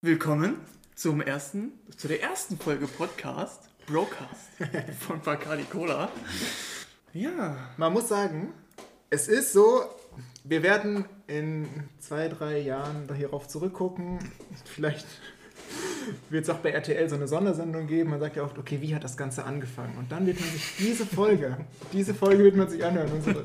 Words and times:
Willkommen 0.00 0.56
zum 0.96 1.20
ersten, 1.20 1.74
zu 1.96 2.08
der 2.08 2.22
ersten 2.22 2.58
Folge 2.58 2.88
Podcast, 2.88 3.70
Broadcast 3.86 4.50
von 4.98 5.20
Bacardi 5.20 5.62
Cola. 5.62 6.10
Ja, 7.12 7.56
Man 7.76 7.92
muss 7.92 8.08
sagen, 8.08 8.52
es 9.08 9.28
ist 9.28 9.52
so, 9.52 9.82
wir 10.42 10.64
werden 10.64 11.04
in 11.28 11.68
zwei, 12.00 12.26
drei 12.26 12.58
Jahren 12.58 13.14
hierauf 13.14 13.46
zurückgucken. 13.46 14.18
Vielleicht 14.64 15.06
wird 16.30 16.44
es 16.44 16.50
auch 16.50 16.58
bei 16.58 16.70
RTL 16.70 17.08
so 17.08 17.16
eine 17.16 17.28
Sondersendung 17.28 17.86
geben. 17.86 18.10
Man 18.10 18.20
sagt 18.20 18.36
ja 18.36 18.42
oft, 18.42 18.58
okay, 18.58 18.78
wie 18.80 18.94
hat 18.94 19.04
das 19.04 19.16
Ganze 19.16 19.44
angefangen? 19.44 19.96
Und 19.98 20.10
dann 20.10 20.26
wird 20.26 20.40
man 20.40 20.48
sich 20.50 20.76
diese 20.78 21.06
Folge, 21.06 21.56
diese 21.92 22.14
Folge 22.14 22.44
wird 22.44 22.56
man 22.56 22.68
sich 22.68 22.84
anhören. 22.84 23.10
Unsere, 23.12 23.44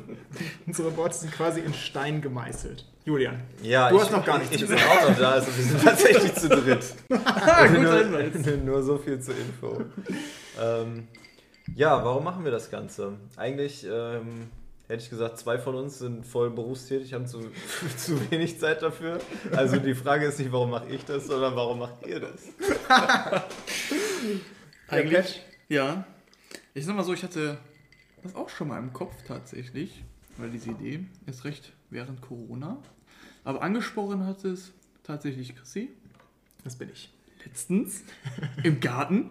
unsere 0.66 0.98
Worte 0.98 1.18
sind 1.18 1.32
quasi 1.32 1.62
in 1.62 1.74
Stein 1.74 2.22
gemeißelt. 2.22 2.86
Julian, 3.06 3.42
Ja, 3.62 3.90
du 3.90 3.98
ich, 3.98 4.02
hast 4.02 4.12
noch 4.12 4.26
gar 4.26 4.38
nichts 4.38 4.56
Ich 4.56 4.66
bin 4.66 4.78
auch 4.78 5.10
noch 5.10 5.18
da, 5.18 5.32
also 5.32 5.48
wir 5.48 5.64
sind 5.64 5.84
tatsächlich 5.84 6.34
zu 6.36 6.48
dritt. 6.48 6.86
nur, 7.10 8.58
nur 8.66 8.84
so 8.84 8.98
viel 8.98 9.20
zur 9.20 9.36
Info. 9.36 9.82
Ähm, 10.62 11.08
ja, 11.76 12.04
warum 12.04 12.24
machen 12.24 12.46
wir 12.46 12.52
das 12.52 12.72
Ganze? 12.72 13.14
Eigentlich 13.36 13.86
ähm, 13.90 14.50
hätte 14.88 15.04
ich 15.04 15.10
gesagt, 15.10 15.38
zwei 15.38 15.58
von 15.58 15.76
uns 15.76 16.00
sind 16.00 16.26
voll 16.26 16.50
berufstätig, 16.52 17.14
haben 17.14 17.26
zu, 17.28 17.40
zu 17.98 18.32
wenig 18.32 18.60
Zeit 18.60 18.82
dafür. 18.82 19.20
Also 19.56 19.78
die 19.78 19.96
Frage 19.96 20.26
ist 20.26 20.40
nicht, 20.40 20.52
warum 20.52 20.72
mache 20.72 20.90
ich 20.90 21.04
das, 21.06 21.28
sondern 21.28 21.56
warum 21.56 21.80
macht 21.80 22.06
ihr 22.06 22.20
das? 22.20 22.44
Eigentlich, 24.88 25.42
ja. 25.70 26.06
Ich 26.74 26.86
sag 26.86 26.96
mal 26.96 27.04
so, 27.04 27.14
ich 27.14 27.24
hatte 27.24 27.58
das 28.24 28.36
auch 28.36 28.50
schon 28.50 28.68
mal 28.68 28.80
im 28.80 28.94
Kopf 28.94 29.14
tatsächlich, 29.28 30.04
weil 30.38 30.50
diese 30.50 30.72
Idee 30.72 31.06
ist 31.26 31.46
recht 31.46 31.72
während 31.90 32.22
Corona. 32.22 32.78
Aber 33.44 33.62
angesprochen 33.62 34.26
hat 34.26 34.44
es 34.46 34.72
tatsächlich 35.04 35.56
Chrissy 35.56 35.90
Das 36.64 36.76
bin 36.78 36.90
ich. 36.92 37.12
letztens 37.46 38.04
im 38.64 38.80
Garten 38.80 39.30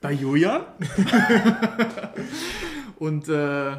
bei 0.00 0.12
Julian. 0.12 0.64
und 2.98 3.28
äh, 3.28 3.76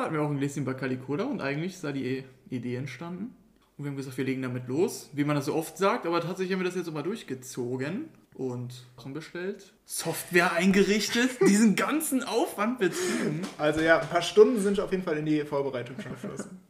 da 0.00 0.06
hatten 0.06 0.14
wir 0.14 0.22
auch 0.22 0.30
ein 0.30 0.38
Gläschen 0.38 0.64
Bacardi 0.64 0.96
Cola 0.96 1.24
und 1.24 1.40
eigentlich 1.40 1.74
ist 1.74 1.84
da 1.84 1.92
die 1.92 2.24
Idee 2.48 2.76
entstanden. 2.76 3.34
Und 3.76 3.84
wir 3.84 3.90
haben 3.90 3.96
gesagt, 3.96 4.16
wir 4.16 4.24
legen 4.24 4.42
damit 4.42 4.66
los, 4.66 5.10
wie 5.12 5.24
man 5.24 5.36
das 5.36 5.46
so 5.46 5.54
oft 5.54 5.76
sagt, 5.76 6.06
aber 6.06 6.20
tatsächlich 6.20 6.52
haben 6.52 6.60
wir 6.60 6.66
das 6.66 6.74
jetzt 6.74 6.88
auch 6.88 6.92
mal 6.92 7.02
durchgezogen 7.02 8.08
und 8.34 8.72
Sachen 8.96 9.12
bestellt, 9.12 9.72
Software 9.84 10.52
eingerichtet, 10.52 11.30
diesen 11.46 11.76
ganzen 11.76 12.22
Aufwand 12.22 12.78
betrieben. 12.78 13.42
Also 13.58 13.80
ja, 13.80 14.00
ein 14.00 14.08
paar 14.08 14.22
Stunden 14.22 14.60
sind 14.60 14.80
auf 14.80 14.90
jeden 14.90 15.02
Fall 15.02 15.18
in 15.18 15.26
die 15.26 15.44
Vorbereitung 15.44 16.00
schon 16.00 16.12
geflossen. 16.12 16.60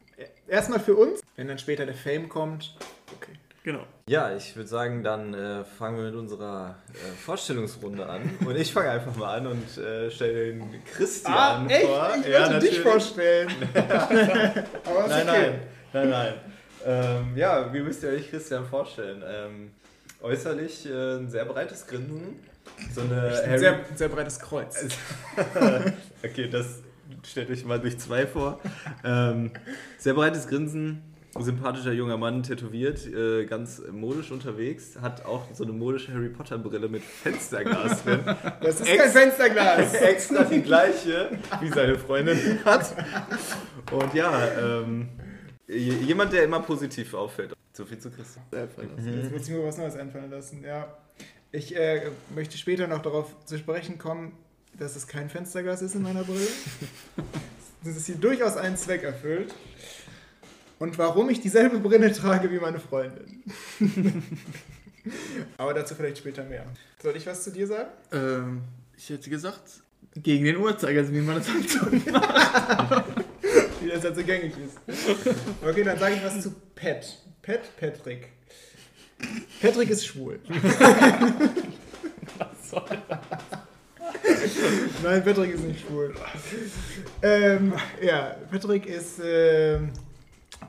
Erstmal 0.47 0.79
für 0.79 0.95
uns, 0.95 1.21
wenn 1.37 1.47
dann 1.47 1.57
später 1.57 1.85
der 1.85 1.95
Fame 1.95 2.27
kommt. 2.27 2.75
Okay. 3.15 3.33
Genau. 3.63 3.85
Ja, 4.07 4.35
ich 4.35 4.55
würde 4.55 4.67
sagen, 4.67 5.03
dann 5.03 5.33
äh, 5.35 5.63
fangen 5.63 5.97
wir 5.97 6.05
mit 6.05 6.15
unserer 6.15 6.75
äh, 6.93 7.11
Vorstellungsrunde 7.23 8.07
an. 8.07 8.21
Und 8.43 8.55
ich 8.57 8.73
fange 8.73 8.89
einfach 8.89 9.15
mal 9.15 9.37
an 9.37 9.45
und 9.47 9.77
äh, 9.77 10.09
stelle 10.09 10.53
den 10.53 10.83
Christian 10.85 11.33
Ah, 11.35 11.65
echt? 11.69 11.85
vor. 11.85 12.07
Ich 12.09 12.15
wollte 12.15 12.29
Ja, 12.31 12.39
dich 12.47 12.51
natürlich. 12.53 12.79
vorstellen. 12.79 13.49
Aber 13.75 15.07
Nein, 15.07 15.29
okay. 15.29 15.49
nein, 15.51 15.59
nein, 15.93 16.09
nein. 16.09 16.33
Ähm, 16.83 17.37
ja, 17.37 17.71
wie 17.71 17.81
müsst 17.81 18.01
ihr 18.01 18.09
euch 18.09 18.31
Christian 18.31 18.65
vorstellen? 18.65 19.21
Ähm, 19.27 19.71
äußerlich 20.23 20.87
äh, 20.89 21.17
ein 21.17 21.29
sehr 21.29 21.45
breites 21.45 21.85
Grinsen. 21.85 22.39
So 22.95 23.01
eine 23.01 23.41
Ein 23.43 23.47
Harry 23.49 23.59
sehr, 23.59 23.79
sehr 23.95 24.09
breites 24.09 24.39
Kreuz. 24.39 24.87
Okay, 26.23 26.47
das 26.49 26.79
stellt 27.27 27.49
euch 27.49 27.65
mal 27.65 27.79
durch 27.79 27.97
zwei 27.99 28.25
vor. 28.27 28.59
Ähm, 29.03 29.51
sehr 29.97 30.13
breites 30.13 30.47
Grinsen, 30.47 31.01
sympathischer 31.39 31.93
junger 31.93 32.17
Mann, 32.17 32.43
tätowiert, 32.43 33.05
äh, 33.07 33.45
ganz 33.45 33.81
modisch 33.91 34.31
unterwegs, 34.31 34.97
hat 35.01 35.25
auch 35.25 35.45
so 35.53 35.63
eine 35.63 35.71
modische 35.73 36.13
Harry 36.13 36.29
Potter 36.29 36.57
Brille 36.57 36.89
mit 36.89 37.03
Fensterglas 37.03 38.03
drin. 38.03 38.19
Das 38.61 38.81
ist 38.81 38.87
Ex- 38.89 39.01
kein 39.01 39.11
Fensterglas. 39.11 39.93
Extra 40.01 40.43
die 40.43 40.61
gleiche, 40.61 41.37
wie 41.61 41.69
seine 41.69 41.97
Freundin 41.97 42.37
hat. 42.65 42.93
Und 43.91 44.13
ja, 44.13 44.47
ähm, 44.59 45.09
jemand, 45.67 46.33
der 46.33 46.43
immer 46.43 46.59
positiv 46.59 47.13
auffällt. 47.13 47.53
So 47.73 47.85
viel 47.85 47.97
zu 47.99 48.11
Christian. 48.11 48.43
Jetzt 48.51 49.31
muss 49.31 49.47
ich 49.47 49.53
mir 49.53 49.63
was 49.63 49.77
Neues 49.77 49.95
einfallen 49.95 50.29
lassen. 50.29 50.63
Ja. 50.63 50.97
Ich 51.53 51.75
äh, 51.75 52.11
möchte 52.35 52.57
später 52.57 52.87
noch 52.87 53.01
darauf 53.01 53.33
zu 53.45 53.57
sprechen 53.57 53.97
kommen, 53.97 54.33
dass 54.77 54.95
es 54.95 55.07
kein 55.07 55.29
Fensterglas 55.29 55.81
ist 55.81 55.95
in 55.95 56.01
meiner 56.01 56.23
Brille. 56.23 56.47
dass 57.83 57.95
es 57.95 58.05
hier 58.05 58.15
durchaus 58.15 58.57
einen 58.57 58.77
Zweck 58.77 59.03
erfüllt. 59.03 59.53
Und 60.81 60.97
warum 60.97 61.29
ich 61.29 61.39
dieselbe 61.39 61.77
Brille 61.77 62.11
trage 62.11 62.49
wie 62.49 62.57
meine 62.57 62.79
Freundin. 62.79 63.43
Aber 65.57 65.75
dazu 65.75 65.93
vielleicht 65.93 66.17
später 66.17 66.43
mehr. 66.43 66.65
Soll 66.99 67.15
ich 67.15 67.27
was 67.27 67.43
zu 67.43 67.51
dir 67.51 67.67
sagen? 67.67 67.91
Ähm, 68.11 68.61
ich 68.97 69.07
hätte 69.11 69.29
gesagt, 69.29 69.61
gegen 70.15 70.43
den 70.43 70.57
Uhrzeigersinn, 70.57 71.13
wie 71.13 71.21
man 71.21 71.35
das 71.35 71.47
halt 71.49 71.69
so 71.69 71.81
Wie 73.79 73.89
das 73.89 74.03
halt 74.03 74.15
so 74.15 74.23
gängig 74.23 74.53
ist. 74.57 74.79
Okay, 75.63 75.83
dann 75.83 75.99
sage 75.99 76.15
ich 76.15 76.23
was 76.23 76.41
zu 76.41 76.51
Pat. 76.73 77.15
Pat, 77.43 77.77
Patrick. 77.79 78.29
Patrick 79.61 79.91
ist 79.91 80.07
schwul. 80.07 80.39
Nein, 85.03 85.23
Patrick 85.23 85.53
ist 85.53 85.63
nicht 85.63 85.85
schwul. 85.85 86.15
Ähm, 87.21 87.73
ja, 88.01 88.35
Patrick 88.49 88.87
ist 88.87 89.19
ähm, 89.23 89.91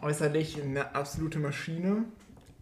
äußerlich 0.01 0.63
eine 0.63 0.95
absolute 0.95 1.39
Maschine. 1.39 2.05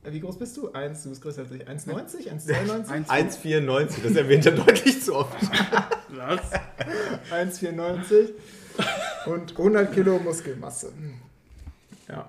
Wie 0.03 0.21
groß 0.21 0.39
bist 0.39 0.57
du? 0.57 0.73
Eins, 0.73 1.03
du 1.03 1.11
bist 1.11 1.21
größer 1.23 1.43
als 1.43 1.51
ich. 1.53 1.63
1,90? 1.63 2.29
1,92? 2.49 3.07
1,94, 3.07 4.03
das 4.03 4.17
erwähnt 4.17 4.47
er 4.47 4.53
deutlich 4.53 5.03
zu 5.03 5.15
oft. 5.15 5.37
Was? 6.09 6.41
1,94 7.31 8.31
und 9.27 9.51
100 9.53 9.93
Kilo 9.93 10.19
Muskelmasse. 10.19 10.93
Ja. 12.09 12.29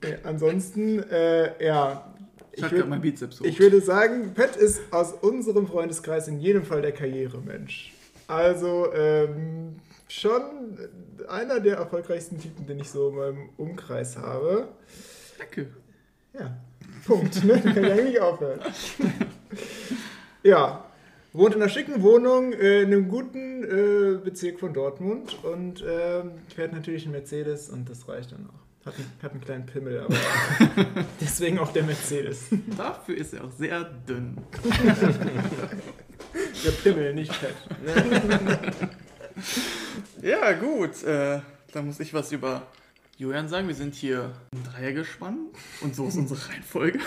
Äh, 0.00 0.16
ansonsten, 0.24 0.98
äh, 1.10 1.64
ja. 1.64 2.12
Ich 2.52 2.64
Ich, 2.64 2.70
würd, 2.72 2.88
mein 2.88 3.00
Bizeps 3.00 3.40
hoch. 3.40 3.44
ich 3.44 3.58
würde 3.58 3.80
sagen, 3.80 4.32
Pat 4.34 4.56
ist 4.56 4.80
aus 4.92 5.12
unserem 5.12 5.66
Freundeskreis 5.66 6.28
in 6.28 6.38
jedem 6.40 6.64
Fall 6.64 6.82
der 6.82 6.92
Karrieremensch. 6.92 7.92
Also 8.28 8.92
ähm, 8.94 9.76
schon 10.20 10.78
einer 11.28 11.60
der 11.60 11.76
erfolgreichsten 11.76 12.38
Typen, 12.40 12.66
den 12.66 12.78
ich 12.78 12.90
so 12.90 13.08
in 13.10 13.16
meinem 13.16 13.48
Umkreis 13.56 14.16
habe. 14.16 14.68
Danke. 15.38 15.68
Ja, 16.32 16.56
Punkt. 17.06 17.42
Ne? 17.44 17.60
Kann 17.60 17.84
ich 17.84 17.92
eigentlich 17.92 18.20
aufhören. 18.20 18.60
ja, 20.42 20.84
wohnt 21.32 21.54
in 21.54 21.62
einer 21.62 21.70
schicken 21.70 22.02
Wohnung 22.02 22.52
äh, 22.52 22.82
in 22.82 22.88
einem 22.92 23.08
guten 23.08 23.64
äh, 23.64 24.18
Bezirk 24.22 24.60
von 24.60 24.72
Dortmund 24.72 25.36
und 25.44 25.84
ähm, 25.86 26.32
fährt 26.54 26.72
natürlich 26.72 27.04
einen 27.04 27.12
Mercedes 27.12 27.68
und 27.70 27.88
das 27.90 28.08
reicht 28.08 28.32
dann 28.32 28.48
auch. 28.48 28.86
Hat, 28.86 28.94
einen- 28.96 29.12
hat 29.22 29.30
einen 29.32 29.40
kleinen 29.40 29.64
Pimmel, 29.66 30.00
aber 30.00 30.14
deswegen 31.20 31.58
auch 31.58 31.72
der 31.72 31.84
Mercedes. 31.84 32.48
Dafür 32.76 33.16
ist 33.16 33.32
er 33.32 33.44
auch 33.44 33.52
sehr 33.52 33.82
dünn. 34.06 34.36
Der 36.64 36.70
Pimmel, 36.70 37.14
nicht 37.14 37.32
fett. 37.34 37.54
Ja, 40.24 40.54
gut. 40.54 41.02
Äh, 41.02 41.42
da 41.70 41.82
muss 41.82 42.00
ich 42.00 42.14
was 42.14 42.32
über 42.32 42.62
Julian 43.18 43.46
sagen. 43.46 43.68
Wir 43.68 43.74
sind 43.74 43.94
hier 43.94 44.32
im 44.52 44.64
Dreiergespann 44.64 45.48
und 45.82 45.94
so 45.94 46.08
ist 46.08 46.16
unsere 46.16 46.40
Reihenfolge. 46.48 46.98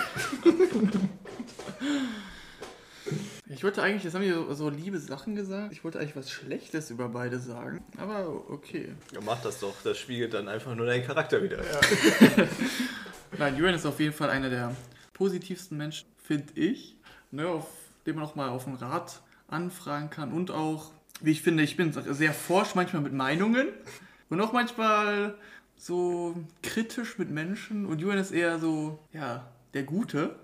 Ich 3.50 3.64
wollte 3.64 3.82
eigentlich, 3.82 4.04
jetzt 4.04 4.14
haben 4.14 4.22
wir 4.22 4.54
so, 4.54 4.70
liebe 4.70 5.00
Sachen 5.00 5.34
gesagt. 5.34 5.72
Ich 5.72 5.84
wollte 5.84 5.98
eigentlich 5.98 6.16
was 6.16 6.30
Schlechtes 6.30 6.92
über 6.92 7.10
beide 7.10 7.40
sagen. 7.40 7.84
Aber 7.98 8.52
okay. 8.52 8.94
Ja, 9.12 9.20
mach 9.26 9.42
das 9.42 9.62
doch, 9.62 9.74
das 9.84 9.98
spiegelt 9.98 10.36
dann 10.36 10.48
einfach 10.48 10.76
nur 10.76 10.86
deinen 10.86 11.04
Charakter 11.04 11.42
wieder. 11.42 11.58
Nein, 13.40 13.58
Julian 13.58 13.74
ist 13.74 13.88
auf 13.88 14.00
jeden 14.00 14.14
Fall 14.14 14.30
einer 14.30 14.52
der 14.52 14.76
positivsten 15.14 15.76
Menschen, 15.76 16.08
finde 16.24 16.54
ich. 16.54 16.96
Ne, 17.32 17.48
auf 17.48 17.68
dem 18.06 18.18
man 18.18 18.26
auch 18.26 18.36
mal 18.36 18.50
auf 18.50 18.68
einen 18.68 18.76
Rat 18.76 19.22
anfragen 19.48 20.12
kann. 20.12 20.32
Und 20.32 20.52
auch, 20.52 20.92
wie 21.22 21.32
ich 21.32 21.42
finde, 21.42 21.64
ich 21.64 21.78
bin 21.78 21.94
sehr 21.94 22.34
forsch 22.34 22.76
manchmal 22.76 23.02
mit 23.02 23.14
Meinungen. 23.14 23.68
Und 24.30 24.42
auch 24.42 24.52
manchmal 24.52 25.36
so 25.78 26.36
kritisch 26.64 27.18
mit 27.18 27.30
Menschen. 27.30 27.86
Und 27.86 28.00
Julian 28.00 28.20
ist 28.20 28.32
eher 28.32 28.60
so, 28.60 29.00
ja, 29.14 29.48
der 29.74 29.84
Gute. 29.84 30.36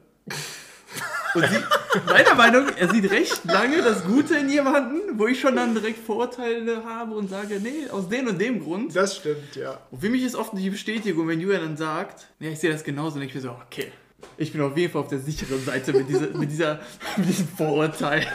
Und 1.36 1.44
sie, 1.48 1.58
meiner 2.06 2.36
Meinung, 2.36 2.68
er 2.78 2.94
sieht 2.94 3.10
recht 3.10 3.44
lange 3.46 3.82
das 3.82 4.04
Gute 4.04 4.38
in 4.38 4.50
jemanden, 4.50 5.18
wo 5.18 5.26
ich 5.26 5.40
schon 5.40 5.56
dann 5.56 5.74
direkt 5.74 6.06
Vorurteile 6.06 6.86
habe 6.86 7.16
und 7.16 7.30
sage, 7.30 7.60
nee, 7.60 7.90
aus 7.90 8.08
dem 8.08 8.28
und 8.28 8.40
dem 8.40 8.64
Grund. 8.64 8.96
Das 8.96 9.18
stimmt, 9.18 9.56
ja. 9.56 9.80
Und 9.90 10.02
für 10.02 10.10
mich 10.10 10.24
ist 10.24 10.36
oft 10.36 10.56
die 10.56 10.70
Bestätigung, 10.70 11.28
wenn 11.28 11.40
Julian 11.40 11.64
dann 11.64 11.78
sagt, 11.78 12.28
ja, 12.40 12.52
ich 12.52 12.60
sehe 12.60 12.72
das 12.72 12.84
genauso, 12.84 13.18
und 13.18 13.24
ich 13.24 13.34
bin 13.34 13.42
so, 13.42 13.50
okay, 13.50 13.92
ich 14.38 14.52
bin 14.52 14.62
auf 14.62 14.78
jeden 14.78 14.94
Fall 14.94 15.02
auf 15.02 15.08
der 15.08 15.20
sicheren 15.20 15.64
Seite 15.66 15.94
mit, 15.94 16.08
dieser, 16.08 16.30
mit, 16.38 16.52
dieser, 16.52 16.80
mit 17.18 17.28
diesem 17.28 17.48
Vorurteil. 17.48 18.28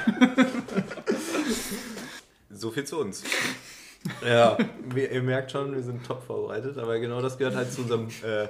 So 2.59 2.71
viel 2.73 2.85
zu 2.85 2.99
uns. 2.99 3.23
Ja, 4.25 4.57
wir, 4.95 5.11
ihr 5.11 5.23
merkt 5.25 5.51
schon, 5.51 5.75
wir 5.75 5.83
sind 5.83 6.07
top 6.07 6.23
vorbereitet, 6.23 6.79
aber 6.79 7.01
genau 7.01 7.21
das 7.21 7.37
gehört 7.37 7.57
halt 7.57 7.73
zu 7.73 7.83
unserem 7.83 8.07
äh, 8.23 8.47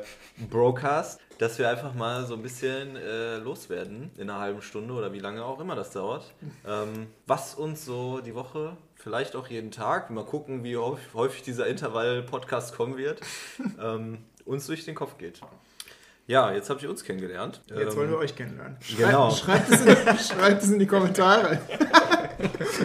Broadcast, 0.50 1.20
dass 1.38 1.58
wir 1.58 1.70
einfach 1.70 1.94
mal 1.94 2.26
so 2.26 2.34
ein 2.34 2.42
bisschen 2.42 2.96
äh, 2.96 3.38
loswerden 3.38 4.10
in 4.18 4.28
einer 4.28 4.40
halben 4.40 4.60
Stunde 4.60 4.92
oder 4.92 5.10
wie 5.14 5.20
lange 5.20 5.42
auch 5.42 5.58
immer 5.58 5.74
das 5.74 5.90
dauert. 5.92 6.34
Ähm, 6.66 7.06
was 7.26 7.54
uns 7.54 7.86
so 7.86 8.20
die 8.20 8.34
Woche, 8.34 8.76
vielleicht 8.94 9.36
auch 9.36 9.48
jeden 9.48 9.70
Tag, 9.70 10.10
mal 10.10 10.24
gucken, 10.24 10.64
wie 10.64 10.76
häufig, 10.76 11.42
dieser 11.42 11.66
Intervall-Podcast 11.66 12.76
kommen 12.76 12.98
wird, 12.98 13.22
ähm, 13.82 14.18
uns 14.44 14.66
durch 14.66 14.84
den 14.84 14.94
Kopf 14.94 15.16
geht. 15.16 15.40
Ja, 16.28 16.52
jetzt 16.52 16.68
habe 16.68 16.78
ich 16.78 16.86
uns 16.86 17.02
kennengelernt. 17.04 17.62
Jetzt 17.68 17.92
Ähm, 17.92 17.96
wollen 17.96 18.10
wir 18.10 18.18
euch 18.18 18.36
kennenlernen. 18.36 18.76
Genau. 18.98 19.30
Schreibt, 19.30 19.70
es, 19.70 19.80
in, 19.80 19.96
schreibt 20.36 20.62
es 20.62 20.70
in 20.70 20.78
die 20.78 20.86
Kommentare. 20.86 21.58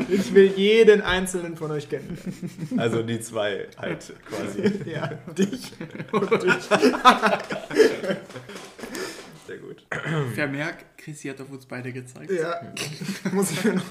Ich 0.08 0.34
will 0.34 0.46
jeden 0.56 1.02
einzelnen 1.02 1.58
von 1.58 1.70
euch 1.72 1.90
kennenlernen. 1.90 2.80
Also 2.80 3.04
die 3.04 3.20
zwei 3.20 3.68
halt 3.78 4.14
quasi. 4.26 4.64
Ja, 4.90 5.08
dich 5.38 5.74
und 6.14 6.32
dich. 6.44 6.64
Sehr 9.46 9.58
gut. 9.58 9.86
Vermerk, 10.36 10.98
Chrissy 10.98 11.28
hat 11.28 11.42
auf 11.42 11.50
uns 11.52 11.66
beide 11.66 11.92
gezeigt. 11.92 12.32
Ja, 12.32 12.62
muss 13.34 13.52
ich, 13.52 13.62
mir 13.66 13.74
noch, 13.74 13.84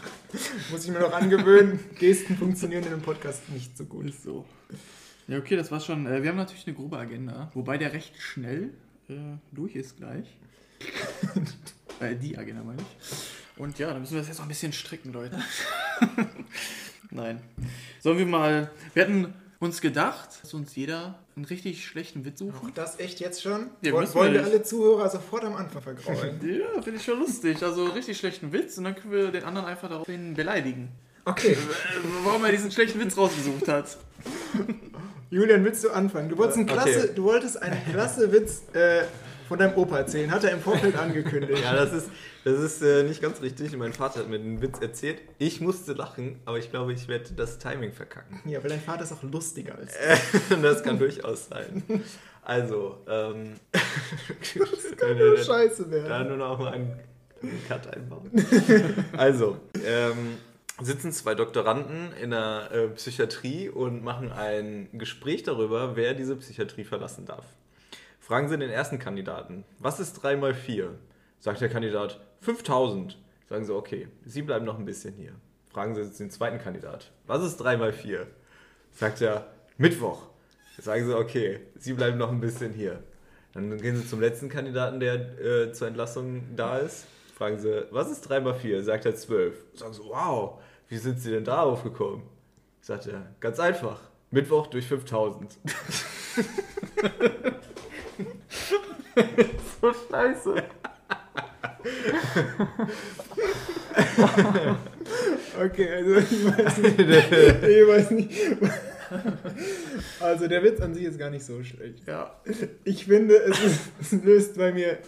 muss 0.71 0.85
ich 0.87 0.91
mir 0.91 1.01
noch 1.01 1.13
angewöhnen. 1.13 1.79
Gesten 1.99 2.39
funktionieren 2.39 2.85
in 2.85 2.93
einem 2.95 3.03
Podcast 3.03 3.49
nicht 3.51 3.77
so 3.77 3.85
gut. 3.85 4.07
Ist 4.07 4.23
so. 4.23 4.47
Ja, 5.29 5.37
okay, 5.37 5.57
das 5.57 5.71
war's 5.71 5.85
schon. 5.85 6.07
Äh, 6.07 6.23
Wir 6.23 6.31
haben 6.31 6.39
natürlich 6.39 6.67
eine 6.67 6.75
grobe 6.75 6.97
Agenda, 6.97 7.51
wobei 7.55 7.77
der 7.77 7.93
recht 7.93 8.19
schnell 8.19 8.71
äh, 9.13 9.39
durch 9.55 9.75
ist 9.77 9.97
gleich. 9.97 10.27
äh, 12.01 12.15
die 12.17 12.37
Agenda 12.37 12.63
meine 12.63 12.83
ich. 12.83 13.59
Und 13.61 13.79
ja, 13.79 13.91
dann 13.93 14.01
müssen 14.01 14.15
wir 14.15 14.21
das 14.21 14.29
jetzt 14.29 14.39
noch 14.39 14.47
ein 14.47 14.49
bisschen 14.49 14.73
stricken, 14.73 15.13
Leute. 15.13 15.39
Nein. 17.11 17.41
Sollen 18.01 18.19
wir 18.19 18.27
mal. 18.27 18.71
Wir 18.95 19.05
hatten 19.05 19.35
uns 19.61 19.81
gedacht, 19.81 20.29
dass 20.43 20.55
uns 20.55 20.75
jeder 20.75 21.19
einen 21.37 21.45
richtig 21.45 21.87
schlechten 21.87 22.25
Witz 22.25 22.43
Auch 22.43 22.47
suchen. 22.47 22.73
das 22.75 22.99
echt 22.99 23.21
jetzt 23.21 23.43
schon? 23.43 23.71
Ja, 23.83 23.93
Woll- 23.93 24.13
Wollen 24.15 24.33
wir 24.33 24.41
nicht. 24.43 24.51
alle 24.51 24.63
Zuhörer 24.63 25.09
sofort 25.09 25.45
am 25.45 25.55
Anfang 25.55 25.83
vergraulen? 25.83 26.41
Ja, 26.75 26.83
finde 26.83 26.99
ich 26.99 27.05
schon 27.05 27.19
lustig. 27.21 27.63
Also 27.63 27.87
richtig 27.87 28.19
schlechten 28.19 28.53
Witz 28.53 28.77
und 28.79 28.85
dann 28.85 28.97
können 28.97 29.13
wir 29.13 29.31
den 29.31 29.45
anderen 29.45 29.67
einfach 29.69 29.89
daraufhin 29.89 30.35
beleidigen. 30.35 30.89
Okay, 31.25 31.57
Warum 32.25 32.45
er 32.45 32.51
diesen 32.51 32.73
schlechten 32.73 32.99
Witz 32.99 33.17
rausgesucht 33.17 33.69
hat. 33.69 33.97
Julian, 35.33 35.65
willst 35.65 35.83
du 35.83 35.89
anfangen? 35.89 36.29
Du 36.29 36.37
wolltest, 36.37 36.59
einen 36.59 36.69
Okay. 36.69 36.93
klasse, 36.93 37.09
du 37.15 37.25
wolltest 37.25 37.63
einen 37.63 37.79
klasse 37.91 38.31
Witz 38.33 38.65
äh, 38.75 39.05
von 39.49 39.59
deinem 39.59 39.75
Opa 39.79 39.97
erzählen. 39.97 40.31
Hat 40.31 40.45
er 40.45 40.51
im 40.51 40.61
Vorfeld 40.61 40.95
angekündigt. 40.99 41.63
Ja, 41.65 41.75
das 41.75 41.91
ist, 41.95 42.11
das 42.45 42.59
ist 42.59 42.83
äh, 42.83 43.03
nicht 43.03 43.23
ganz 43.23 43.41
richtig. 43.41 43.75
Mein 43.79 43.95
Vater 43.95 44.21
hat 44.21 44.29
mir 44.29 44.39
den 44.39 44.61
Witz 44.61 44.79
erzählt. 44.81 45.23
Ich 45.39 45.63
musste 45.63 45.95
lachen, 45.95 46.39
aber 46.45 46.59
ich 46.59 46.71
glaube, 46.71 46.93
ich 46.93 47.09
werde 47.09 47.33
das 47.35 47.57
Timing 47.57 47.95
verkacken. 47.95 48.41
Ja, 48.45 48.63
weil 48.63 48.69
dein 48.69 48.81
Vater 48.83 49.05
ist 49.05 49.13
auch 49.13 49.23
lustiger 49.23 49.75
als 49.79 49.95
du. 50.49 50.57
das 50.63 50.83
kann 50.83 50.99
durchaus 50.99 51.49
sein. 51.49 51.83
Also, 52.43 52.99
ähm. 53.09 53.55
das 53.73 54.97
Kann 54.99 55.17
nur 55.17 55.39
scheiße 55.39 55.85
Da 55.85 55.91
werden. 55.93 56.29
nur 56.29 56.37
noch 56.37 56.59
mal 56.59 56.75
einen 56.75 56.93
einen 57.43 57.65
Cut 57.67 57.87
einbauen. 57.89 58.31
Also, 59.17 59.57
ähm, 59.85 60.37
sitzen 60.81 61.13
zwei 61.13 61.35
Doktoranden 61.35 62.13
in 62.21 62.31
der 62.31 62.71
äh, 62.73 62.89
Psychiatrie 62.89 63.69
und 63.69 64.03
machen 64.03 64.33
ein 64.33 64.89
Gespräch 64.93 65.43
darüber, 65.43 65.97
wer 65.97 66.15
diese 66.15 66.37
Psychiatrie 66.37 66.85
verlassen 66.85 67.27
darf. 67.27 67.45
Fragen 68.21 68.49
Sie 68.49 68.57
den 68.57 68.71
ersten 68.71 68.99
Kandidaten, 68.99 69.65
was 69.79 70.01
ist 70.01 70.15
3 70.15 70.37
mal 70.37 70.55
4? 70.55 70.95
Sagt 71.41 71.61
der 71.61 71.69
Kandidat, 71.69 72.21
5000. 72.41 73.19
Sagen 73.49 73.65
sie, 73.65 73.75
okay, 73.75 74.09
Sie 74.25 74.43
bleiben 74.43 74.65
noch 74.65 74.79
ein 74.79 74.85
bisschen 74.85 75.15
hier. 75.15 75.33
Fragen 75.71 75.95
Sie 75.95 76.19
den 76.19 76.31
zweiten 76.31 76.59
Kandidat, 76.59 77.11
was 77.27 77.43
ist 77.43 77.57
3 77.59 77.77
mal 77.77 77.93
4? 77.93 78.27
Sagt 78.93 79.21
er, 79.21 79.49
Mittwoch. 79.77 80.29
Sagen 80.79 81.07
sie, 81.07 81.17
okay, 81.17 81.61
Sie 81.79 81.93
bleiben 81.93 82.17
noch 82.17 82.31
ein 82.31 82.41
bisschen 82.41 82.73
hier. 82.73 83.03
Dann 83.53 83.77
gehen 83.79 83.97
sie 83.97 84.07
zum 84.07 84.21
letzten 84.21 84.49
Kandidaten, 84.49 85.01
der 85.01 85.39
äh, 85.39 85.73
zur 85.73 85.89
Entlassung 85.89 86.57
da 86.57 86.79
ist. 86.79 87.07
Fragen 87.43 87.59
sie, 87.59 87.89
was 87.91 88.09
ist 88.09 88.21
3 88.21 88.39
mal 88.39 88.55
4? 88.55 88.85
Sagt 88.85 89.05
er 89.05 89.17
12. 89.17 89.65
Sagen 89.75 89.93
sie, 89.93 90.03
wow, 90.05 90.61
wie 90.87 90.97
sind 90.97 91.19
Sie 91.19 91.33
denn 91.33 91.43
darauf 91.43 91.83
gekommen? 91.83 92.23
Sagt 92.81 93.09
er, 93.09 93.35
ganz 93.41 93.59
einfach. 93.59 93.99
Mittwoch 94.31 94.69
durch 94.69 94.87
5000. 94.87 95.59
So 99.81 99.93
scheiße. 99.93 100.55
Okay, 105.61 105.89
also 105.91 106.17
ich 106.17 106.47
weiß 106.47 106.79
nicht. 106.79 106.99
ich 107.01 107.89
weiß 107.89 108.11
nicht. 108.13 108.41
Also 110.21 110.47
der 110.47 110.63
Witz 110.63 110.81
an 110.81 110.95
sich 110.95 111.05
ist 111.05 111.19
gar 111.19 111.31
nicht 111.31 111.45
so 111.45 111.63
schlecht. 111.65 112.07
Ja. 112.07 112.41
Ich 112.85 113.05
finde, 113.07 113.35
es, 113.35 113.63
ist, 113.63 113.81
es 114.01 114.13
löst 114.25 114.57
bei 114.57 114.73
mir, 114.73 114.99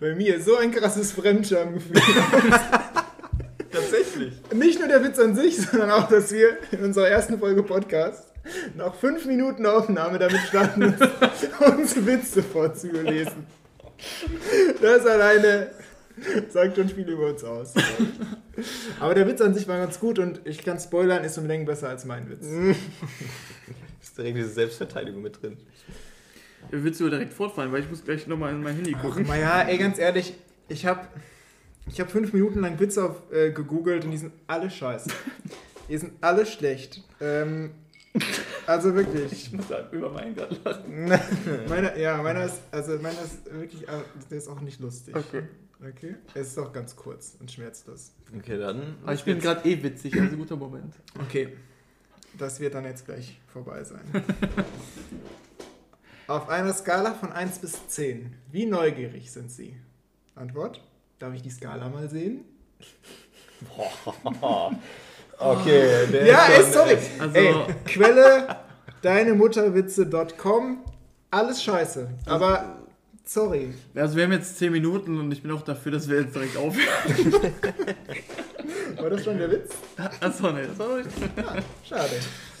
bei 0.00 0.14
mir 0.14 0.40
so 0.40 0.56
ein 0.56 0.70
krasses 0.72 1.12
Fremdschamgefühl. 1.12 1.94
Tatsächlich. 3.70 4.32
Nicht 4.52 4.78
nur 4.78 4.88
der 4.88 5.02
Witz 5.02 5.18
an 5.18 5.34
sich, 5.34 5.56
sondern 5.56 5.90
auch, 5.90 6.08
dass 6.08 6.32
wir 6.32 6.58
in 6.70 6.84
unserer 6.84 7.08
ersten 7.08 7.38
Folge 7.38 7.62
Podcast 7.62 8.24
nach 8.76 8.94
fünf 8.94 9.24
Minuten 9.26 9.66
Aufnahme 9.66 10.18
damit 10.18 10.40
starten, 10.48 10.84
uns, 10.84 11.00
uns 11.76 12.06
Witze 12.06 12.42
vorzulesen. 12.42 13.46
Das 14.80 15.06
alleine 15.06 15.70
sagt 16.48 16.76
schon 16.76 16.88
viel 16.88 17.08
über 17.08 17.28
uns 17.28 17.42
aus. 17.42 17.74
Aber 19.00 19.14
der 19.14 19.26
Witz 19.26 19.40
an 19.40 19.54
sich 19.54 19.66
war 19.66 19.78
ganz 19.78 19.98
gut 19.98 20.18
und 20.18 20.40
ich 20.44 20.62
kann 20.64 20.78
spoilern, 20.78 21.24
ist 21.24 21.38
um 21.38 21.46
Längen 21.46 21.64
besser 21.64 21.88
als 21.88 22.04
mein 22.04 22.28
Witz. 22.30 22.46
Ist 24.02 24.18
direkt 24.18 24.36
diese 24.36 24.50
Selbstverteidigung 24.50 25.22
mit 25.22 25.42
drin. 25.42 25.56
Willst 26.70 27.00
du 27.00 27.08
direkt 27.08 27.32
fortfahren, 27.32 27.72
weil 27.72 27.82
ich 27.82 27.90
muss 27.90 28.04
gleich 28.04 28.26
nochmal 28.26 28.52
in 28.52 28.62
mein 28.62 28.74
Handy 28.74 28.94
Ach, 28.96 29.02
gucken. 29.02 29.24
na 29.28 29.36
ja, 29.36 29.62
ey, 29.62 29.78
ganz 29.78 29.98
ehrlich, 29.98 30.34
ich 30.68 30.86
habe 30.86 31.06
ich 31.86 32.00
hab 32.00 32.10
fünf 32.10 32.32
Minuten 32.32 32.60
lang 32.60 32.78
Witze 32.80 33.04
auf, 33.04 33.32
äh, 33.32 33.50
gegoogelt 33.50 34.04
und 34.04 34.10
die 34.10 34.18
sind 34.18 34.32
alle 34.46 34.70
scheiße. 34.70 35.10
Die 35.86 35.98
sind 35.98 36.14
alle 36.22 36.46
schlecht. 36.46 37.02
Ähm, 37.20 37.72
also 38.66 38.94
wirklich. 38.94 39.30
Ich 39.30 39.52
muss 39.52 39.68
halt 39.68 39.92
über 39.92 40.10
meinen 40.10 40.34
gerade 40.34 40.56
lachen. 40.64 41.04
Meiner, 41.68 41.94
ja, 41.98 42.22
meiner 42.22 42.44
ist, 42.44 42.62
also 42.70 42.92
meiner 42.94 43.22
ist 43.22 43.44
wirklich, 43.52 43.86
äh, 43.86 44.00
der 44.30 44.38
ist 44.38 44.48
auch 44.48 44.62
nicht 44.62 44.80
lustig. 44.80 45.14
Okay. 45.14 45.42
Okay. 45.86 46.14
Es 46.32 46.48
ist 46.48 46.58
auch 46.58 46.72
ganz 46.72 46.96
kurz 46.96 47.36
und 47.38 47.50
schmerzlos. 47.50 48.12
Okay, 48.34 48.56
dann. 48.56 48.96
Aber 49.02 49.12
ich 49.12 49.24
bin 49.24 49.38
gerade 49.38 49.68
eh 49.68 49.82
witzig, 49.82 50.18
also 50.18 50.36
guter 50.38 50.56
Moment. 50.56 50.94
Okay. 51.20 51.54
Das 52.38 52.58
wird 52.60 52.74
dann 52.74 52.84
jetzt 52.84 53.04
gleich 53.04 53.38
vorbei 53.52 53.84
sein. 53.84 54.00
Auf 56.26 56.48
einer 56.48 56.72
Skala 56.72 57.12
von 57.14 57.32
1 57.32 57.58
bis 57.58 57.86
10, 57.88 58.34
wie 58.50 58.64
neugierig 58.66 59.30
sind 59.30 59.50
Sie? 59.50 59.76
Antwort? 60.34 60.80
Darf 61.18 61.34
ich 61.34 61.42
die 61.42 61.50
Skala 61.50 61.88
mal 61.88 62.08
sehen? 62.08 62.44
Okay, 65.36 66.06
der 66.12 66.26
Ja, 66.26 66.46
ey, 66.46 66.62
schon, 66.62 66.72
sorry. 66.72 66.96
Also- 67.18 67.34
Ey, 67.36 67.54
Quelle 67.86 68.56
deinemutterwitze.com. 69.02 70.84
Alles 71.32 71.60
scheiße. 71.62 72.08
Aber 72.26 72.76
sorry. 73.24 73.74
Also 73.96 74.16
wir 74.16 74.22
haben 74.24 74.32
jetzt 74.32 74.56
10 74.58 74.70
Minuten 74.70 75.18
und 75.18 75.32
ich 75.32 75.42
bin 75.42 75.50
auch 75.50 75.62
dafür, 75.62 75.90
dass 75.90 76.08
wir 76.08 76.20
jetzt 76.20 76.36
direkt 76.36 76.56
aufhören. 76.56 77.42
War 78.96 79.10
das 79.10 79.24
schon 79.24 79.36
der 79.38 79.50
Witz? 79.50 79.72
Achso, 80.20 80.52
ne, 80.52 80.68
das 80.68 80.78
war 80.78 80.98
nicht, 80.98 81.10
Schade. 81.84 82.10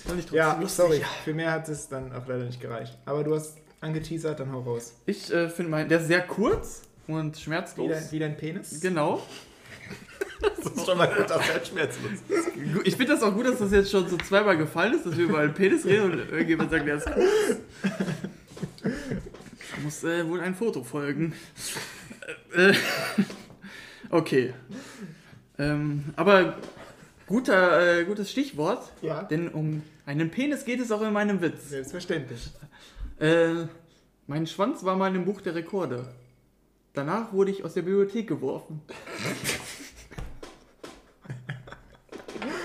War 0.08 0.14
nicht 0.16 0.30
Ja, 0.32 0.52
lustig. 0.60 0.70
sorry. 0.76 1.02
Für 1.24 1.34
mehr 1.34 1.52
hat 1.52 1.68
es 1.68 1.88
dann 1.88 2.12
auch 2.12 2.26
leider 2.26 2.44
nicht 2.44 2.60
gereicht. 2.60 2.96
Aber 3.06 3.24
du 3.24 3.34
hast 3.34 3.56
angeteasert, 3.80 4.40
dann 4.40 4.52
hau 4.52 4.60
raus. 4.60 4.94
Ich 5.06 5.32
äh, 5.32 5.48
finde 5.48 5.70
meinen, 5.70 5.88
der 5.88 6.00
ist 6.00 6.06
sehr 6.08 6.22
kurz 6.22 6.82
und 7.06 7.36
Wie, 7.36 7.40
schmerzlos. 7.40 7.90
dein, 7.90 8.12
wie 8.12 8.18
dein 8.18 8.36
Penis? 8.36 8.80
Genau. 8.80 9.22
Das 10.40 10.72
ist 10.74 10.84
schon 10.86 10.98
mal 10.98 11.06
gut, 11.06 11.30
dass 11.30 11.48
er 11.48 11.64
schmerzlos 11.64 12.10
ist. 12.28 12.48
Ich 12.84 12.96
finde 12.96 13.12
das 13.14 13.22
auch 13.22 13.32
gut, 13.32 13.46
dass 13.46 13.58
das 13.60 13.70
jetzt 13.72 13.90
schon 13.90 14.06
so 14.08 14.16
zweimal 14.18 14.58
gefallen 14.58 14.92
ist, 14.94 15.06
dass 15.06 15.16
wir 15.16 15.24
über 15.24 15.38
einen 15.38 15.54
Penis 15.54 15.86
reden 15.86 16.12
und 16.12 16.18
irgendjemand 16.30 16.70
sagt, 16.70 16.86
der 16.86 16.96
ist 16.96 17.06
kurz. 17.06 17.56
Da 18.82 18.90
muss 19.82 20.04
äh, 20.04 20.28
wohl 20.28 20.40
ein 20.40 20.54
Foto 20.54 20.82
folgen. 20.84 21.32
Äh, 22.54 22.70
äh, 22.70 22.74
okay. 24.10 24.52
Ähm, 25.58 26.04
aber 26.16 26.58
guter, 27.26 28.00
äh, 28.00 28.04
gutes 28.04 28.30
Stichwort, 28.30 28.90
Ja. 29.02 29.22
denn 29.22 29.48
um 29.48 29.82
einen 30.06 30.30
Penis 30.30 30.64
geht 30.64 30.80
es 30.80 30.90
auch 30.92 31.02
in 31.02 31.12
meinem 31.12 31.40
Witz. 31.40 31.70
Selbstverständlich. 31.70 32.50
Äh, 33.18 33.66
mein 34.26 34.46
Schwanz 34.46 34.84
war 34.84 34.96
mal 34.96 35.14
im 35.14 35.24
Buch 35.24 35.40
der 35.40 35.54
Rekorde. 35.54 36.06
Danach 36.92 37.32
wurde 37.32 37.50
ich 37.50 37.64
aus 37.64 37.74
der 37.74 37.82
Bibliothek 37.82 38.28
geworfen. 38.28 38.80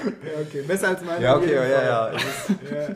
Ja, 0.05 0.41
okay. 0.41 0.61
Besser 0.63 0.89
als 0.89 1.03
meine. 1.03 1.23
Ja, 1.23 1.35
okay, 1.37 1.53
ja, 1.53 1.65
ja. 1.65 2.13
Ja. 2.13 2.95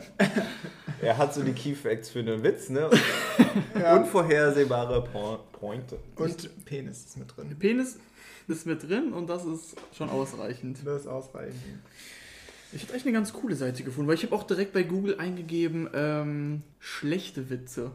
er 1.00 1.18
hat 1.18 1.34
so 1.34 1.42
die 1.42 1.52
Key 1.52 1.74
Facts 1.74 2.10
für 2.10 2.20
einen 2.20 2.42
Witz, 2.42 2.68
ne? 2.70 2.88
ja. 3.80 3.96
Unvorhersehbare 3.96 5.02
Po- 5.04 5.38
Pointe. 5.52 5.98
Und 6.16 6.64
Penis 6.64 7.04
ist 7.04 7.16
mit 7.18 7.36
drin. 7.36 7.56
Penis 7.58 7.98
ist 8.48 8.66
mit 8.66 8.82
drin 8.88 9.12
und 9.12 9.28
das 9.28 9.44
ist 9.44 9.76
schon 9.96 10.08
ausreichend. 10.08 10.78
Das 10.84 11.02
ist 11.02 11.06
ausreichend. 11.06 11.54
Ich 12.74 12.82
habe 12.82 12.94
echt 12.94 13.06
eine 13.06 13.12
ganz 13.12 13.32
coole 13.32 13.54
Seite 13.54 13.84
gefunden, 13.84 14.08
weil 14.08 14.16
ich 14.16 14.24
habe 14.24 14.34
auch 14.34 14.42
direkt 14.42 14.72
bei 14.72 14.82
Google 14.82 15.18
eingegeben, 15.18 15.88
ähm, 15.94 16.62
schlechte 16.80 17.48
Witze. 17.48 17.92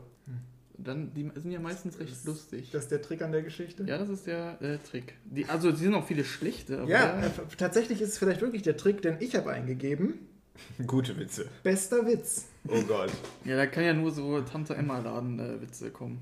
Dann, 0.77 1.13
die 1.13 1.29
sind 1.36 1.51
ja 1.51 1.59
meistens 1.59 2.00
recht 2.00 2.24
lustig. 2.25 2.69
Das 2.71 2.83
ist 2.83 2.91
der 2.91 3.01
Trick 3.01 3.21
an 3.21 3.33
der 3.33 3.41
Geschichte? 3.41 3.83
Ja, 3.83 3.98
das 3.98 4.07
ist 4.07 4.27
der 4.27 4.62
äh, 4.62 4.77
Trick. 4.77 5.15
Die, 5.25 5.45
also, 5.45 5.69
es 5.69 5.79
sind 5.79 5.93
auch 5.93 6.07
viele 6.07 6.24
schlechte, 6.24 6.79
aber 6.79 6.89
Ja, 6.89 7.21
äh, 7.21 7.29
tatsächlich 7.57 8.00
ist 8.00 8.09
es 8.09 8.17
vielleicht 8.17 8.39
wirklich 8.39 8.62
der 8.62 8.77
Trick, 8.77 9.01
den 9.01 9.17
ich 9.19 9.36
habe 9.36 9.51
eingegeben. 9.51 10.13
Gute 10.88 11.17
Witze. 11.17 11.48
Bester 11.63 12.05
Witz. 12.05 12.45
Oh 12.67 12.81
Gott. 12.83 13.12
ja, 13.43 13.57
da 13.57 13.65
kann 13.65 13.83
ja 13.83 13.93
nur 13.93 14.12
so 14.12 14.39
Tante 14.41 14.75
Emma 14.75 15.00
Laden 15.00 15.39
äh, 15.39 15.62
Witze 15.62 15.91
kommen. 15.91 16.19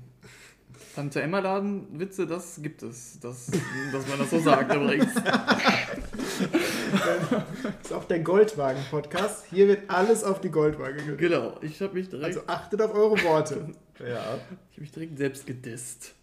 Tante 0.94 1.22
Emma 1.22 1.38
Laden 1.38 1.98
Witze, 1.98 2.26
das 2.26 2.60
gibt 2.60 2.82
es, 2.82 3.20
das, 3.20 3.46
dass 3.92 4.08
man 4.08 4.18
das 4.18 4.30
so 4.30 4.40
sagt 4.40 4.74
übrigens. 4.74 5.12
Das 6.18 7.82
ist 7.84 7.92
auch 7.92 8.04
der 8.04 8.20
Goldwagen-Podcast. 8.20 9.46
Hier 9.50 9.68
wird 9.68 9.88
alles 9.88 10.24
auf 10.24 10.40
die 10.40 10.50
Goldwaage 10.50 10.96
gelegt. 10.96 11.18
Genau, 11.18 11.56
ich 11.60 11.80
habe 11.80 11.94
mich 11.94 12.08
direkt, 12.08 12.26
Also 12.26 12.40
achtet 12.46 12.82
auf 12.82 12.94
eure 12.94 13.22
Worte. 13.22 13.66
Ja. 14.00 14.36
ich 14.70 14.76
hab 14.76 14.78
mich 14.78 14.92
direkt 14.92 15.18
selbst 15.18 15.44
gedisst. 15.44 16.14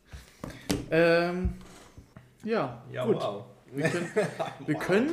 Ähm, 0.90 1.56
ja, 2.46 2.82
Ja, 2.90 3.06
gut. 3.06 3.18
wow. 3.18 3.44
Wir 3.74 3.90
können, 3.90 4.08
wir 4.66 4.76
können 4.76 5.10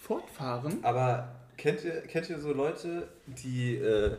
fortfahren. 0.00 0.78
Aber 0.82 1.28
kennt 1.58 1.84
ihr, 1.84 2.00
kennt 2.00 2.30
ihr 2.30 2.40
so 2.40 2.54
Leute, 2.54 3.06
die, 3.26 3.74
äh, 3.76 4.16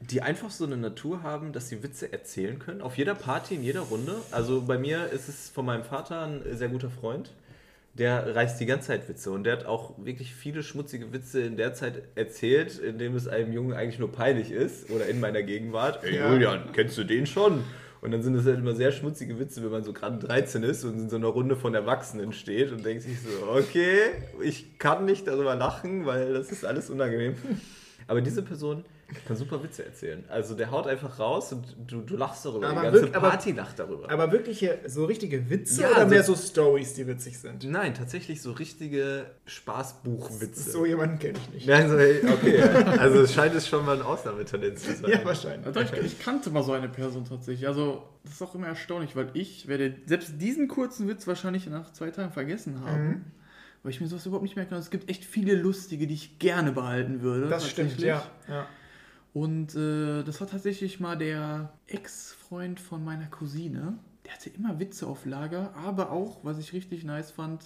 die 0.00 0.22
einfach 0.22 0.48
so 0.48 0.64
eine 0.64 0.78
Natur 0.78 1.22
haben, 1.22 1.52
dass 1.52 1.68
sie 1.68 1.82
Witze 1.82 2.10
erzählen 2.10 2.58
können? 2.58 2.80
Auf 2.80 2.96
jeder 2.96 3.14
Party, 3.14 3.56
in 3.56 3.62
jeder 3.62 3.80
Runde. 3.82 4.16
Also 4.30 4.62
bei 4.62 4.78
mir 4.78 5.08
ist 5.08 5.28
es 5.28 5.50
von 5.50 5.66
meinem 5.66 5.84
Vater 5.84 6.22
ein 6.22 6.42
sehr 6.56 6.68
guter 6.70 6.88
Freund. 6.88 7.32
Der 7.94 8.34
reißt 8.34 8.60
die 8.60 8.66
ganze 8.66 8.88
Zeit 8.88 9.08
Witze 9.08 9.30
und 9.30 9.44
der 9.44 9.52
hat 9.52 9.66
auch 9.66 9.94
wirklich 10.04 10.34
viele 10.34 10.64
schmutzige 10.64 11.12
Witze 11.12 11.42
in 11.42 11.56
der 11.56 11.74
Zeit 11.74 12.02
erzählt, 12.16 12.78
in 12.78 12.98
dem 12.98 13.14
es 13.14 13.28
einem 13.28 13.52
Jungen 13.52 13.72
eigentlich 13.72 14.00
nur 14.00 14.10
peinlich 14.10 14.50
ist 14.50 14.90
oder 14.90 15.06
in 15.06 15.20
meiner 15.20 15.44
Gegenwart. 15.44 16.02
Ey. 16.02 16.18
Julian, 16.18 16.72
kennst 16.72 16.98
du 16.98 17.04
den 17.04 17.24
schon? 17.26 17.62
Und 18.00 18.10
dann 18.10 18.22
sind 18.22 18.34
es 18.34 18.44
halt 18.44 18.58
immer 18.58 18.74
sehr 18.74 18.92
schmutzige 18.92 19.38
Witze, 19.38 19.62
wenn 19.62 19.70
man 19.70 19.82
so 19.82 19.92
gerade 19.92 20.18
13 20.18 20.62
ist 20.64 20.84
und 20.84 20.94
in 20.94 21.08
so 21.08 21.16
einer 21.16 21.28
Runde 21.28 21.56
von 21.56 21.74
Erwachsenen 21.74 22.32
steht 22.32 22.70
und 22.70 22.84
denkt 22.84 23.02
sich 23.04 23.18
so, 23.20 23.48
okay, 23.50 23.96
ich 24.42 24.78
kann 24.78 25.06
nicht 25.06 25.26
darüber 25.26 25.54
lachen, 25.54 26.04
weil 26.04 26.34
das 26.34 26.52
ist 26.52 26.66
alles 26.66 26.90
unangenehm. 26.90 27.34
Aber 28.06 28.20
diese 28.20 28.42
Person 28.42 28.84
kann 29.26 29.36
super 29.36 29.62
Witze 29.62 29.84
erzählen. 29.84 30.24
Also 30.28 30.54
der 30.54 30.70
haut 30.70 30.86
einfach 30.86 31.18
raus 31.18 31.52
und 31.52 31.76
du, 31.86 32.00
du 32.00 32.16
lachst 32.16 32.44
darüber. 32.44 32.68
Aber 32.68 32.80
die 32.80 32.86
ganze 32.86 33.02
wirk- 33.02 33.16
aber- 33.16 33.30
Party 33.30 33.52
lacht 33.52 33.78
darüber. 33.78 34.10
Aber 34.10 34.32
wirklich 34.32 34.58
hier 34.58 34.78
so 34.86 35.04
richtige 35.04 35.48
Witze 35.50 35.82
Ja, 35.82 35.88
oder 35.90 35.96
also- 35.98 36.10
mehr 36.10 36.22
so 36.24 36.34
Stories, 36.34 36.94
die 36.94 37.06
witzig 37.06 37.38
sind? 37.38 37.64
Nein, 37.64 37.94
tatsächlich 37.94 38.40
so 38.42 38.52
richtige 38.52 39.26
Spaßbuchwitze. 39.46 40.70
So 40.70 40.86
jemanden 40.86 41.18
kenne 41.18 41.38
ich 41.38 41.54
nicht. 41.54 41.66
Nein, 41.68 41.88
so, 41.88 41.94
okay. 42.32 42.62
Also 42.98 43.20
es 43.22 43.34
scheint 43.34 43.54
es 43.54 43.68
schon 43.68 43.84
mal 43.84 43.96
ein 43.96 44.02
Ausnahmetalent 44.02 44.78
zu 44.78 44.94
sein. 44.94 45.10
Ja, 45.10 45.24
wahrscheinlich. 45.24 45.66
Also 45.66 45.80
ich, 45.80 45.92
ich 46.04 46.18
kannte 46.18 46.50
mal 46.50 46.62
so 46.62 46.72
eine 46.72 46.88
Person 46.88 47.24
tatsächlich. 47.24 47.66
Also, 47.66 48.02
das 48.24 48.34
ist 48.34 48.42
auch 48.42 48.54
immer 48.54 48.68
erstaunlich, 48.68 49.14
weil 49.16 49.28
ich 49.34 49.68
werde 49.68 49.94
selbst 50.06 50.40
diesen 50.40 50.68
kurzen 50.68 51.08
Witz 51.08 51.26
wahrscheinlich 51.26 51.66
nach 51.68 51.92
zwei 51.92 52.10
Tagen 52.10 52.32
vergessen 52.32 52.80
haben. 52.84 53.06
Mhm. 53.08 53.24
Weil 53.82 53.90
ich 53.92 54.00
mir 54.00 54.06
sowas 54.06 54.24
überhaupt 54.24 54.44
nicht 54.44 54.56
merken 54.56 54.70
kann. 54.70 54.78
Es 54.78 54.90
gibt 54.90 55.10
echt 55.10 55.24
viele 55.26 55.54
lustige, 55.56 56.06
die 56.06 56.14
ich 56.14 56.38
gerne 56.38 56.72
behalten 56.72 57.20
würde. 57.20 57.48
Das 57.48 57.68
stimmt, 57.68 58.00
ja. 58.00 58.22
ja. 58.48 58.66
Und 59.34 59.74
äh, 59.74 60.22
das 60.22 60.40
war 60.40 60.46
tatsächlich 60.46 61.00
mal 61.00 61.18
der 61.18 61.72
Ex-Freund 61.88 62.78
von 62.78 63.04
meiner 63.04 63.26
Cousine. 63.26 63.98
Der 64.24 64.32
hatte 64.32 64.48
immer 64.48 64.78
Witze 64.78 65.08
auf 65.08 65.26
Lager, 65.26 65.74
aber 65.76 66.12
auch, 66.12 66.38
was 66.44 66.58
ich 66.58 66.72
richtig 66.72 67.04
nice 67.04 67.32
fand, 67.32 67.64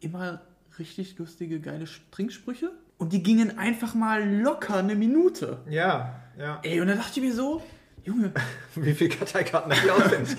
immer 0.00 0.40
richtig 0.78 1.18
lustige, 1.18 1.60
geile 1.60 1.84
Trinksprüche. 2.10 2.72
Und 2.96 3.12
die 3.12 3.22
gingen 3.22 3.58
einfach 3.58 3.94
mal 3.94 4.26
locker 4.40 4.76
eine 4.76 4.94
Minute. 4.94 5.58
Ja, 5.68 6.18
ja. 6.38 6.60
Ey, 6.62 6.80
und 6.80 6.88
da 6.88 6.94
dachte 6.94 7.20
ich 7.20 7.26
mir 7.26 7.34
so, 7.34 7.62
Junge, 8.02 8.32
Wie 8.76 8.94
viele 8.94 9.10
Karteikarten 9.10 9.72
habe 9.72 9.84
ich 9.84 9.92
auswendig 9.92 10.36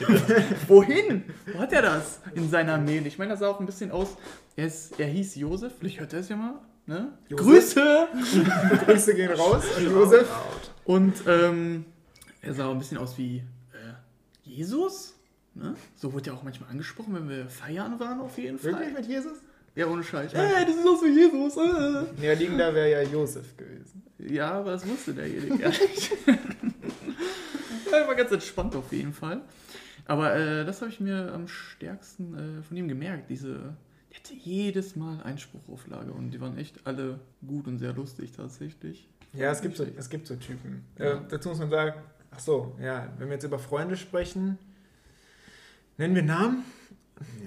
wohin? 0.67 1.23
Wo 1.53 1.59
hat 1.59 1.71
er 1.71 1.83
das 1.83 2.21
in 2.33 2.49
seiner 2.49 2.77
Mail? 2.79 3.05
Ich 3.05 3.19
meine, 3.19 3.31
das 3.31 3.41
sah 3.41 3.49
auch 3.49 3.59
ein 3.59 3.65
bisschen 3.67 3.91
aus. 3.91 4.17
Er, 4.55 4.65
ist, 4.65 4.99
er 4.99 5.07
hieß 5.07 5.35
Josef, 5.35 5.73
vielleicht 5.77 5.99
hört 5.99 6.13
er 6.13 6.21
es 6.21 6.29
ja 6.29 6.35
mal. 6.35 6.55
Ne? 6.87 7.11
Grüße! 7.29 8.07
Grüße 8.85 9.13
gehen 9.13 9.31
raus 9.31 9.65
an 9.75 9.83
Josef. 9.91 10.29
Und 10.85 11.15
ähm, 11.27 11.83
er 12.41 12.53
sah 12.53 12.67
auch 12.67 12.71
ein 12.71 12.79
bisschen 12.79 12.97
aus 12.97 13.17
wie 13.17 13.37
äh, 13.73 13.93
Jesus. 14.43 15.13
Ne? 15.53 15.75
So 15.97 16.13
wurde 16.13 16.29
er 16.29 16.35
auch 16.35 16.43
manchmal 16.43 16.69
angesprochen, 16.69 17.13
wenn 17.13 17.27
wir 17.27 17.47
feiern 17.49 17.99
waren, 17.99 18.21
auf 18.21 18.37
jeden 18.37 18.57
Fall. 18.57 18.71
Wirklich 18.71 18.93
mit 18.93 19.05
Jesus? 19.05 19.37
Ja, 19.75 19.87
ohne 19.87 20.01
Scheiß. 20.01 20.33
Ey, 20.33 20.65
das 20.65 20.75
ist 20.75 20.87
aus 20.87 21.03
wie 21.03 21.09
Jesus. 21.09 21.57
Äh. 21.57 22.21
Näher 22.21 22.35
liegender 22.35 22.73
wäre 22.73 22.89
ja 22.89 23.01
Josef 23.01 23.57
gewesen. 23.57 24.03
Ja, 24.19 24.51
aber 24.53 24.71
das 24.71 24.87
wusste 24.87 25.13
derjenige 25.13 25.55
ja 25.61 25.69
nicht. 25.69 26.11
er 27.91 28.07
war 28.07 28.15
ganz 28.15 28.31
entspannt 28.31 28.75
auf 28.75 28.91
jeden 28.93 29.13
Fall. 29.13 29.41
Aber 30.05 30.35
äh, 30.35 30.63
das 30.63 30.81
habe 30.81 30.89
ich 30.89 31.01
mir 31.01 31.33
am 31.33 31.49
stärksten 31.49 32.33
äh, 32.33 32.63
von 32.63 32.77
ihm 32.77 32.87
gemerkt. 32.87 33.29
Diese, 33.29 33.75
hatte 34.27 34.39
jedes 34.43 34.95
Mal 34.95 35.21
Einspruchauflage 35.23 36.11
und 36.11 36.31
die 36.31 36.41
waren 36.41 36.57
echt 36.57 36.75
alle 36.85 37.19
gut 37.45 37.67
und 37.67 37.79
sehr 37.79 37.93
lustig 37.93 38.31
tatsächlich. 38.31 39.07
Ja, 39.33 39.51
es 39.51 39.61
gibt 39.61 39.77
so, 39.77 39.85
es 39.97 40.09
gibt 40.09 40.27
so 40.27 40.35
Typen. 40.35 40.83
Äh, 40.97 41.05
Ja. 41.09 41.15
dazu 41.29 41.49
muss 41.49 41.59
man 41.59 41.69
sagen, 41.69 42.01
ach 42.31 42.39
so, 42.39 42.75
ja, 42.81 43.07
wenn 43.17 43.27
wir 43.29 43.33
jetzt 43.35 43.43
über 43.43 43.59
Freunde 43.59 43.95
sprechen, 43.97 44.57
nennen 45.97 46.15
wir 46.15 46.23
Namen? 46.23 46.63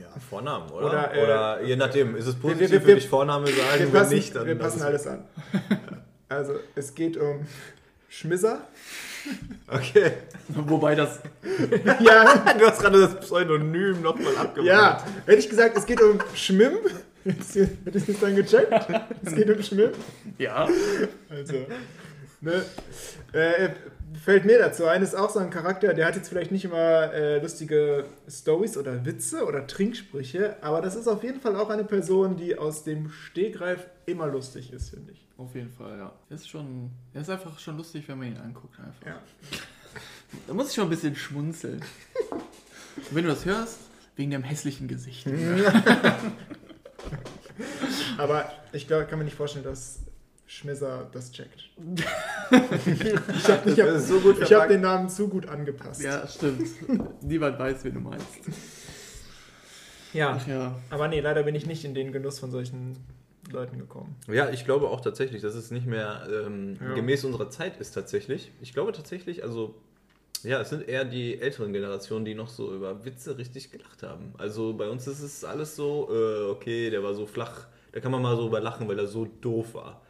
Ja, 0.01 0.19
Vornamen, 0.19 0.69
oder? 0.71 0.87
Oder, 0.87 1.11
Oder, 1.23 1.61
äh, 1.61 1.69
je 1.69 1.77
nachdem, 1.77 2.17
ist 2.17 2.27
es 2.27 2.35
wir- 2.37 2.41
positiv, 2.43 2.71
wir- 2.71 2.83
würde 2.85 2.99
ich 2.99 3.09
Vorname 3.09 3.47
sagen, 3.47 3.81
Wir 3.81 3.87
passen, 4.01 4.15
nicht, 4.15 4.35
dann 4.35 4.47
wir 4.47 4.59
passen 4.59 4.83
alles 4.83 5.07
an. 5.07 5.25
Also, 6.29 6.53
es 6.77 6.95
geht 6.95 7.17
um 7.17 7.45
Schmisser. 8.09 8.61
Okay. 9.69 10.13
Wobei 10.49 10.95
das. 10.95 11.21
Ja, 12.01 12.55
Du 12.59 12.67
hast 12.67 12.81
gerade 12.81 13.01
das 13.01 13.21
Pseudonym 13.21 14.01
nochmal 14.03 14.37
abgemacht. 14.37 14.67
ja, 14.67 15.05
hätte 15.27 15.39
ich 15.39 15.49
gesagt, 15.49 15.77
es 15.77 15.87
geht 15.87 16.01
um 16.01 16.19
Schmimm. 16.35 16.79
Hättest 17.25 17.55
du 17.55 17.69
hättest 17.85 18.09
du 18.09 18.13
es 18.13 18.21
dann 18.21 18.35
gecheckt? 18.35 18.73
Es 19.25 19.35
geht 19.35 19.51
um 19.51 19.63
Schmimm. 19.63 19.91
Ja. 20.39 20.69
Also, 21.29 21.55
ne, 22.41 22.65
äh, 23.33 23.69
fällt 24.15 24.45
mir 24.45 24.59
dazu 24.59 24.87
ein, 24.87 25.03
ist 25.03 25.15
auch 25.15 25.31
so 25.31 25.39
ein 25.39 25.51
Charakter, 25.51 25.95
der 25.95 26.07
hat 26.07 26.17
jetzt 26.17 26.29
vielleicht 26.29 26.51
nicht 26.51 26.65
immer 26.65 27.13
äh, 27.13 27.41
lustige 27.41 28.05
Stories 28.29 28.77
oder 28.77 29.05
Witze 29.05 29.45
oder 29.45 29.67
Trinksprüche, 29.67 30.57
aber 30.63 30.81
das 30.81 30.97
ist 30.97 31.09
auf 31.09 31.23
jeden 31.23 31.41
Fall 31.41 31.57
auch 31.57 31.71
eine 31.71 31.85
Person, 31.85 32.37
die 32.37 32.57
aus 32.59 32.85
dem 32.85 33.11
Stegreif 33.11 33.87
immer 34.07 34.27
lustig 34.27 34.73
ist, 34.73 34.91
finde 34.91 35.13
ich. 35.13 35.27
Auf 35.37 35.55
jeden 35.55 35.71
Fall, 35.71 35.97
ja. 35.97 36.13
Er 36.29 36.35
ist 36.35 36.49
schon. 36.49 36.91
Er 37.15 37.23
ist 37.23 37.31
einfach 37.31 37.59
schon 37.59 37.77
lustig, 37.79 38.05
wenn 38.09 38.19
man 38.19 38.29
ihn 38.29 38.37
anguckt. 38.37 38.79
Einfach. 38.79 39.07
Ja. 39.07 39.21
Da 40.47 40.55
muss 40.55 40.69
ich 40.69 40.77
schon 40.77 40.85
ein 40.85 40.91
bisschen 40.91 41.17
schmunzeln. 41.17 41.83
Und 42.31 42.45
wenn 43.11 43.25
du 43.25 43.31
das 43.31 43.45
hörst, 43.45 43.81
wegen 44.15 44.31
dem 44.31 44.45
hässlichen 44.45 44.87
Gesicht. 44.87 45.27
Aber 48.17 48.53
ich 48.73 48.87
glaube, 48.87 49.07
kann 49.07 49.19
mir 49.19 49.25
nicht 49.25 49.37
vorstellen, 49.37 49.65
dass 49.65 49.99
Schmisser 50.47 51.09
das 51.11 51.33
checkt. 51.33 51.71
ich 52.51 53.49
habe 53.51 53.95
hab, 53.95 53.99
so 54.01 54.21
hab 54.61 54.69
den 54.69 54.81
Namen 54.81 55.09
zu 55.09 55.29
gut 55.29 55.49
angepasst. 55.49 56.03
Ja, 56.03 56.27
stimmt. 56.27 56.69
Niemand 57.23 57.59
weiß, 57.59 57.85
wen 57.85 57.95
du 57.95 58.01
meinst. 58.01 58.27
ja. 60.13 60.39
Ja. 60.49 60.79
Aber 60.91 61.09
nee, 61.09 61.21
leider 61.21 61.43
bin 61.43 61.55
ich 61.55 61.67
nicht 61.67 61.85
in 61.85 61.95
den 61.95 62.13
Genuss 62.13 62.39
von 62.39 62.51
solchen 62.51 62.97
Leuten 63.51 63.79
gekommen. 63.79 64.17
Ja, 64.29 64.51
ich 64.51 64.65
glaube 64.65 64.89
auch 64.89 65.01
tatsächlich, 65.01 65.43
dass 65.43 65.55
es 65.55 65.71
nicht 65.71 65.87
mehr 65.87 66.27
ähm, 66.31 66.79
Ja. 66.81 66.95
gemäß 66.95 67.25
unserer 67.25 67.51
Zeit 67.51 67.79
ist 67.79 67.93
tatsächlich. 67.93 68.53
Ich 68.61 68.73
glaube 68.75 68.93
tatsächlich, 68.93 69.43
also 69.43 69.75
ja, 70.43 70.61
es 70.61 70.71
sind 70.71 70.89
eher 70.89 71.05
die 71.05 71.39
älteren 71.41 71.73
Generationen, 71.73 72.25
die 72.25 72.35
noch 72.35 72.49
so 72.49 72.75
über 72.75 73.05
Witze 73.05 73.37
richtig 73.37 73.71
gelacht 73.71 74.03
haben. 74.03 74.33
Also 74.39 74.73
bei 74.73 74.89
uns 74.89 75.07
ist 75.07 75.21
es 75.21 75.45
alles 75.45 75.77
so, 75.77 76.09
äh, 76.11 76.51
okay, 76.51 76.91
der 76.91 77.03
war 77.03 77.15
so 77.15 77.27
flach, 77.27 77.67
da 77.93 78.01
kann 78.01 78.11
man 78.13 78.23
mal 78.23 78.37
so 78.37 78.47
über 78.47 78.61
lachen, 78.61 78.89
weil 78.89 78.99
er 78.99 79.07
so 79.07 79.27
doof 79.41 79.75
war. 79.75 80.01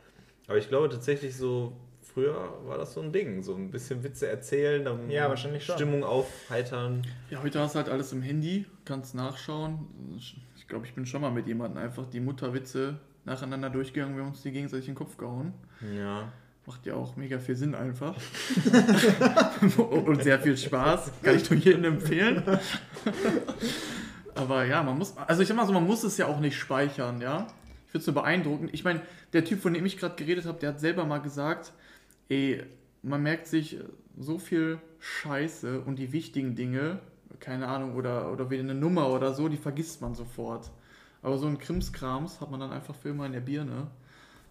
Aber 0.46 0.58
ich 0.58 0.68
glaube 0.68 0.88
tatsächlich 0.88 1.36
so, 1.36 1.72
früher 2.12 2.54
war 2.66 2.78
das 2.78 2.94
so 2.94 3.00
ein 3.00 3.12
Ding, 3.12 3.42
so 3.42 3.54
ein 3.54 3.70
bisschen 3.70 4.02
Witze 4.02 4.28
erzählen, 4.28 4.84
dann 4.84 5.10
Ja, 5.10 5.28
wahrscheinlich 5.28 5.64
schon. 5.64 5.76
Stimmung 5.76 6.04
aufheitern. 6.04 7.02
Ja, 7.30 7.42
heute 7.42 7.60
hast 7.60 7.74
du 7.74 7.78
halt 7.78 7.88
alles 7.88 8.12
im 8.12 8.22
Handy, 8.22 8.66
kannst 8.84 9.14
nachschauen. 9.14 9.86
Ich 10.18 10.66
glaube, 10.68 10.86
ich 10.86 10.94
bin 10.94 11.06
schon 11.06 11.20
mal 11.20 11.30
mit 11.30 11.46
jemandem 11.46 11.82
einfach 11.82 12.06
die 12.06 12.20
Mutterwitze 12.20 12.98
nacheinander 13.24 13.70
durchgegangen, 13.70 14.16
wir 14.16 14.22
haben 14.24 14.30
uns 14.30 14.42
die 14.42 14.50
gegenseitig 14.50 14.88
in 14.88 14.94
den 14.94 14.98
Kopf 14.98 15.16
gehauen. 15.16 15.52
Ja. 15.96 16.32
Macht 16.66 16.86
ja 16.86 16.94
auch 16.94 17.16
mega 17.16 17.38
viel 17.38 17.56
Sinn 17.56 17.74
einfach. 17.74 18.14
Und 19.78 20.22
sehr 20.22 20.38
viel 20.40 20.56
Spaß. 20.56 21.10
Kann 21.22 21.36
ich 21.36 21.50
nur 21.50 21.58
jedem 21.58 21.84
empfehlen. 21.84 22.42
Aber 24.34 24.64
ja, 24.64 24.82
man 24.82 24.98
muss, 24.98 25.16
also 25.16 25.42
ich 25.42 25.48
sag 25.48 25.56
mal 25.56 25.66
so, 25.66 25.72
man 25.72 25.86
muss 25.86 26.04
es 26.04 26.16
ja 26.16 26.26
auch 26.26 26.38
nicht 26.38 26.56
speichern, 26.56 27.20
ja. 27.20 27.46
Ich 27.86 27.92
finde 27.92 27.98
es 27.98 28.04
so 28.04 28.12
beeindruckend. 28.12 28.72
Ich 28.72 28.84
meine, 28.84 29.00
der 29.32 29.44
Typ, 29.44 29.60
von 29.60 29.74
dem 29.74 29.84
ich 29.84 29.98
gerade 29.98 30.14
geredet 30.14 30.46
habe, 30.46 30.58
der 30.60 30.70
hat 30.70 30.80
selber 30.80 31.04
mal 31.04 31.18
gesagt, 31.18 31.72
ey, 32.30 32.62
man 33.02 33.22
merkt 33.22 33.46
sich 33.46 33.78
so 34.18 34.38
viel 34.38 34.78
Scheiße 34.98 35.80
und 35.82 35.98
die 35.98 36.12
wichtigen 36.12 36.54
Dinge, 36.54 37.00
keine 37.38 37.68
Ahnung, 37.68 37.94
oder, 37.96 38.32
oder 38.32 38.50
wieder 38.50 38.62
eine 38.62 38.74
Nummer 38.74 39.08
oder 39.10 39.34
so, 39.34 39.48
die 39.48 39.56
vergisst 39.56 40.00
man 40.00 40.14
sofort. 40.14 40.70
Aber 41.22 41.36
so 41.38 41.46
ein 41.46 41.58
Krimskrams 41.58 42.40
hat 42.40 42.50
man 42.50 42.60
dann 42.60 42.70
einfach 42.72 42.94
für 42.94 43.10
immer 43.10 43.26
in 43.26 43.32
der 43.32 43.40
Birne. 43.40 43.88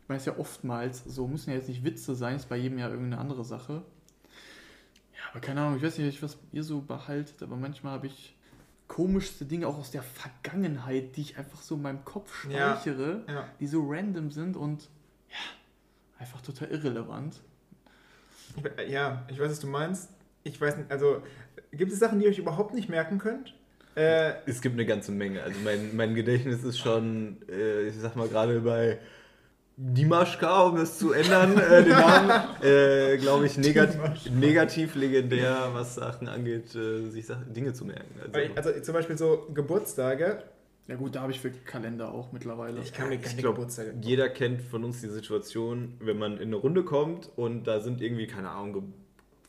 weiß 0.08 0.26
ja 0.26 0.38
oftmals, 0.38 1.04
so 1.04 1.28
müssen 1.28 1.52
ja 1.52 1.56
jetzt 1.56 1.70
nicht 1.70 1.84
Witze 1.84 2.16
sein, 2.16 2.36
ist 2.36 2.50
bei 2.50 2.58
jedem 2.58 2.78
ja 2.80 2.90
irgendeine 2.90 3.20
andere 3.22 3.44
Sache. 3.46 3.84
Ja, 5.14 5.20
aber 5.32 5.40
keine 5.40 5.62
Ahnung, 5.62 5.78
ich 5.78 5.84
weiß 5.84 5.98
nicht, 6.00 6.24
was 6.24 6.38
ihr 6.52 6.64
so 6.64 6.82
behaltet, 6.82 7.44
aber 7.44 7.56
manchmal 7.58 7.94
habe 7.94 8.08
ich 8.08 8.36
komischste 8.88 9.46
Dinge 9.46 9.68
auch 9.68 9.78
aus 9.78 9.92
der 9.92 10.02
Vergangenheit, 10.02 11.16
die 11.16 11.22
ich 11.22 11.38
einfach 11.38 11.62
so 11.62 11.76
in 11.76 11.84
meinem 11.84 12.04
Kopf 12.06 12.50
Ja. 12.50 12.76
speichere, 12.76 13.24
Ja. 13.28 13.46
die 13.60 13.68
so 13.68 13.86
random 13.88 14.32
sind 14.32 14.58
und 14.58 14.90
ja, 15.30 16.18
einfach 16.18 16.42
total 16.42 16.70
irrelevant. 16.70 17.40
Ja, 18.90 19.26
ich 19.30 19.40
weiß, 19.40 19.52
was 19.52 19.60
du 19.60 19.68
meinst. 19.68 20.10
Ich 20.44 20.60
weiß 20.60 20.78
nicht, 20.78 20.92
also 20.92 21.22
gibt 21.72 21.92
es 21.92 22.00
Sachen, 22.00 22.20
die 22.20 22.26
ihr 22.26 22.32
euch 22.32 22.40
überhaupt 22.40 22.74
nicht 22.74 22.90
merken 22.90 23.18
könnt? 23.20 23.54
Äh, 23.96 24.34
Es 24.46 24.62
gibt 24.62 24.76
eine 24.76 24.86
ganze 24.86 25.12
Menge. 25.12 25.44
Also 25.44 25.60
mein, 25.64 25.96
mein 25.96 26.16
Gedächtnis 26.16 26.64
ist 26.64 26.80
schon, 26.80 27.38
äh, 27.50 27.88
ich 27.88 27.96
sag 28.00 28.16
mal 28.16 28.28
gerade 28.28 28.60
bei 28.62 29.00
Dimaschka, 29.82 30.64
um 30.64 30.78
es 30.78 30.98
zu 30.98 31.14
ändern, 31.14 31.58
äh, 31.58 31.84
den 31.84 31.92
Namen, 31.94 32.32
äh, 32.62 33.18
glaube 33.18 33.46
ich, 33.46 33.58
negat 33.58 33.98
negativ 34.34 34.96
legendär, 34.96 35.70
was 35.74 35.96
Sachen 35.96 36.28
angeht, 36.28 36.76
äh, 36.76 37.10
sich 37.10 37.26
Sachen, 37.26 37.54
Dinge 37.54 37.74
zu 37.74 37.86
merken. 37.86 38.06
Also, 38.34 38.54
also 38.70 38.82
zum 38.82 38.94
Beispiel 38.94 39.18
so 39.18 39.48
Geburtstage. 39.54 40.44
Ja 40.90 40.96
gut, 40.96 41.16
da 41.16 41.22
habe 41.22 41.32
ich 41.32 41.40
für 41.40 41.52
Kalender 41.52 42.12
auch 42.12 42.32
mittlerweile. 42.32 42.80
Ich 42.82 42.92
kann 42.94 43.10
mir 43.10 43.16
ich 43.16 43.22
keine 43.22 43.42
glaub, 43.42 43.56
Geburtstage. 43.56 43.94
jeder 44.02 44.28
kennt 44.30 44.62
von 44.62 44.84
uns 44.84 45.02
die 45.02 45.08
Situation, 45.10 45.94
wenn 46.00 46.18
man 46.18 46.34
in 46.38 46.48
eine 46.50 46.56
Runde 46.56 46.84
kommt 46.84 47.30
und 47.36 47.66
da 47.66 47.80
sind 47.80 48.02
irgendwie, 48.02 48.26
keine 48.28 48.50
Ahnung, 48.50 48.94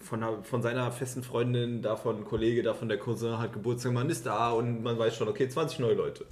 von, 0.00 0.22
von 0.44 0.62
seiner 0.62 0.92
festen 0.92 1.22
Freundin, 1.22 1.82
davon 1.82 2.18
ein 2.18 2.24
Kollege, 2.24 2.62
davon 2.62 2.88
der 2.88 2.98
Cousin 2.98 3.38
hat 3.38 3.52
Geburtstag, 3.52 3.92
man 3.92 4.08
ist 4.10 4.26
da 4.26 4.50
und 4.50 4.82
man 4.82 4.98
weiß 4.98 5.16
schon, 5.16 5.28
okay, 5.28 5.48
20 5.48 5.78
neue 5.78 5.94
Leute. 5.94 6.26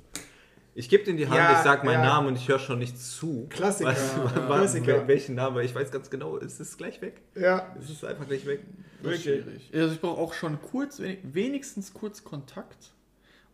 Ich 0.74 0.88
gebe 0.88 1.02
denen 1.04 1.16
die 1.18 1.26
Hand, 1.26 1.36
Ja, 1.36 1.52
ich 1.52 1.58
sage 1.64 1.84
meinen 1.84 2.04
ja. 2.04 2.06
Namen 2.06 2.28
und 2.28 2.36
ich 2.36 2.46
höre 2.48 2.58
schon 2.60 2.78
nicht 2.78 2.96
zu. 2.98 3.46
Klassiker, 3.50 3.90
Was, 3.90 4.12
ja. 4.16 4.24
was, 4.24 4.44
Klassiker. 4.46 5.08
Welchen 5.08 5.34
Namen, 5.34 5.56
weil 5.56 5.64
ich 5.64 5.74
weiß 5.74 5.90
ganz 5.90 6.08
genau, 6.08 6.36
es 6.38 6.60
ist 6.60 6.78
gleich 6.78 7.02
weg. 7.02 7.20
Ja, 7.34 7.74
Es 7.80 7.90
ist 7.90 8.04
einfach 8.04 8.26
gleich 8.28 8.46
weg. 8.46 8.60
Wirklich? 9.02 9.22
schwierig. 9.22 9.70
Also 9.74 9.92
ich 9.94 10.00
brauche 10.00 10.20
auch 10.20 10.34
schon 10.34 10.60
kurz, 10.62 11.00
wenig- 11.00 11.18
wenigstens 11.24 11.92
kurz 11.92 12.22
Kontakt. 12.22 12.92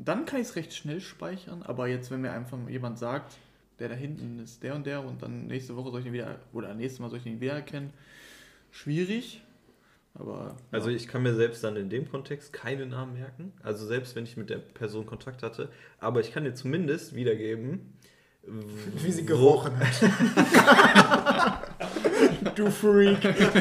Dann 0.04 0.26
kann 0.26 0.40
ich 0.40 0.48
es 0.48 0.56
recht 0.56 0.74
schnell 0.74 1.00
speichern. 1.00 1.62
Aber 1.62 1.88
jetzt, 1.88 2.10
wenn 2.10 2.20
mir 2.20 2.32
einfach 2.32 2.58
jemand 2.68 2.98
sagt, 2.98 3.36
der 3.78 3.88
da 3.88 3.94
hinten 3.94 4.38
ist 4.38 4.62
der 4.62 4.74
und 4.74 4.86
der 4.86 5.04
und 5.04 5.22
dann 5.22 5.46
nächste 5.46 5.76
Woche 5.76 5.90
soll 5.90 6.00
ich 6.00 6.06
ihn 6.06 6.12
wieder, 6.12 6.38
oder 6.52 6.74
nächstes 6.74 7.00
Mal 7.00 7.10
soll 7.10 7.18
ich 7.18 7.26
ihn 7.26 7.40
wiedererkennen, 7.40 7.92
schwierig. 8.70 9.42
Aber 10.14 10.56
Also 10.70 10.90
ja. 10.90 10.96
ich 10.96 11.08
kann 11.08 11.24
mir 11.24 11.34
selbst 11.34 11.64
dann 11.64 11.76
in 11.76 11.90
dem 11.90 12.08
Kontext 12.08 12.52
keine 12.52 12.86
Namen 12.86 13.14
merken. 13.14 13.52
Also 13.62 13.84
selbst 13.86 14.14
wenn 14.14 14.24
ich 14.24 14.36
mit 14.36 14.48
der 14.48 14.58
Person 14.58 15.06
Kontakt 15.06 15.42
hatte. 15.42 15.70
Aber 15.98 16.20
ich 16.20 16.32
kann 16.32 16.44
dir 16.44 16.54
zumindest 16.54 17.16
wiedergeben, 17.16 17.94
wie 19.02 19.10
sie 19.10 19.26
gerochen 19.26 19.72
hat. 19.76 20.02
du 22.54 22.70
Freak. 22.70 23.22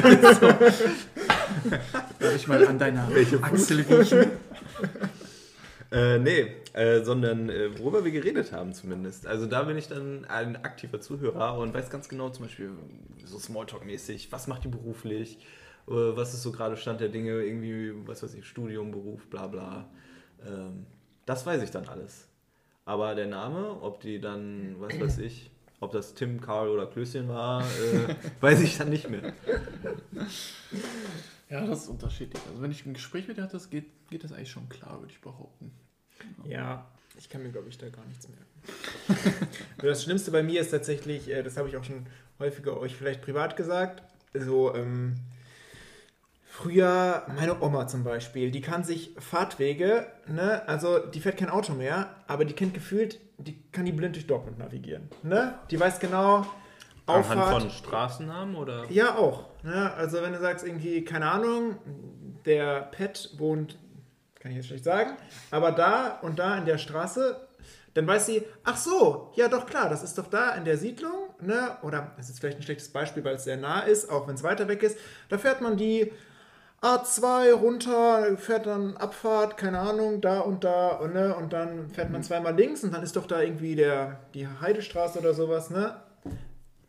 darf 2.20 2.36
ich 2.36 2.46
mal 2.46 2.64
an 2.66 2.78
deiner 2.78 3.08
Achsel 3.42 3.80
riechen. 3.80 4.30
Äh, 5.94 6.18
nee, 6.18 6.46
äh, 6.72 7.04
sondern 7.04 7.48
äh, 7.48 7.78
worüber 7.78 8.04
wir 8.04 8.10
geredet 8.10 8.50
haben 8.50 8.72
zumindest. 8.72 9.28
Also 9.28 9.46
da 9.46 9.62
bin 9.62 9.78
ich 9.78 9.86
dann 9.86 10.24
ein 10.24 10.56
aktiver 10.56 11.00
Zuhörer 11.00 11.56
und 11.56 11.72
weiß 11.72 11.88
ganz 11.88 12.08
genau 12.08 12.30
zum 12.30 12.46
Beispiel 12.46 12.72
so 13.24 13.38
Smalltalk-mäßig, 13.38 14.32
was 14.32 14.48
macht 14.48 14.64
die 14.64 14.68
beruflich, 14.68 15.38
äh, 15.86 15.92
was 15.92 16.34
ist 16.34 16.42
so 16.42 16.50
gerade 16.50 16.76
Stand 16.76 17.00
der 17.00 17.10
Dinge, 17.10 17.44
irgendwie, 17.44 17.92
was 18.08 18.24
weiß 18.24 18.34
ich, 18.34 18.44
Studium, 18.44 18.90
Beruf, 18.90 19.28
bla 19.28 19.46
bla. 19.46 19.88
Ähm, 20.44 20.84
das 21.26 21.46
weiß 21.46 21.62
ich 21.62 21.70
dann 21.70 21.86
alles. 21.86 22.26
Aber 22.86 23.14
der 23.14 23.28
Name, 23.28 23.80
ob 23.80 24.00
die 24.00 24.20
dann, 24.20 24.74
was 24.80 25.00
weiß 25.00 25.18
ich, 25.18 25.52
ob 25.78 25.92
das 25.92 26.14
Tim, 26.14 26.40
Karl 26.40 26.70
oder 26.70 26.86
Klößchen 26.86 27.28
war, 27.28 27.62
äh, 27.62 28.16
weiß 28.40 28.62
ich 28.62 28.78
dann 28.78 28.90
nicht 28.90 29.08
mehr. 29.08 29.32
Ja, 31.48 31.64
das 31.64 31.82
ist 31.84 31.88
unterschiedlich. 31.88 32.42
Also 32.48 32.60
wenn 32.60 32.72
ich 32.72 32.84
ein 32.84 32.94
Gespräch 32.94 33.28
mit 33.28 33.36
dir 33.36 33.42
hatte, 33.44 33.60
geht, 33.70 33.86
geht 34.10 34.24
das 34.24 34.32
eigentlich 34.32 34.50
schon 34.50 34.68
klar, 34.68 34.98
würde 34.98 35.12
ich 35.12 35.20
behaupten. 35.20 35.70
Ja, 36.44 36.86
ich 37.16 37.28
kann 37.28 37.42
mir, 37.42 37.50
glaube 37.50 37.68
ich, 37.68 37.78
da 37.78 37.88
gar 37.88 38.04
nichts 38.06 38.28
merken. 38.28 39.46
das 39.78 40.02
Schlimmste 40.02 40.30
bei 40.30 40.42
mir 40.42 40.60
ist 40.60 40.70
tatsächlich, 40.70 41.30
äh, 41.30 41.42
das 41.42 41.56
habe 41.56 41.68
ich 41.68 41.76
auch 41.76 41.84
schon 41.84 42.06
häufiger 42.38 42.78
euch 42.78 42.96
vielleicht 42.96 43.22
privat 43.22 43.56
gesagt, 43.56 44.02
so, 44.32 44.74
ähm, 44.74 45.14
früher 46.46 47.26
meine 47.34 47.60
Oma 47.62 47.86
zum 47.86 48.04
Beispiel, 48.04 48.50
die 48.50 48.60
kann 48.60 48.84
sich 48.84 49.14
Fahrtwege, 49.18 50.06
ne, 50.26 50.66
also 50.68 50.98
die 50.98 51.20
fährt 51.20 51.36
kein 51.36 51.50
Auto 51.50 51.74
mehr, 51.74 52.14
aber 52.26 52.44
die 52.44 52.54
kennt 52.54 52.74
gefühlt, 52.74 53.20
die 53.38 53.60
kann 53.72 53.84
die 53.84 53.92
blind 53.92 54.16
durch 54.16 54.26
Dortmund 54.26 54.58
navigieren, 54.58 55.08
ne? 55.22 55.58
Die 55.70 55.78
weiß 55.78 55.98
genau, 55.98 56.46
Auffahrt. 57.06 57.62
von 57.62 57.70
Straßennamen 57.70 58.54
oder? 58.54 58.90
Ja, 58.90 59.16
auch. 59.16 59.46
Ne? 59.62 59.92
Also 59.94 60.22
wenn 60.22 60.32
du 60.32 60.40
sagst 60.40 60.66
irgendwie, 60.66 61.04
keine 61.04 61.30
Ahnung, 61.30 61.76
der 62.46 62.82
Pet 62.82 63.30
wohnt, 63.36 63.76
kann 64.44 64.50
ich 64.50 64.58
jetzt 64.58 64.66
schlecht 64.66 64.84
sagen, 64.84 65.12
aber 65.50 65.72
da 65.72 66.18
und 66.20 66.38
da 66.38 66.58
in 66.58 66.66
der 66.66 66.76
Straße, 66.76 67.34
dann 67.94 68.06
weiß 68.06 68.26
sie, 68.26 68.44
ach 68.62 68.76
so, 68.76 69.32
ja 69.36 69.48
doch 69.48 69.64
klar, 69.64 69.88
das 69.88 70.02
ist 70.04 70.18
doch 70.18 70.26
da 70.26 70.50
in 70.50 70.66
der 70.66 70.76
Siedlung, 70.76 71.30
ne? 71.40 71.78
Oder 71.80 72.12
das 72.18 72.28
ist 72.28 72.40
vielleicht 72.40 72.58
ein 72.58 72.62
schlechtes 72.62 72.90
Beispiel, 72.90 73.24
weil 73.24 73.36
es 73.36 73.44
sehr 73.44 73.56
nah 73.56 73.80
ist, 73.80 74.10
auch 74.10 74.28
wenn 74.28 74.34
es 74.34 74.42
weiter 74.42 74.68
weg 74.68 74.82
ist. 74.82 74.98
Da 75.30 75.38
fährt 75.38 75.62
man 75.62 75.78
die 75.78 76.12
A2 76.82 77.52
runter, 77.52 78.36
fährt 78.36 78.66
dann 78.66 78.98
Abfahrt, 78.98 79.56
keine 79.56 79.78
Ahnung, 79.78 80.20
da 80.20 80.40
und 80.40 80.62
da, 80.62 81.00
ne? 81.10 81.34
Und 81.34 81.54
dann 81.54 81.88
fährt 81.88 82.10
man 82.10 82.22
zweimal 82.22 82.54
links 82.54 82.84
und 82.84 82.92
dann 82.92 83.02
ist 83.02 83.16
doch 83.16 83.26
da 83.26 83.40
irgendwie 83.40 83.74
der, 83.76 84.20
die 84.34 84.46
Heidestraße 84.46 85.18
oder 85.20 85.32
sowas, 85.32 85.70
ne? 85.70 85.96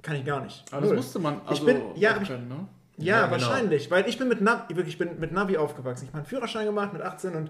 Kann 0.02 0.18
ich 0.18 0.26
gar 0.26 0.42
nicht. 0.42 0.66
Aber 0.74 0.82
das 0.88 0.94
musste 0.94 1.20
man 1.20 1.40
Ich 1.46 1.52
also 1.52 1.66
bin- 1.68 1.82
ja, 1.96 2.10
auch 2.10 2.14
aber 2.16 2.24
ich- 2.24 2.28
können, 2.28 2.50
ne? 2.50 2.68
Ja, 2.98 3.06
Ja, 3.22 3.26
genau. 3.28 3.32
wahrscheinlich, 3.32 3.92
weil 3.92 4.08
ich 4.08 4.18
bin 4.18 4.28
mit 4.28 4.42
Navi, 4.42 4.76
wirklich, 4.76 4.94
ich 4.94 4.98
bin 4.98 5.20
mit 5.20 5.32
Navi 5.32 5.58
aufgewachsen. 5.58 6.06
Ich 6.06 6.10
habe 6.10 6.20
meinen 6.20 6.28
Führerschein 6.28 6.66
gemacht 6.66 6.94
mit 6.94 7.02
18 7.02 7.36
und 7.36 7.50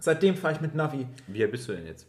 seitdem 0.00 0.36
fahre 0.36 0.54
ich 0.54 0.60
mit 0.60 0.74
Navi. 0.74 1.06
Wie 1.26 1.42
alt 1.42 1.52
bist 1.52 1.68
du 1.68 1.72
denn 1.72 1.86
jetzt? 1.86 2.06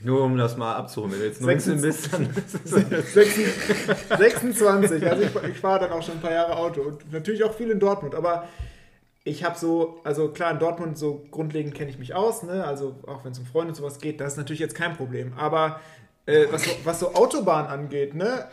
Nur 0.00 0.22
um 0.24 0.36
das 0.36 0.56
mal 0.56 0.74
abzuholen, 0.74 1.12
wenn 1.12 1.20
du 1.20 1.26
jetzt 1.26 1.40
19 1.40 1.80
bist, 1.80 2.12
dann 2.12 2.28
26, 4.18 5.08
also 5.08 5.22
ich, 5.22 5.50
ich 5.50 5.58
fahre 5.58 5.80
dann 5.80 5.92
auch 5.92 6.02
schon 6.02 6.16
ein 6.16 6.20
paar 6.20 6.32
Jahre 6.32 6.56
Auto 6.56 6.82
und 6.82 7.12
natürlich 7.12 7.42
auch 7.44 7.54
viel 7.54 7.70
in 7.70 7.80
Dortmund, 7.80 8.14
aber 8.14 8.48
ich 9.22 9.44
habe 9.44 9.58
so, 9.58 10.00
also 10.04 10.28
klar, 10.28 10.50
in 10.50 10.58
Dortmund 10.58 10.98
so 10.98 11.24
grundlegend 11.30 11.74
kenne 11.74 11.90
ich 11.90 11.98
mich 11.98 12.14
aus, 12.14 12.42
ne? 12.42 12.64
also 12.64 12.96
auch 13.06 13.24
wenn 13.24 13.32
es 13.32 13.38
um 13.38 13.46
Freunde 13.46 13.68
und 13.70 13.76
sowas 13.76 13.98
geht, 13.98 14.20
das 14.20 14.32
ist 14.32 14.36
natürlich 14.36 14.60
jetzt 14.60 14.74
kein 14.74 14.94
Problem, 14.96 15.32
aber 15.36 15.80
äh, 16.26 16.46
was, 16.50 16.64
so, 16.64 16.70
was 16.84 17.00
so 17.00 17.14
Autobahn 17.14 17.66
angeht, 17.66 18.14
ne? 18.14 18.46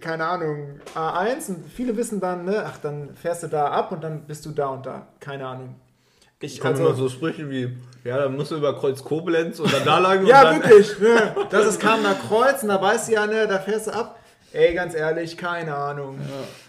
Keine 0.00 0.26
Ahnung, 0.26 0.80
A1 0.94 1.48
und 1.48 1.64
viele 1.72 1.96
wissen 1.96 2.20
dann, 2.20 2.44
ne, 2.44 2.64
ach, 2.66 2.78
dann 2.78 3.14
fährst 3.14 3.44
du 3.44 3.46
da 3.46 3.68
ab 3.68 3.92
und 3.92 4.02
dann 4.02 4.22
bist 4.26 4.44
du 4.46 4.50
da 4.50 4.68
und 4.68 4.84
da, 4.86 5.06
keine 5.20 5.46
Ahnung. 5.46 5.76
Ich, 6.40 6.60
kommen 6.60 6.76
immer 6.76 6.92
so 6.94 7.08
Sprüche 7.08 7.48
wie, 7.48 7.76
ja, 8.04 8.18
dann 8.18 8.36
musst 8.36 8.50
du 8.50 8.56
über 8.56 8.78
Kreuz 8.78 9.02
Koblenz 9.02 9.58
und 9.58 9.72
dann 9.72 9.84
da 9.84 9.98
lang 9.98 10.26
Ja, 10.26 10.44
dann... 10.44 10.56
wirklich. 10.62 10.98
Ne? 10.98 11.34
Das 11.50 11.66
ist 11.66 11.80
Kamener 11.80 12.14
Kreuz 12.14 12.62
und 12.62 12.68
da 12.68 12.80
weißt 12.82 13.08
du 13.08 13.12
ja, 13.12 13.26
ne, 13.26 13.46
da 13.46 13.58
fährst 13.58 13.86
du 13.86 13.92
ab. 13.92 14.18
Ey, 14.52 14.74
ganz 14.74 14.94
ehrlich, 14.94 15.36
keine 15.36 15.74
Ahnung. 15.74 16.18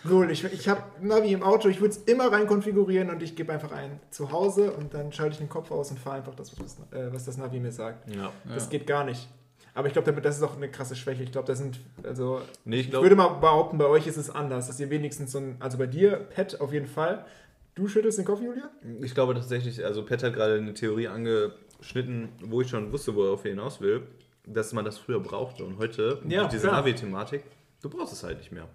Null. 0.04 0.32
Ich, 0.32 0.44
ich 0.44 0.68
habe 0.68 0.82
Navi 1.02 1.32
im 1.32 1.44
Auto, 1.44 1.70
ich 1.70 1.80
würde 1.80 1.96
es 1.96 1.98
immer 2.04 2.32
rein 2.32 2.46
konfigurieren 2.48 3.10
und 3.10 3.22
ich 3.24 3.36
gebe 3.36 3.54
einfach 3.54 3.72
ein 3.72 4.00
zu 4.10 4.32
Hause 4.32 4.72
und 4.72 4.94
dann 4.94 5.12
schalte 5.14 5.34
ich 5.34 5.38
den 5.38 5.48
Kopf 5.50 5.72
aus 5.72 5.92
und 5.92 6.00
fahre 6.00 6.18
einfach 6.18 6.36
das, 6.36 6.52
was, 6.60 6.78
äh, 6.92 7.14
was 7.14 7.26
das 7.26 7.38
Navi 7.38 7.60
mir 7.60 7.72
sagt. 7.72 8.14
Ja. 8.14 8.32
Das 8.54 8.66
Ja. 8.66 8.70
geht 8.72 8.88
gar 8.88 9.04
nicht. 9.04 9.30
Aber 9.78 9.86
ich 9.88 9.94
glaube, 9.94 10.12
das 10.12 10.38
ist 10.38 10.42
auch 10.42 10.56
eine 10.56 10.72
krasse 10.72 10.96
Schwäche. 10.96 11.22
Ich 11.22 11.32
glaube, 11.32 11.46
das 11.46 11.60
sind, 11.60 11.80
also, 12.02 12.42
Nee, 12.66 12.78
ich 12.78 12.86
ich 12.86 12.90
glaube, 12.90 13.06
würde 13.06 13.16
mal 13.16 13.28
behaupten, 13.28 13.78
bei 13.78 13.86
euch 13.86 14.08
ist 14.08 14.18
es 14.18 14.32
anders, 14.32 14.66
dass 14.66 14.80
ihr 14.80 14.90
wenigstens 14.90 15.32
so 15.34 15.38
ein, 15.38 15.58
also 15.60 15.78
bei 15.78 15.86
dir, 15.86 16.16
Pet 16.16 16.60
auf 16.60 16.74
jeden 16.74 16.88
Fall. 16.88 17.26
Du 17.76 17.88
schüttelst 17.88 18.18
den 18.18 18.26
Kopf, 18.26 18.42
Julia? 18.42 18.72
ich 19.04 19.14
glaube 19.14 19.36
tatsächlich, 19.36 19.86
also 19.86 20.04
Pet 20.04 20.24
hat 20.24 20.34
gerade 20.34 20.56
eine 20.56 20.74
Theorie 20.74 21.08
angeschnitten, 21.10 22.30
wo 22.44 22.62
ich 22.62 22.70
schon 22.70 22.92
wusste, 22.92 23.16
worauf 23.16 23.46
er 23.46 23.52
hinaus 23.52 23.80
will, 23.80 24.02
dass 24.48 24.74
man 24.74 24.84
das 24.84 24.98
früher 24.98 25.20
brauchte 25.20 25.64
und 25.64 25.78
heute, 25.78 26.24
Ja, 26.28 26.48
diese 26.48 26.70
klar. 26.70 26.82
Navi-Thematik, 26.82 27.44
du 27.84 27.90
brauchst 27.92 28.14
es 28.14 28.24
halt 28.24 28.40
nicht 28.40 28.52
mehr. 28.52 28.68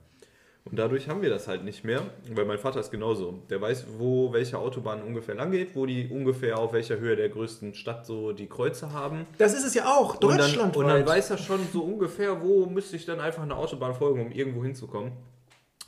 Und 0.64 0.78
dadurch 0.78 1.08
haben 1.08 1.22
wir 1.22 1.30
das 1.30 1.48
halt 1.48 1.64
nicht 1.64 1.82
mehr, 1.82 2.02
weil 2.32 2.44
mein 2.44 2.58
Vater 2.58 2.78
ist 2.78 2.92
genauso. 2.92 3.42
Der 3.50 3.60
weiß, 3.60 3.86
wo 3.98 4.32
welche 4.32 4.58
Autobahn 4.58 5.02
ungefähr 5.02 5.34
lang 5.34 5.50
geht, 5.50 5.74
wo 5.74 5.86
die 5.86 6.08
ungefähr 6.08 6.58
auf 6.58 6.72
welcher 6.72 6.98
Höhe 6.98 7.16
der 7.16 7.28
größten 7.30 7.74
Stadt 7.74 8.06
so 8.06 8.32
die 8.32 8.46
Kreuze 8.46 8.92
haben. 8.92 9.26
Das 9.38 9.54
ist 9.54 9.64
es 9.64 9.74
ja 9.74 9.86
auch. 9.86 10.14
Und 10.14 10.22
dann, 10.22 10.38
Deutschland. 10.38 10.76
und 10.76 10.86
dann 10.86 11.04
weiß 11.04 11.30
er 11.30 11.38
schon 11.38 11.60
so 11.72 11.82
ungefähr, 11.82 12.40
wo 12.42 12.66
müsste 12.66 12.94
ich 12.94 13.04
dann 13.04 13.18
einfach 13.18 13.42
eine 13.42 13.56
Autobahn 13.56 13.94
folgen, 13.94 14.20
um 14.20 14.30
irgendwo 14.30 14.62
hinzukommen. 14.62 15.12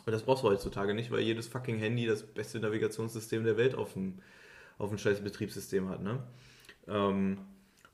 Und 0.06 0.12
das 0.12 0.22
brauchst 0.22 0.42
du 0.42 0.48
heutzutage 0.48 0.92
nicht, 0.92 1.10
weil 1.12 1.20
jedes 1.20 1.46
fucking 1.46 1.78
Handy 1.78 2.06
das 2.06 2.24
beste 2.24 2.58
Navigationssystem 2.58 3.44
der 3.44 3.56
Welt 3.56 3.76
auf 3.76 3.92
dem, 3.92 4.18
auf 4.76 4.88
dem 4.90 4.98
scheiß 4.98 5.20
Betriebssystem 5.20 5.88
hat, 5.88 6.02
ne? 6.02 6.18
Ähm, 6.88 7.38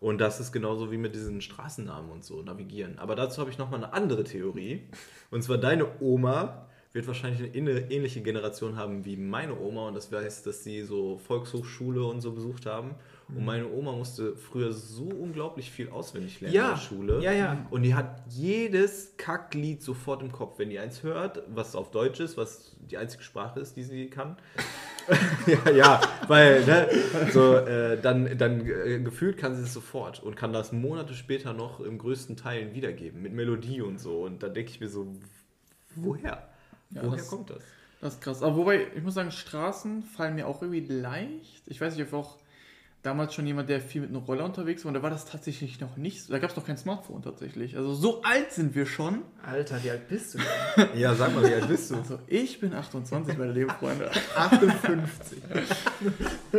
und 0.01 0.19
das 0.19 0.41
ist 0.41 0.51
genauso 0.51 0.91
wie 0.91 0.97
mit 0.97 1.15
diesen 1.15 1.43
Straßennamen 1.43 2.11
und 2.11 2.25
so 2.25 2.41
navigieren. 2.43 2.99
Aber 2.99 3.15
dazu 3.15 3.39
habe 3.39 3.51
ich 3.51 3.59
nochmal 3.59 3.85
eine 3.85 3.93
andere 3.93 4.25
Theorie. 4.25 4.89
Und 5.31 5.45
zwar 5.45 5.59
deine 5.59 6.01
Oma 6.01 6.70
wird 6.93 7.07
wahrscheinlich 7.07 7.55
eine 7.57 7.91
ähnliche 7.91 8.21
Generation 8.21 8.77
haben 8.77 9.05
wie 9.05 9.17
meine 9.17 9.57
Oma 9.59 9.89
und 9.89 9.95
das 9.95 10.11
heißt, 10.11 10.47
dass 10.47 10.65
sie 10.65 10.83
so 10.83 11.19
Volkshochschule 11.19 12.05
und 12.05 12.21
so 12.21 12.33
besucht 12.33 12.67
haben. 12.67 12.97
Mhm. 13.29 13.37
Und 13.37 13.45
meine 13.45 13.69
Oma 13.69 13.93
musste 13.93 14.35
früher 14.35 14.73
so 14.73 15.05
unglaublich 15.05 15.71
viel 15.71 15.89
auswendig 15.91 16.41
lernen 16.41 16.57
Ja, 16.57 16.65
in 16.65 16.75
der 16.75 16.81
Schule. 16.81 17.23
ja, 17.23 17.33
ja. 17.33 17.67
Und 17.71 17.83
die 17.83 17.95
hat 17.95 18.23
jedes 18.29 19.17
Kacklied 19.17 19.83
sofort 19.83 20.21
im 20.23 20.33
Kopf. 20.33 20.59
Wenn 20.59 20.71
die 20.71 20.81
eins 20.81 21.05
hört, 21.05 21.43
was 21.49 21.77
auf 21.77 21.93
Deutsch 21.93 22.19
ist, 22.19 22.37
was 22.37 22.75
die 22.81 22.97
einzige 22.97 23.23
Sprache 23.23 23.61
ist, 23.61 23.77
die 23.77 23.85
sie 23.85 24.09
kann. 24.09 24.37
ja, 25.47 25.71
ja, 25.71 26.01
weil, 26.27 26.65
ne, 26.65 26.89
so, 27.33 27.55
äh, 27.55 28.01
dann, 28.01 28.37
dann 28.37 28.67
äh, 28.67 28.99
gefühlt 29.01 29.39
kann 29.39 29.55
sie 29.55 29.63
es 29.63 29.73
sofort 29.73 30.23
und 30.23 30.37
kann 30.37 30.53
das 30.53 30.73
Monate 30.73 31.15
später 31.15 31.53
noch 31.53 31.81
im 31.81 31.99
größten 31.99 32.37
Teilen 32.37 32.75
wiedergeben, 32.75 33.23
mit 33.23 33.33
Melodie 33.33 33.81
und 33.81 33.99
so. 34.01 34.23
Und 34.23 34.43
da 34.43 34.49
denke 34.49 34.71
ich 34.71 34.81
mir 34.81 34.89
so, 34.89 35.07
woher? 35.95 36.50
Ja, 36.91 37.03
woher 37.05 37.17
das- 37.19 37.29
kommt 37.29 37.51
das? 37.51 37.59
Das 38.01 38.15
ist 38.15 38.23
krass. 38.23 38.43
Aber 38.43 38.57
wobei, 38.57 38.87
ich 38.97 39.03
muss 39.03 39.13
sagen, 39.15 39.31
Straßen 39.31 40.03
fallen 40.05 40.35
mir 40.35 40.47
auch 40.47 40.63
irgendwie 40.63 40.81
leicht. 40.87 41.63
Ich 41.67 41.81
weiß 41.83 41.97
nicht, 41.97 42.07
ob 42.07 42.15
auch 42.15 42.37
damals 43.03 43.35
schon 43.35 43.47
jemand, 43.47 43.69
der 43.69 43.81
viel 43.81 44.01
mit 44.01 44.09
einem 44.11 44.19
Roller 44.23 44.45
unterwegs 44.45 44.85
war, 44.85 44.89
und 44.91 44.95
da 44.95 45.03
war 45.03 45.11
das 45.11 45.27
tatsächlich 45.27 45.81
noch 45.81 45.97
nicht. 45.99 46.23
so- 46.25 46.33
Da 46.33 46.39
gab 46.39 46.49
es 46.51 46.57
noch 46.57 46.67
kein 46.67 46.79
Smartphone 46.79 47.21
tatsächlich. 47.23 47.77
Also 47.77 47.93
so 47.95 48.23
alt 48.23 48.53
sind 48.53 48.75
wir 48.75 48.87
schon. 48.87 49.23
Alter, 49.45 49.83
wie 49.85 49.91
alt 49.91 50.09
bist 50.09 50.35
du 50.35 50.39
denn? 50.39 50.89
Ja, 50.99 51.15
sag 51.15 51.35
mal, 51.35 51.47
wie 51.49 51.53
alt 51.55 51.69
bist 51.69 51.91
du? 51.91 51.97
Also 51.97 52.19
ich 52.27 52.59
bin 52.61 52.73
28, 52.75 53.37
meine 53.37 53.53
lieben 53.53 53.71
Freunde. 53.71 54.11
58. 54.35 55.39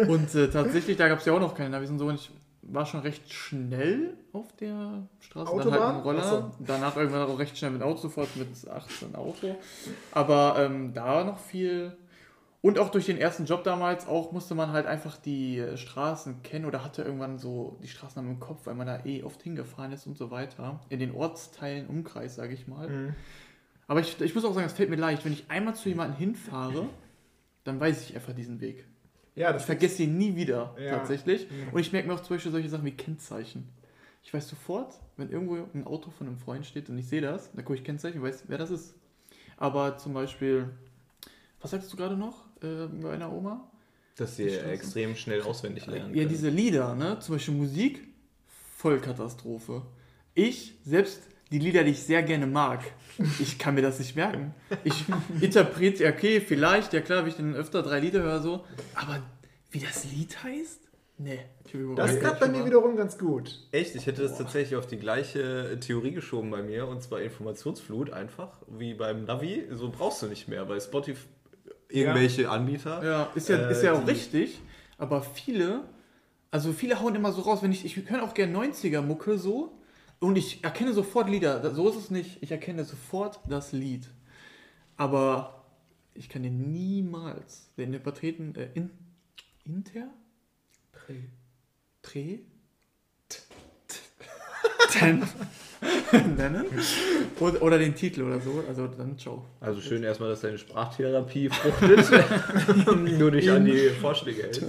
Und 0.07 0.35
äh, 0.35 0.49
tatsächlich, 0.49 0.97
da 0.97 1.07
gab 1.07 1.19
es 1.19 1.25
ja 1.25 1.33
auch 1.33 1.39
noch 1.39 1.55
keine 1.55 1.69
Navis 1.71 1.89
und 1.89 1.99
so. 1.99 2.05
Und 2.07 2.15
ich 2.15 2.29
war 2.63 2.85
schon 2.85 3.01
recht 3.01 3.31
schnell 3.31 4.17
auf 4.33 4.55
der 4.57 5.07
Straße. 5.19 5.51
Dann 5.51 5.55
halt 5.55 5.67
Autobahn? 5.67 5.95
mit 5.95 6.03
dem 6.03 6.07
Roller. 6.07 6.51
Ach 6.51 6.55
Danach 6.59 6.95
irgendwann 6.95 7.27
auch 7.27 7.39
recht 7.39 7.57
schnell 7.57 7.71
mit 7.71 7.81
Auto, 7.81 7.97
sofort 7.97 8.35
mit 8.35 8.47
18 8.67 9.15
Auto. 9.15 9.55
Aber 10.11 10.55
ähm, 10.59 10.93
da 10.93 11.23
noch 11.23 11.39
viel. 11.39 11.97
Und 12.61 12.77
auch 12.77 12.89
durch 12.89 13.07
den 13.07 13.17
ersten 13.17 13.45
Job 13.45 13.63
damals 13.63 14.07
auch 14.07 14.31
musste 14.31 14.53
man 14.53 14.71
halt 14.71 14.85
einfach 14.85 15.17
die 15.17 15.65
Straßen 15.75 16.43
kennen 16.43 16.65
oder 16.65 16.83
hatte 16.83 17.01
irgendwann 17.01 17.39
so 17.39 17.79
die 17.81 17.87
Straßennamen 17.87 18.33
im 18.33 18.39
Kopf, 18.39 18.67
weil 18.67 18.75
man 18.75 18.85
da 18.85 19.03
eh 19.03 19.23
oft 19.23 19.41
hingefahren 19.41 19.91
ist 19.91 20.05
und 20.05 20.15
so 20.15 20.29
weiter. 20.29 20.79
In 20.89 20.99
den 20.99 21.15
Ortsteilen, 21.15 21.87
Umkreis, 21.87 22.35
sage 22.35 22.53
ich 22.53 22.67
mal. 22.67 22.87
Mhm. 22.87 23.15
Aber 23.87 23.99
ich, 23.99 24.21
ich 24.21 24.35
muss 24.35 24.45
auch 24.45 24.53
sagen, 24.53 24.67
es 24.67 24.73
fällt 24.73 24.91
mir 24.91 24.95
leicht. 24.95 25.25
Wenn 25.25 25.33
ich 25.33 25.49
einmal 25.49 25.73
zu 25.73 25.89
jemandem 25.89 26.17
hinfahre, 26.17 26.87
dann 27.63 27.79
weiß 27.79 28.03
ich 28.03 28.15
einfach 28.15 28.33
diesen 28.33 28.61
Weg. 28.61 28.85
Ja, 29.35 29.53
das 29.53 29.61
Ich 29.63 29.65
vergesse 29.65 30.03
ihn 30.03 30.17
nie 30.17 30.35
wieder, 30.35 30.75
Ja. 30.79 30.97
tatsächlich. 30.97 31.49
Mhm. 31.49 31.69
Und 31.73 31.79
ich 31.79 31.91
merke 31.91 32.07
mir 32.07 32.13
auch 32.15 32.19
zum 32.21 32.35
Beispiel 32.35 32.51
solche 32.51 32.69
Sachen 32.69 32.85
wie 32.85 32.91
Kennzeichen. 32.91 33.67
Ich 34.23 34.33
weiß 34.33 34.47
sofort, 34.47 34.93
wenn 35.17 35.29
irgendwo 35.31 35.55
ein 35.73 35.85
Auto 35.85 36.11
von 36.11 36.27
einem 36.27 36.37
Freund 36.37 36.65
steht 36.65 36.89
und 36.89 36.97
ich 36.97 37.07
sehe 37.07 37.21
das, 37.21 37.51
dann 37.53 37.63
gucke 37.65 37.79
ich 37.79 37.83
Kennzeichen 37.83 38.19
und 38.19 38.27
weiß, 38.27 38.43
wer 38.47 38.57
das 38.57 38.69
ist. 38.69 38.93
Aber 39.57 39.97
zum 39.97 40.13
Beispiel, 40.13 40.69
was 41.61 41.71
sagst 41.71 41.91
du 41.91 41.97
gerade 41.97 42.15
noch 42.17 42.45
äh, 42.61 42.87
bei 42.87 43.13
einer 43.13 43.31
Oma? 43.31 43.67
Dass 44.17 44.35
sie 44.35 44.45
Die 44.45 44.49
extrem 44.57 45.15
schnell 45.15 45.41
auswendig 45.41 45.85
lernen. 45.87 46.09
Ja, 46.13 46.17
können. 46.23 46.29
diese 46.29 46.49
Lieder, 46.49 46.93
ne? 46.95 47.17
Zum 47.19 47.35
Beispiel 47.35 47.55
Musik, 47.55 48.07
Vollkatastrophe. 48.77 49.83
Ich, 50.33 50.75
selbst 50.85 51.23
die 51.51 51.59
Lieder, 51.59 51.83
die 51.83 51.91
ich 51.91 52.03
sehr 52.03 52.23
gerne 52.23 52.47
mag, 52.47 52.79
ich 53.39 53.59
kann 53.59 53.75
mir 53.75 53.81
das 53.81 53.99
nicht 53.99 54.15
merken. 54.15 54.53
Ich 54.83 55.05
interpretiere, 55.41 56.13
okay, 56.13 56.39
vielleicht, 56.41 56.93
ja 56.93 57.01
klar, 57.01 57.21
wenn 57.23 57.29
ich 57.29 57.35
dann 57.35 57.55
öfter 57.55 57.83
drei 57.83 57.99
Lieder 57.99 58.21
höre, 58.21 58.41
so, 58.41 58.63
aber 58.95 59.21
wie 59.69 59.79
das 59.79 60.05
Lied 60.05 60.43
heißt? 60.43 60.79
Nee. 61.17 61.39
Das 61.95 62.19
klappt 62.19 62.39
bei 62.39 62.47
mir 62.49 62.65
wiederum 62.65 62.95
ganz 62.97 63.17
gut. 63.17 63.59
Echt? 63.71 63.95
Ich 63.95 64.05
hätte 64.07 64.23
das 64.23 64.37
tatsächlich 64.37 64.75
auf 64.75 64.87
die 64.87 64.97
gleiche 64.97 65.77
Theorie 65.79 66.11
geschoben 66.11 66.49
bei 66.49 66.63
mir 66.63 66.87
und 66.87 67.03
zwar 67.03 67.21
Informationsflut 67.21 68.11
einfach, 68.11 68.49
wie 68.67 68.95
beim 68.95 69.25
Navi. 69.25 69.67
So 69.71 69.89
brauchst 69.91 70.21
du 70.23 70.27
nicht 70.27 70.47
mehr, 70.47 70.67
weil 70.67 70.81
Spotify 70.81 71.19
irgendwelche 71.89 72.49
Anbieter. 72.49 73.03
Ja, 73.03 73.29
ist 73.35 73.49
ja, 73.49 73.57
Äh, 73.57 73.71
ist 73.71 73.83
ja 73.83 73.93
auch 73.93 74.03
die- 74.03 74.11
richtig, 74.11 74.59
aber 74.97 75.21
viele, 75.21 75.83
also 76.49 76.73
viele 76.73 76.99
hauen 77.01 77.13
immer 77.15 77.31
so 77.31 77.41
raus, 77.41 77.59
wenn 77.61 77.71
ich, 77.71 77.85
ich 77.85 78.09
höre 78.09 78.23
auch 78.23 78.33
gerne 78.33 78.53
90er-Mucke 78.57 79.37
so 79.37 79.77
und 80.21 80.37
ich 80.37 80.63
erkenne 80.63 80.93
sofort 80.93 81.29
Lieder, 81.29 81.73
so 81.73 81.89
ist 81.89 81.95
es 81.95 82.11
nicht, 82.11 82.41
ich 82.41 82.51
erkenne 82.51 82.85
sofort 82.85 83.39
das 83.49 83.71
Lied. 83.71 84.07
Aber 84.95 85.65
ich 86.13 86.29
kann 86.29 86.43
den 86.43 86.71
niemals 86.71 87.73
den 87.75 87.93
Interpreten, 87.93 88.53
äh, 88.55 88.69
in, 88.75 88.91
Inter? 89.65 90.07
Tre? 90.93 91.15
Ten 94.91 95.23
nennen 96.37 96.65
oder, 97.39 97.61
oder 97.61 97.79
den 97.79 97.95
Titel 97.95 98.21
oder 98.21 98.39
so, 98.41 98.63
also 98.67 98.87
dann 98.87 99.17
ciao. 99.17 99.45
Also 99.59 99.81
schön 99.81 100.03
erstmal, 100.03 100.29
dass 100.29 100.41
deine 100.41 100.57
Sprachtherapie 100.57 101.49
fruchtet. 101.49 102.11
Nur 103.17 103.31
dich 103.31 103.49
an 103.49 103.65
die 103.65 103.89
Vorschläge 103.89 104.43
hältst. 104.43 104.63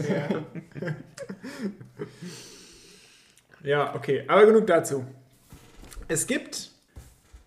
Ja, 3.64 3.94
okay, 3.94 4.24
aber 4.26 4.46
genug 4.46 4.66
dazu. 4.66 5.04
Es 6.08 6.26
gibt, 6.26 6.70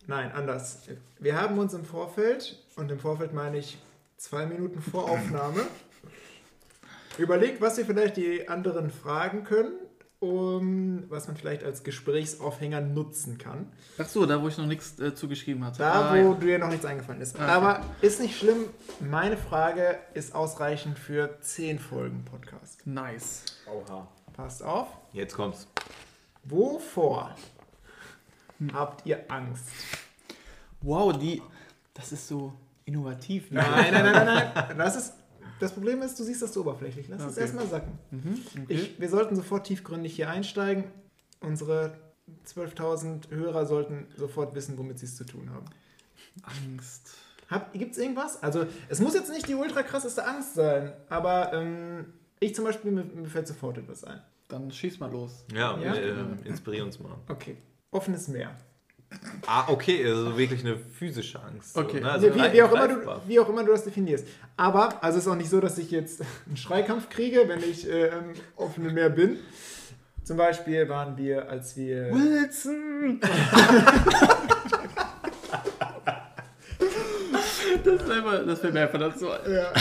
nein, 0.08 0.32
anders. 0.32 0.80
Wir 1.20 1.40
haben 1.40 1.58
uns 1.60 1.74
im 1.74 1.86
Vorfeld, 1.86 2.58
und 2.76 2.92
im 2.92 3.00
Vorfeld 3.00 3.34
meine 3.34 3.58
ich 3.58 3.78
zwei 4.18 4.46
Minuten 4.46 4.82
vor 4.82 5.10
Aufnahme, 5.10 5.62
überlegt, 7.18 7.62
was 7.62 7.78
wir 7.78 7.86
vielleicht 7.86 8.18
die 8.18 8.48
anderen 8.48 8.90
fragen 8.90 9.44
können, 9.44 9.74
um 10.20 11.04
was 11.10 11.28
man 11.28 11.36
vielleicht 11.38 11.64
als 11.64 11.84
Gesprächsaufhänger 11.84 12.82
nutzen 12.82 13.38
kann. 13.38 13.72
Ach 13.98 14.08
so, 14.08 14.26
da 14.26 14.42
wo 14.42 14.48
ich 14.48 14.58
noch 14.58 14.66
nichts 14.66 14.98
äh, 15.00 15.14
zugeschrieben 15.14 15.64
hatte. 15.64 15.80
Da, 15.80 16.10
Ah, 16.10 16.14
wo 16.14 16.32
ja. 16.32 16.34
dir 16.34 16.60
noch 16.60 16.70
nichts 16.70 16.86
eingefallen 16.86 17.22
ist. 17.22 17.38
Ah, 17.38 17.44
okay. 17.44 17.52
Aber 17.52 17.82
ist 18.02 18.20
nicht 18.22 18.38
schlimm. 18.38 18.66
Meine 19.02 19.38
Frage 19.38 20.00
ist 20.14 20.34
ausreichend 20.34 20.98
für 20.98 21.38
zehn 21.42 21.78
Folgen 21.78 22.24
Podcast. 22.26 22.88
Nice. 22.88 23.44
Oha. 23.72 24.08
Passt 24.34 24.64
auf. 24.64 24.88
Jetzt 25.14 25.36
kommt's. 25.36 25.68
Wovor 26.44 27.36
habt 28.74 29.06
ihr 29.06 29.30
Angst? 29.32 29.66
Wow, 30.82 31.18
die. 31.18 31.42
Das 31.94 32.12
ist 32.12 32.28
so 32.28 32.54
innovativ. 32.86 33.52
Ne? 33.52 33.62
Nein, 33.62 33.94
nein, 33.94 34.04
nein, 34.06 34.26
nein, 34.26 34.52
nein. 34.54 34.78
Das, 34.78 34.96
ist, 34.96 35.14
das 35.60 35.72
Problem 35.72 36.02
ist, 36.02 36.20
du 36.20 36.24
siehst 36.24 36.42
das 36.42 36.54
so 36.54 36.62
oberflächlich. 36.62 37.08
Lass 37.08 37.22
es 37.24 37.32
Okay. 37.34 37.42
erstmal 37.42 37.68
sacken. 37.68 37.98
Mhm, 38.12 38.42
okay. 38.64 38.74
Ich, 38.74 39.00
wir 39.00 39.10
sollten 39.10 39.36
sofort 39.36 39.66
tiefgründig 39.66 40.16
hier 40.16 40.30
einsteigen. 40.30 40.84
Unsere 41.40 41.98
12.000 42.48 43.30
Hörer 43.32 43.66
sollten 43.66 44.08
sofort 44.18 44.54
wissen, 44.56 44.78
womit 44.78 45.00
sie 45.00 45.06
es 45.06 45.16
zu 45.16 45.24
tun 45.26 45.50
haben. 45.52 45.66
Angst. 46.44 47.16
Gibt 47.74 47.92
es 47.94 47.98
irgendwas? 48.00 48.42
Also, 48.42 48.66
es 48.90 49.00
muss 49.00 49.14
jetzt 49.14 49.32
nicht 49.32 49.48
die 49.48 49.54
ultra 49.56 49.84
krasseste 49.84 50.26
Angst 50.28 50.56
sein, 50.56 50.92
aber 51.10 51.54
ähm, 51.54 52.06
ich 52.40 52.56
zum 52.56 52.66
Beispiel, 52.66 52.92
mir, 52.92 53.04
mir 53.04 53.28
fällt 53.30 53.48
sofort 53.48 53.78
etwas 53.78 54.04
ein. 54.04 54.20
Dann 54.48 54.72
schieß 54.72 55.00
mal 55.00 55.12
los. 55.12 55.46
Ja, 55.54 55.78
Ja? 55.80 55.94
Äh, 55.94 56.14
inspirier 56.44 56.84
uns 56.84 57.00
mal. 57.00 57.16
Okay. 57.30 57.58
Offenes 57.96 58.28
Meer. 58.28 58.52
Ah, 59.48 59.66
okay, 59.70 60.06
also 60.06 60.38
wirklich 60.38 60.62
eine 60.66 60.78
physische 60.78 61.42
Angst. 61.42 61.74
so, 61.74 61.80
Okay. 61.82 62.02
ne? 62.02 62.12
Also 62.12 62.28
wie, 62.36 62.54
wie, 62.54 62.62
auch 62.64 62.72
immer 62.74 62.88
du, 62.88 63.22
wie 63.28 63.40
auch 63.40 63.48
immer 63.48 63.64
du 63.64 63.72
das 63.72 63.84
definierst. 63.86 64.28
Aber, 64.58 65.02
also 65.04 65.18
es 65.20 65.26
ist 65.26 65.32
auch 65.32 65.36
nicht 65.36 65.50
so, 65.50 65.62
dass 65.62 65.78
ich 65.78 65.90
jetzt 65.92 66.22
einen 66.48 66.58
Schreikampf 66.58 67.10
kriege, 67.10 67.44
wenn 67.48 67.64
ich 67.64 67.90
äh, 67.90 68.08
im 68.08 68.34
offenen 68.58 68.94
Meer 68.94 69.10
bin. 69.10 69.38
Zum 70.24 70.38
Beispiel 70.38 70.90
waren 70.90 71.16
wir, 71.18 71.48
als 71.50 71.78
wir. 71.78 72.12
Wilson! 72.12 73.22
das, 77.84 78.08
wäre 78.08 78.22
mal- 78.22 78.46
das 78.46 78.60
fällt 78.60 78.74
mir 78.74 78.82
einfach 78.82 79.00
dazu. 79.00 79.28
Ja. 79.28 79.72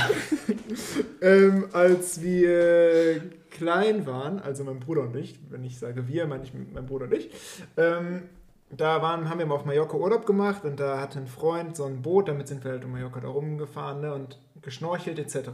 ähm, 1.22 1.66
als 1.72 2.20
wir 2.22 3.22
klein 3.54 4.06
waren, 4.06 4.40
also 4.40 4.64
mein 4.64 4.80
Bruder 4.80 5.02
und 5.02 5.16
ich, 5.16 5.40
wenn 5.48 5.64
ich 5.64 5.78
sage 5.78 6.06
wir, 6.06 6.26
meine 6.26 6.44
ich 6.44 6.52
mein 6.52 6.84
Bruder 6.84 7.06
und 7.06 7.14
ich, 7.14 7.30
ähm, 7.78 8.24
da 8.70 9.00
waren, 9.00 9.30
haben 9.30 9.38
wir 9.38 9.46
mal 9.46 9.54
auf 9.54 9.64
Mallorca 9.64 9.96
Urlaub 9.96 10.26
gemacht 10.26 10.64
und 10.64 10.80
da 10.80 11.00
hatte 11.00 11.18
ein 11.18 11.26
Freund 11.26 11.76
so 11.76 11.84
ein 11.84 12.02
Boot, 12.02 12.28
damit 12.28 12.48
sind 12.48 12.64
wir 12.64 12.72
halt 12.72 12.84
um 12.84 12.92
Mallorca 12.92 13.20
da 13.20 13.28
rumgefahren 13.28 14.00
ne, 14.00 14.12
und 14.12 14.38
geschnorchelt 14.60 15.18
etc. 15.18 15.50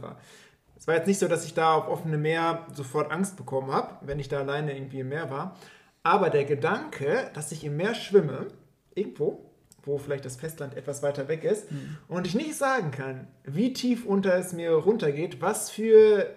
Es 0.75 0.87
war 0.87 0.95
jetzt 0.95 1.07
nicht 1.07 1.19
so, 1.19 1.27
dass 1.27 1.45
ich 1.45 1.53
da 1.53 1.75
auf 1.75 1.87
offenem 1.87 2.21
Meer 2.21 2.65
sofort 2.73 3.11
Angst 3.11 3.37
bekommen 3.37 3.71
habe, 3.71 3.95
wenn 4.01 4.19
ich 4.19 4.27
da 4.27 4.39
alleine 4.39 4.75
irgendwie 4.75 5.01
im 5.01 5.09
Meer 5.09 5.29
war. 5.29 5.55
Aber 6.03 6.31
der 6.31 6.45
Gedanke, 6.45 7.29
dass 7.33 7.51
ich 7.51 7.63
im 7.63 7.77
Meer 7.77 7.93
schwimme, 7.93 8.47
irgendwo, 8.95 9.45
wo 9.83 9.99
vielleicht 9.99 10.25
das 10.25 10.37
Festland 10.37 10.75
etwas 10.75 11.03
weiter 11.03 11.27
weg 11.27 11.43
ist, 11.43 11.67
und 12.07 12.25
ich 12.25 12.33
nicht 12.33 12.55
sagen 12.55 12.89
kann, 12.89 13.27
wie 13.43 13.73
tief 13.73 14.05
unter 14.05 14.33
es 14.35 14.53
mir 14.53 14.71
runtergeht, 14.71 15.41
was 15.41 15.69
für 15.69 16.27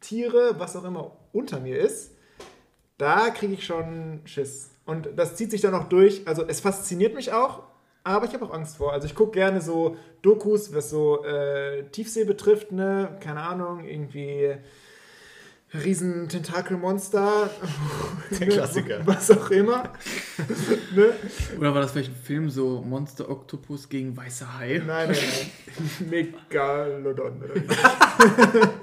Tiere, 0.00 0.54
was 0.58 0.76
auch 0.76 0.84
immer 0.84 1.16
unter 1.32 1.60
mir 1.60 1.78
ist, 1.78 2.12
da 2.98 3.30
kriege 3.30 3.54
ich 3.54 3.64
schon 3.64 4.20
Schiss. 4.24 4.70
Und 4.84 5.08
das 5.16 5.36
zieht 5.36 5.50
sich 5.50 5.60
dann 5.60 5.74
auch 5.74 5.84
durch. 5.84 6.26
Also 6.26 6.44
es 6.46 6.60
fasziniert 6.60 7.14
mich 7.14 7.32
auch, 7.32 7.62
aber 8.04 8.26
ich 8.26 8.34
habe 8.34 8.44
auch 8.44 8.54
Angst 8.54 8.78
vor. 8.78 8.92
Also 8.92 9.06
ich 9.06 9.14
gucke 9.14 9.32
gerne 9.32 9.60
so 9.60 9.96
Dokus, 10.22 10.74
was 10.74 10.90
so 10.90 11.24
äh, 11.24 11.84
Tiefsee 11.90 12.24
betrifft, 12.24 12.72
ne? 12.72 13.16
Keine 13.20 13.42
Ahnung, 13.42 13.84
irgendwie 13.84 14.56
riesen 15.74 16.28
Tentakelmonster. 16.28 17.50
Der 18.30 18.40
ne, 18.40 18.54
Klassiker. 18.54 19.00
Was 19.04 19.30
auch 19.30 19.50
immer. 19.50 19.82
ne? 20.94 21.12
Oder 21.58 21.74
war 21.74 21.82
das 21.82 21.92
vielleicht 21.92 22.12
ein 22.12 22.16
Film 22.16 22.50
so 22.50 22.80
Monster 22.80 23.28
Octopus 23.30 23.88
gegen 23.88 24.16
weiße 24.16 24.58
Hai? 24.58 24.82
Nein, 24.86 25.10
nein, 25.10 25.16
nein. 25.18 26.10
Megalodon. 26.10 27.40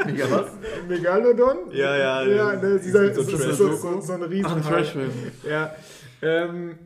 Mega 0.06 0.32
was? 0.32 0.52
Megalodon? 0.88 1.72
Ja, 1.72 1.98
ja, 1.98 2.24
ja 2.24 2.52
das 2.54 2.62
ne, 2.62 2.70
ist 2.70 2.86
dieser, 2.86 3.14
so 3.14 3.24
so, 3.24 3.32
ein 3.32 3.54
so, 3.54 3.76
so, 3.76 4.02
so, 4.02 4.14
ein 4.14 4.20
Ach, 4.20 4.26
ein 4.26 4.32
Riesenhai. 4.32 4.70
Trashfilm. 4.70 5.12
Ja. 5.48 5.76
Ähm, 6.22 6.78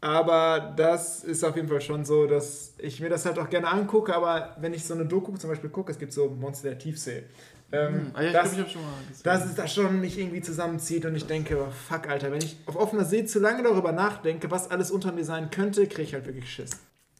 aber 0.00 0.74
das 0.76 1.24
ist 1.24 1.42
auf 1.44 1.56
jeden 1.56 1.68
Fall 1.68 1.80
schon 1.80 2.04
so, 2.04 2.26
dass 2.26 2.74
ich 2.78 3.00
mir 3.00 3.08
das 3.08 3.24
halt 3.26 3.38
auch 3.38 3.48
gerne 3.48 3.68
angucke, 3.68 4.14
aber 4.14 4.56
wenn 4.60 4.74
ich 4.74 4.84
so 4.84 4.94
eine 4.94 5.06
Doku 5.06 5.36
zum 5.36 5.50
Beispiel 5.50 5.70
gucke, 5.70 5.90
es 5.90 5.98
gibt 5.98 6.12
so 6.12 6.28
Monster 6.28 6.68
der 6.68 6.78
Tiefsee. 6.78 7.24
Ähm, 7.72 8.12
Ah, 8.14 8.22
ja, 8.22 8.28
ich 8.28 8.32
das, 8.32 8.42
glaube, 8.42 8.54
ich 8.54 8.60
habe 8.60 8.70
schon 8.70 8.82
mal 8.82 8.92
gesehen. 9.08 9.22
dass 9.24 9.44
es 9.44 9.54
da 9.56 9.66
schon 9.68 10.00
mich 10.00 10.18
irgendwie 10.18 10.40
zusammenzieht 10.40 11.04
und 11.04 11.16
ich 11.16 11.26
denke, 11.26 11.58
oh, 11.60 11.70
fuck, 11.70 12.08
Alter, 12.08 12.30
wenn 12.30 12.40
ich 12.40 12.56
auf 12.66 12.76
offener 12.76 13.04
See 13.04 13.24
zu 13.26 13.40
lange 13.40 13.62
darüber 13.62 13.92
nachdenke, 13.92 14.50
was 14.50 14.70
alles 14.70 14.90
unter 14.90 15.12
mir 15.12 15.24
sein 15.24 15.50
könnte, 15.50 15.86
kriege 15.86 16.02
ich 16.02 16.14
halt 16.14 16.26
wirklich 16.26 16.50
Schiss. 16.50 16.70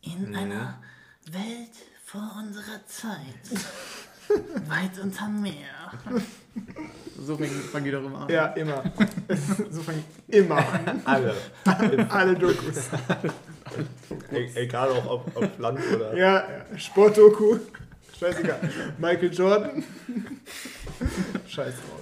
In 0.02 0.34
einer 0.36 0.80
Welt 1.32 1.72
vor 2.04 2.22
unserer 2.38 2.84
Zeit. 2.86 3.16
Weit 4.68 4.98
unterm 5.02 5.40
Meer. 5.42 5.52
so 7.16 7.36
fangen 7.36 7.50
fang 7.72 7.84
die 7.84 7.90
doch 7.92 8.04
immer 8.04 8.22
an. 8.22 8.28
Ja, 8.28 8.46
immer. 8.48 8.82
so 9.70 9.82
fange 9.82 10.02
ich 10.28 10.34
immer 10.36 10.56
an. 10.56 11.00
Alle. 11.04 11.34
Alle 12.10 12.34
Dokus. 12.34 12.88
E 14.32 14.50
egal 14.54 14.90
auch 14.90 15.06
ob, 15.10 15.36
ob 15.36 15.58
Land 15.58 15.80
oder. 15.94 16.16
Ja, 16.16 16.34
ja. 16.72 16.78
Sportdoku. 16.78 17.58
Scheißegal. 18.18 18.58
Michael 18.98 19.32
Jordan. 19.32 19.84
Scheiß 21.46 21.74
drauf. 21.74 22.00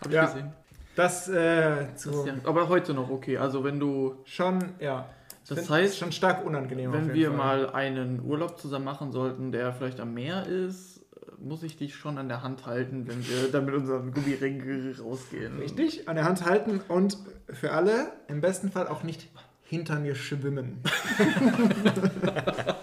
Hab 0.00 0.08
ich 0.08 0.14
Ja. 0.14 0.26
gesehen. 0.26 0.52
Das 0.94 1.28
äh, 1.28 1.86
zu. 1.96 2.10
Das 2.10 2.26
ja, 2.26 2.34
aber 2.44 2.68
heute 2.68 2.92
noch 2.94 3.08
okay. 3.10 3.38
Also 3.38 3.62
wenn 3.64 3.78
du, 3.78 4.16
Schon, 4.24 4.58
ja. 4.80 5.08
Das 5.48 5.58
find, 5.60 5.70
heißt, 5.70 5.96
schon 5.98 6.12
stark 6.12 6.44
unangenehm. 6.44 6.92
wenn 6.92 7.14
wir 7.14 7.28
Fall. 7.28 7.36
mal 7.36 7.70
einen 7.70 8.20
Urlaub 8.22 8.58
zusammen 8.60 8.84
machen 8.84 9.12
sollten, 9.12 9.50
der 9.52 9.72
vielleicht 9.72 9.98
am 10.00 10.12
Meer 10.12 10.46
ist, 10.46 11.00
muss 11.38 11.62
ich 11.62 11.76
dich 11.78 11.94
schon 11.94 12.18
an 12.18 12.28
der 12.28 12.42
Hand 12.42 12.66
halten, 12.66 13.06
wenn 13.08 13.26
wir 13.26 13.50
dann 13.50 13.64
mit 13.64 13.74
unserem 13.74 14.12
Gummiring 14.12 14.60
rausgehen. 15.00 15.58
Richtig, 15.58 16.08
an 16.08 16.16
der 16.16 16.24
Hand 16.24 16.44
halten 16.44 16.80
und 16.88 17.16
für 17.48 17.72
alle 17.72 18.12
im 18.26 18.40
besten 18.40 18.70
Fall 18.72 18.88
auch 18.88 19.04
nicht 19.04 19.28
hinter 19.62 20.00
mir 20.00 20.14
schwimmen. 20.16 20.82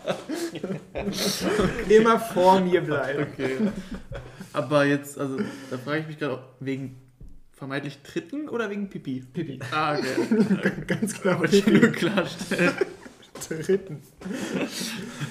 Immer 1.89 2.19
vor 2.19 2.59
mir 2.59 2.81
bleiben. 2.81 3.27
Okay. 3.33 3.57
Aber 4.53 4.85
jetzt, 4.85 5.19
also, 5.19 5.37
da 5.69 5.77
frage 5.77 5.99
ich 6.01 6.07
mich 6.07 6.19
gerade, 6.19 6.43
wegen 6.59 6.97
vermeintlich 7.51 7.99
Tritten 8.03 8.49
oder 8.49 8.69
wegen 8.69 8.89
Pipi? 8.89 9.23
Pipi. 9.33 9.59
Ah, 9.71 9.97
okay. 9.97 10.71
Ganz 10.87 11.21
klar 11.21 11.39
Wollte 11.39 11.57
ich 11.57 11.67
nur 11.67 11.91
klarstellen. 11.91 12.73
Tritten. 13.47 14.01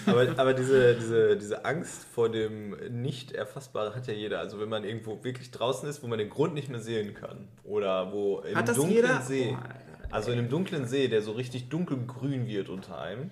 Aber, 0.07 0.39
aber 0.39 0.53
diese, 0.53 0.95
diese, 0.95 1.37
diese 1.37 1.65
Angst 1.65 2.05
vor 2.15 2.31
dem 2.31 2.77
Nicht-Erfassbaren 2.91 3.95
hat 3.95 4.07
ja 4.07 4.13
jeder. 4.13 4.41
Also 4.41 4.61
wenn 4.61 4.69
man 4.69 4.85
irgendwo 4.85 5.25
wirklich 5.25 5.51
draußen 5.51 5.89
ist, 5.89 6.03
wo 6.03 6.07
man 6.07 6.19
den 6.19 6.29
Grund 6.29 6.55
nicht 6.55 6.69
mehr 6.69 6.81
sehen 6.81 7.15
kann. 7.15 7.49
Oder 7.65 8.13
wo 8.13 8.41
im 8.41 8.57
Hat 8.57 8.69
das 8.69 8.77
dunklen 8.77 8.97
jeder? 8.97 9.21
See. 9.23 9.57
Alter. 9.57 9.85
Also 10.15 10.31
in 10.31 10.39
einem 10.39 10.49
dunklen 10.49 10.87
See, 10.87 11.09
der 11.09 11.23
so 11.23 11.33
richtig 11.33 11.71
dunkelgrün 11.71 12.47
wird 12.47 12.69
unter 12.69 13.01
einem. 13.01 13.31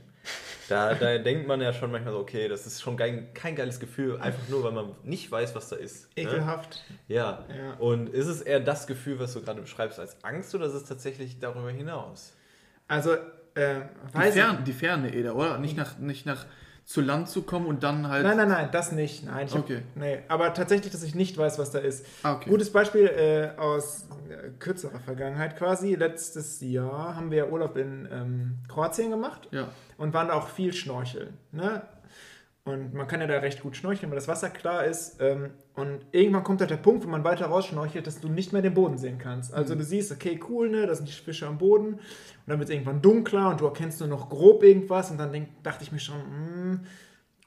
Da, 0.69 0.95
da 0.95 1.19
denkt 1.19 1.47
man 1.49 1.61
ja 1.61 1.73
schon 1.73 1.91
manchmal 1.91 2.13
so, 2.15 2.21
okay, 2.21 2.49
das 2.49 2.67
ist 2.67 2.81
schon 2.81 2.97
kein, 2.97 3.33
kein 3.35 3.57
geiles 3.57 3.81
Gefühl, 3.81 4.19
einfach 4.21 4.49
nur, 4.49 4.63
weil 4.65 4.73
man 4.73 4.95
nicht 5.03 5.31
weiß, 5.31 5.55
was 5.55 5.69
da 5.69 5.77
ist. 5.77 6.17
ne? 6.17 6.23
Ekelhaft. 6.23 6.85
Ja. 7.09 7.45
Ja. 7.49 7.75
Und 7.79 8.09
ist 8.09 8.27
es 8.29 8.41
eher 8.43 8.61
das 8.61 8.87
Gefühl, 8.87 9.19
was 9.19 9.33
du 9.33 9.43
gerade 9.43 9.61
beschreibst, 9.61 9.99
als 9.99 10.23
Angst 10.25 10.55
oder 10.55 10.67
ist 10.67 10.75
es 10.75 10.85
tatsächlich 10.85 11.39
darüber 11.41 11.71
hinaus? 11.71 12.35
Also, 12.89 13.15
äh, 13.55 13.81
Die, 14.13 14.15
weiß 14.15 14.35
ich. 14.37 14.41
Fern, 14.43 14.65
die 14.65 14.73
Ferne, 14.73 15.15
Eder, 15.15 15.35
oder? 15.37 15.59
Nicht 15.59 15.77
nach, 15.77 15.99
nicht 15.99 16.27
nach 16.27 16.47
zu 16.85 17.01
Land 17.01 17.29
zu 17.29 17.43
kommen 17.43 17.67
und 17.67 17.83
dann 17.83 18.09
halt. 18.09 18.25
Nein, 18.25 18.37
nein, 18.37 18.49
nein, 18.49 18.69
das 18.73 18.93
nicht. 18.93 19.25
Nein, 19.25 19.47
ich 19.47 19.55
hab, 19.55 19.61
Okay. 19.63 19.83
nee, 19.95 20.19
aber 20.29 20.53
tatsächlich, 20.53 20.93
dass 20.93 21.03
ich 21.03 21.15
nicht 21.15 21.39
weiß, 21.39 21.59
was 21.59 21.71
da 21.71 21.79
ist. 21.79 22.05
Ah, 22.23 22.35
okay. 22.35 22.51
Gutes 22.51 22.71
Beispiel 22.73 23.07
äh, 23.07 23.59
aus 23.59 24.07
äh, 24.29 24.51
kürzerer 24.59 24.99
Vergangenheit 25.01 25.57
quasi. 25.57 25.95
Letztes 25.95 26.61
Jahr 26.61 27.15
haben 27.17 27.31
wir 27.31 27.51
Urlaub 27.53 27.77
in 27.77 28.09
ähm, 28.13 28.59
Kroatien 28.69 29.11
gemacht 29.11 29.49
Ja. 29.53 29.69
und 29.97 30.13
waren 30.13 30.29
da 30.29 30.35
auch 30.35 30.49
viel 30.49 30.73
schnorcheln. 30.73 31.37
Ne? 31.53 31.83
Und 32.65 32.95
man 32.95 33.09
kann 33.09 33.21
ja 33.21 33.27
da 33.27 33.39
recht 33.39 33.61
gut 33.61 33.77
schnorcheln, 33.77 34.11
weil 34.11 34.17
das 34.17 34.29
Wasser 34.29 34.49
klar 34.49 34.85
ist. 34.85 35.21
Ähm, 35.21 35.51
und 35.75 36.07
irgendwann 36.13 36.45
kommt 36.45 36.61
halt 36.61 36.71
der 36.71 36.77
Punkt, 36.77 37.05
wo 37.05 37.09
man 37.09 37.25
weiter 37.25 37.47
rausschnorchelt, 37.47 38.07
dass 38.07 38.21
du 38.21 38.29
nicht 38.29 38.53
mehr 38.53 38.63
den 38.63 38.75
Boden 38.75 38.99
sehen 38.99 39.19
kannst. 39.19 39.53
Also 39.53 39.75
du 39.75 39.83
siehst, 39.83 40.13
okay, 40.13 40.39
cool, 40.49 40.71
ne, 40.71 40.87
da 40.87 40.95
sind 40.95 41.09
die 41.09 41.13
Fische 41.13 41.47
am 41.49 41.59
Boden. 41.59 41.95
Und 41.95 42.01
dann 42.47 42.61
wird 42.61 42.69
es 42.69 42.75
irgendwann 42.75 43.03
dunkler 43.03 43.49
und 43.49 43.61
du 43.61 43.65
erkennst 43.65 43.99
nur 43.99 44.09
noch 44.09 44.29
grob 44.29 44.63
irgendwas. 44.63 45.11
Und 45.11 45.19
dann 45.19 45.33
denk, 45.33 45.49
dachte 45.65 45.83
ich 45.83 45.91
mir 45.91 45.99
schon, 45.99 46.21
hm. 46.21 46.81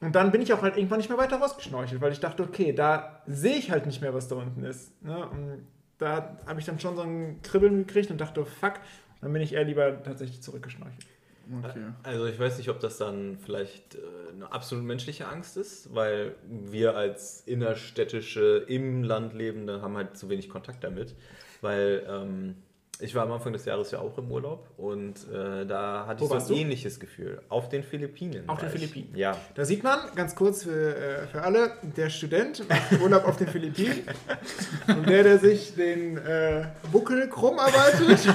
Und 0.02 0.14
dann 0.14 0.30
bin 0.30 0.42
ich 0.42 0.52
auch 0.52 0.60
halt 0.60 0.76
irgendwann 0.76 0.98
nicht 0.98 1.08
mehr 1.08 1.16
weiter 1.16 1.38
rausgeschnorchelt, 1.38 2.02
weil 2.02 2.12
ich 2.12 2.20
dachte, 2.20 2.42
okay, 2.42 2.74
da 2.74 3.22
sehe 3.26 3.56
ich 3.56 3.70
halt 3.70 3.86
nicht 3.86 4.02
mehr, 4.02 4.12
was 4.12 4.28
da 4.28 4.36
unten 4.36 4.62
ist. 4.62 5.02
Ne? 5.02 5.26
Und 5.30 5.66
da 5.96 6.36
habe 6.46 6.60
ich 6.60 6.66
dann 6.66 6.78
schon 6.78 6.96
so 6.96 7.02
ein 7.02 7.40
Kribbeln 7.42 7.86
gekriegt 7.86 8.10
und 8.10 8.20
dachte, 8.20 8.44
fuck, 8.44 8.74
dann 9.22 9.32
bin 9.32 9.40
ich 9.40 9.54
eher 9.54 9.64
lieber 9.64 10.02
tatsächlich 10.02 10.42
zurückgeschnorchelt. 10.42 11.06
Okay. 11.48 11.92
Also 12.02 12.26
ich 12.26 12.38
weiß 12.38 12.58
nicht, 12.58 12.68
ob 12.70 12.80
das 12.80 12.98
dann 12.98 13.38
vielleicht 13.38 13.94
äh, 13.94 13.98
eine 14.32 14.50
absolut 14.52 14.84
menschliche 14.84 15.28
Angst 15.28 15.56
ist, 15.56 15.94
weil 15.94 16.34
wir 16.48 16.96
als 16.96 17.42
innerstädtische, 17.46 18.64
im 18.66 19.04
Land 19.04 19.32
lebende 19.32 19.80
haben 19.80 19.96
halt 19.96 20.16
zu 20.16 20.28
wenig 20.28 20.48
Kontakt 20.48 20.82
damit. 20.82 21.14
Weil 21.60 22.04
ähm, 22.08 22.56
ich 23.00 23.14
war 23.14 23.24
am 23.24 23.32
Anfang 23.32 23.52
des 23.52 23.64
Jahres 23.64 23.90
ja 23.90 23.98
auch 23.98 24.16
im 24.18 24.30
Urlaub 24.30 24.68
und 24.78 25.14
äh, 25.30 25.66
da 25.66 26.06
hatte 26.06 26.20
Wo 26.20 26.34
ich 26.34 26.42
so 26.42 26.54
ein 26.54 26.60
ähnliches 26.60 26.98
Gefühl. 26.98 27.40
Auf 27.48 27.68
den 27.68 27.82
Philippinen. 27.82 28.48
Auf 28.48 28.60
den. 28.60 28.70
Philippinen. 28.70 29.14
Ja. 29.14 29.36
Da 29.54 29.64
sieht 29.64 29.82
man, 29.82 29.98
ganz 30.14 30.34
kurz 30.34 30.62
für, 30.62 30.96
äh, 30.96 31.26
für 31.26 31.42
alle, 31.42 31.72
der 31.82 32.10
Student 32.10 32.68
macht 32.68 33.00
Urlaub 33.00 33.26
auf 33.26 33.36
den 33.36 33.48
Philippinen 33.48 34.02
und 34.88 35.08
der, 35.08 35.22
der 35.24 35.38
sich 35.38 35.74
den 35.74 36.16
äh, 36.16 36.64
Buckel 36.90 37.28
krumm 37.28 37.58
arbeitet, 37.58 38.34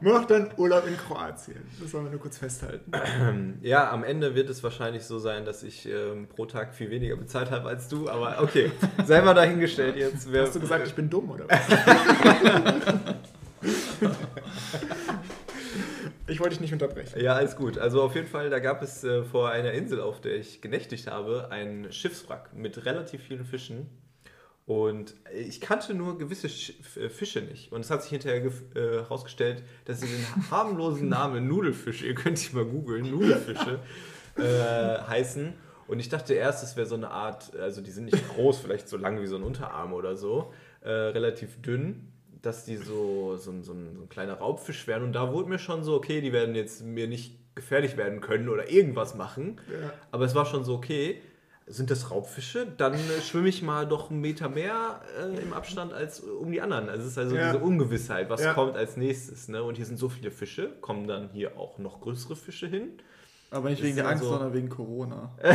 macht 0.00 0.30
dann 0.30 0.50
Urlaub 0.56 0.86
in 0.86 0.96
Kroatien. 0.96 1.60
Das 1.80 1.92
wollen 1.92 2.04
wir 2.04 2.10
nur 2.12 2.20
kurz 2.20 2.38
festhalten. 2.38 2.92
Ja, 3.62 3.90
am 3.90 4.04
Ende 4.04 4.34
wird 4.34 4.48
es 4.48 4.62
wahrscheinlich 4.62 5.04
so 5.04 5.18
sein, 5.18 5.44
dass 5.44 5.62
ich 5.62 5.86
ähm, 5.86 6.28
pro 6.28 6.46
Tag 6.46 6.74
viel 6.74 6.90
weniger 6.90 7.16
bezahlt 7.16 7.50
habe 7.50 7.68
als 7.68 7.88
du, 7.88 8.08
aber 8.08 8.40
okay, 8.42 8.70
sei 9.04 9.20
mal 9.20 9.34
dahingestellt 9.34 9.96
jetzt. 9.96 10.30
Wer, 10.32 10.42
Hast 10.42 10.54
du 10.54 10.60
gesagt, 10.60 10.86
ich 10.86 10.94
bin 10.94 11.10
dumm 11.10 11.30
oder 11.30 11.46
was? 11.48 11.60
ich 16.26 16.40
wollte 16.40 16.50
dich 16.50 16.60
nicht 16.60 16.72
unterbrechen. 16.72 17.20
Ja, 17.20 17.34
alles 17.34 17.56
gut. 17.56 17.78
Also 17.78 18.02
auf 18.02 18.14
jeden 18.14 18.28
Fall, 18.28 18.50
da 18.50 18.58
gab 18.58 18.82
es 18.82 19.04
äh, 19.04 19.22
vor 19.22 19.50
einer 19.50 19.72
Insel, 19.72 20.00
auf 20.00 20.20
der 20.20 20.36
ich 20.36 20.60
genächtigt 20.60 21.06
habe, 21.06 21.48
ein 21.50 21.92
Schiffswrack 21.92 22.54
mit 22.54 22.84
relativ 22.84 23.22
vielen 23.22 23.44
Fischen. 23.44 23.88
Und 24.66 25.14
ich 25.34 25.60
kannte 25.60 25.94
nur 25.94 26.16
gewisse 26.16 26.46
äh, 26.46 27.08
Fische 27.08 27.40
nicht. 27.40 27.72
Und 27.72 27.80
es 27.80 27.90
hat 27.90 28.02
sich 28.02 28.10
hinterher 28.10 28.44
äh, 28.44 28.50
herausgestellt, 28.74 29.64
dass 29.84 30.00
sie 30.00 30.06
den 30.06 30.24
harmlosen 30.50 31.08
Namen 31.08 31.48
Nudelfische, 31.48 32.06
ihr 32.06 32.14
könnt 32.14 32.38
sich 32.38 32.52
mal 32.52 32.64
googeln, 32.64 33.10
Nudelfische, 33.10 33.80
äh, 34.36 35.02
heißen. 35.08 35.54
Und 35.88 35.98
ich 35.98 36.08
dachte 36.08 36.34
erst, 36.34 36.62
es 36.62 36.76
wäre 36.76 36.86
so 36.86 36.94
eine 36.94 37.10
Art, 37.10 37.52
also 37.56 37.80
die 37.80 37.90
sind 37.90 38.04
nicht 38.04 38.28
groß, 38.28 38.60
vielleicht 38.60 38.88
so 38.88 38.96
lang 38.96 39.20
wie 39.20 39.26
so 39.26 39.34
ein 39.34 39.42
Unterarm 39.42 39.92
oder 39.92 40.14
so, 40.14 40.52
äh, 40.82 40.88
relativ 40.88 41.60
dünn, 41.62 42.09
dass 42.42 42.64
die 42.64 42.76
so, 42.76 43.36
so, 43.36 43.50
ein- 43.50 43.62
so, 43.62 43.72
ein, 43.72 43.94
so 43.96 44.02
ein 44.02 44.08
kleiner 44.08 44.34
Raubfisch 44.34 44.86
wären. 44.86 45.02
Und 45.02 45.12
da 45.12 45.32
wurde 45.32 45.48
mir 45.48 45.58
schon 45.58 45.84
so, 45.84 45.94
okay, 45.94 46.20
die 46.20 46.32
werden 46.32 46.54
jetzt 46.54 46.82
mir 46.84 47.06
nicht 47.06 47.38
gefährlich 47.54 47.96
werden 47.96 48.20
können 48.20 48.48
oder 48.48 48.70
irgendwas 48.70 49.14
machen. 49.14 49.60
Ja. 49.70 49.92
Aber 50.10 50.24
es 50.24 50.34
war 50.34 50.46
schon 50.46 50.64
so, 50.64 50.74
okay, 50.74 51.20
sind 51.66 51.90
das 51.90 52.10
Raubfische? 52.10 52.66
Dann 52.78 52.94
äh, 52.94 53.20
schwimme 53.22 53.48
ich 53.48 53.62
mal 53.62 53.86
doch 53.86 54.10
einen 54.10 54.20
Meter 54.20 54.48
mehr 54.48 55.02
äh, 55.20 55.40
im 55.40 55.52
Abstand 55.52 55.92
als 55.92 56.20
um 56.20 56.50
die 56.50 56.60
anderen. 56.60 56.88
Also 56.88 57.04
es 57.04 57.12
ist 57.12 57.18
also 57.18 57.36
Ja. 57.36 57.52
diese 57.52 57.62
Ungewissheit, 57.62 58.28
was 58.30 58.42
Ja. 58.42 58.54
kommt 58.54 58.76
als 58.76 58.96
nächstes. 58.96 59.48
Ne? 59.48 59.62
Und 59.62 59.76
hier 59.76 59.86
sind 59.86 59.98
so 59.98 60.08
viele 60.08 60.30
Fische, 60.30 60.70
kommen 60.80 61.06
dann 61.06 61.28
hier 61.30 61.56
auch 61.58 61.78
noch 61.78 62.00
größere 62.00 62.34
Fische 62.36 62.66
hin. 62.66 62.94
Aber 63.52 63.68
nicht 63.68 63.82
wegen 63.82 63.96
der 63.96 64.06
Angst, 64.06 64.22
also- 64.22 64.34
sondern 64.34 64.54
wegen 64.54 64.68
Corona. 64.68 65.30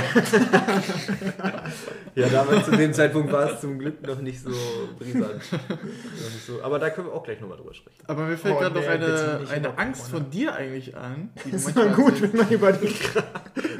Ja, 2.16 2.28
damals 2.30 2.66
zu 2.66 2.72
dem 2.72 2.94
Zeitpunkt 2.94 3.32
war 3.32 3.52
es 3.52 3.62
zum 3.62 3.78
Glück 3.80 4.06
noch 4.08 4.20
nicht 4.22 4.42
so 4.42 4.50
brisant. 4.98 5.42
Nicht 5.52 6.46
so, 6.48 6.62
aber 6.64 6.80
da 6.80 6.90
können 6.90 7.08
wir 7.08 7.14
auch 7.14 7.24
gleich 7.24 7.40
nochmal 7.42 7.58
drüber 7.58 7.74
sprechen. 7.74 7.98
Aber 8.08 8.24
mir 8.26 8.38
fällt 8.38 8.56
Oh, 8.56 8.60
gerade 8.60 8.76
noch 8.80 8.88
eine, 8.88 9.42
eine 9.50 9.78
Angst 9.78 10.04
Corona. 10.06 10.24
von 10.24 10.32
dir 10.32 10.56
eigentlich 10.56 10.96
an. 10.96 11.30
Die 11.44 11.50
ist 11.52 11.76
mal 11.76 11.90
gut, 11.90 12.22
wenn 12.22 12.36
man 12.38 12.50
über 12.50 12.72
die 12.72 12.88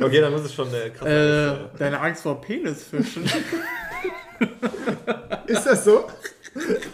Okay, 0.02 0.20
dann 0.22 0.34
muss 0.34 0.42
es 0.44 0.54
schon 0.54 0.68
eine 0.68 0.92
krasse 0.92 1.10
Äh, 1.10 1.48
sein. 1.48 1.60
deine 1.78 2.00
Angst 2.02 2.24
vor 2.24 2.42
Penisfischen. 2.42 3.24
Ist 5.48 5.66
das 5.66 5.86
so? 5.86 6.08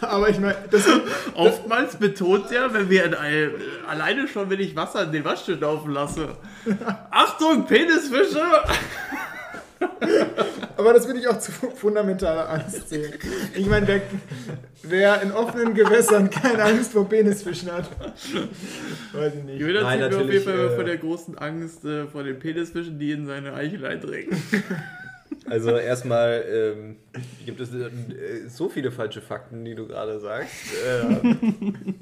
Aber 0.00 0.28
ich 0.28 0.40
meine, 0.40 0.56
das 0.70 0.86
Oftmals 1.34 1.96
betont 1.96 2.50
er, 2.50 2.72
wenn 2.74 2.90
wir 2.90 3.04
in 3.04 3.14
ein, 3.14 3.50
alleine 3.88 4.26
schon, 4.26 4.50
wenn 4.50 4.60
ich 4.60 4.74
Wasser 4.74 5.04
in 5.04 5.12
den 5.12 5.24
Waschtisch 5.24 5.60
laufen 5.60 5.92
lasse. 5.92 6.36
Achtung, 7.10 7.66
Penisfische! 7.66 8.42
Aber 10.76 10.92
das 10.92 11.06
würde 11.06 11.20
ich 11.20 11.28
auch 11.28 11.38
zu 11.38 11.52
fundamentaler 11.52 12.48
Angst 12.48 12.88
zählen. 12.88 13.12
Ich 13.54 13.66
meine, 13.66 13.86
wer, 13.86 14.02
wer 14.82 15.22
in 15.22 15.32
offenen 15.32 15.74
Gewässern 15.74 16.30
keine 16.30 16.62
Angst 16.62 16.92
vor 16.92 17.08
Penisfischen 17.08 17.70
hat, 17.70 17.88
weiß 19.12 19.34
ich 19.34 19.44
nicht. 19.44 19.60
Jeder 19.60 19.82
Nein, 19.82 20.00
zieht 20.00 20.10
mir 20.10 20.24
auf 20.24 20.30
jeden 20.30 20.44
Fall 20.44 20.58
äh, 20.58 20.76
von 20.76 20.86
der 20.86 20.96
großen 20.96 21.38
Angst 21.38 21.84
äh, 21.84 22.06
vor 22.06 22.24
den 22.24 22.38
Penisfischen, 22.38 22.98
die 22.98 23.12
in 23.12 23.26
seine 23.26 23.54
Eichel 23.54 23.84
eindringen. 23.84 24.42
Also 25.48 25.70
erstmal 25.76 26.44
ähm, 26.48 26.96
gibt 27.44 27.60
es 27.60 27.72
äh, 27.74 27.90
so 28.48 28.68
viele 28.68 28.90
falsche 28.90 29.20
Fakten, 29.20 29.64
die 29.64 29.74
du 29.74 29.86
gerade 29.86 30.18
sagst. 30.20 30.52
Ähm, 30.86 31.94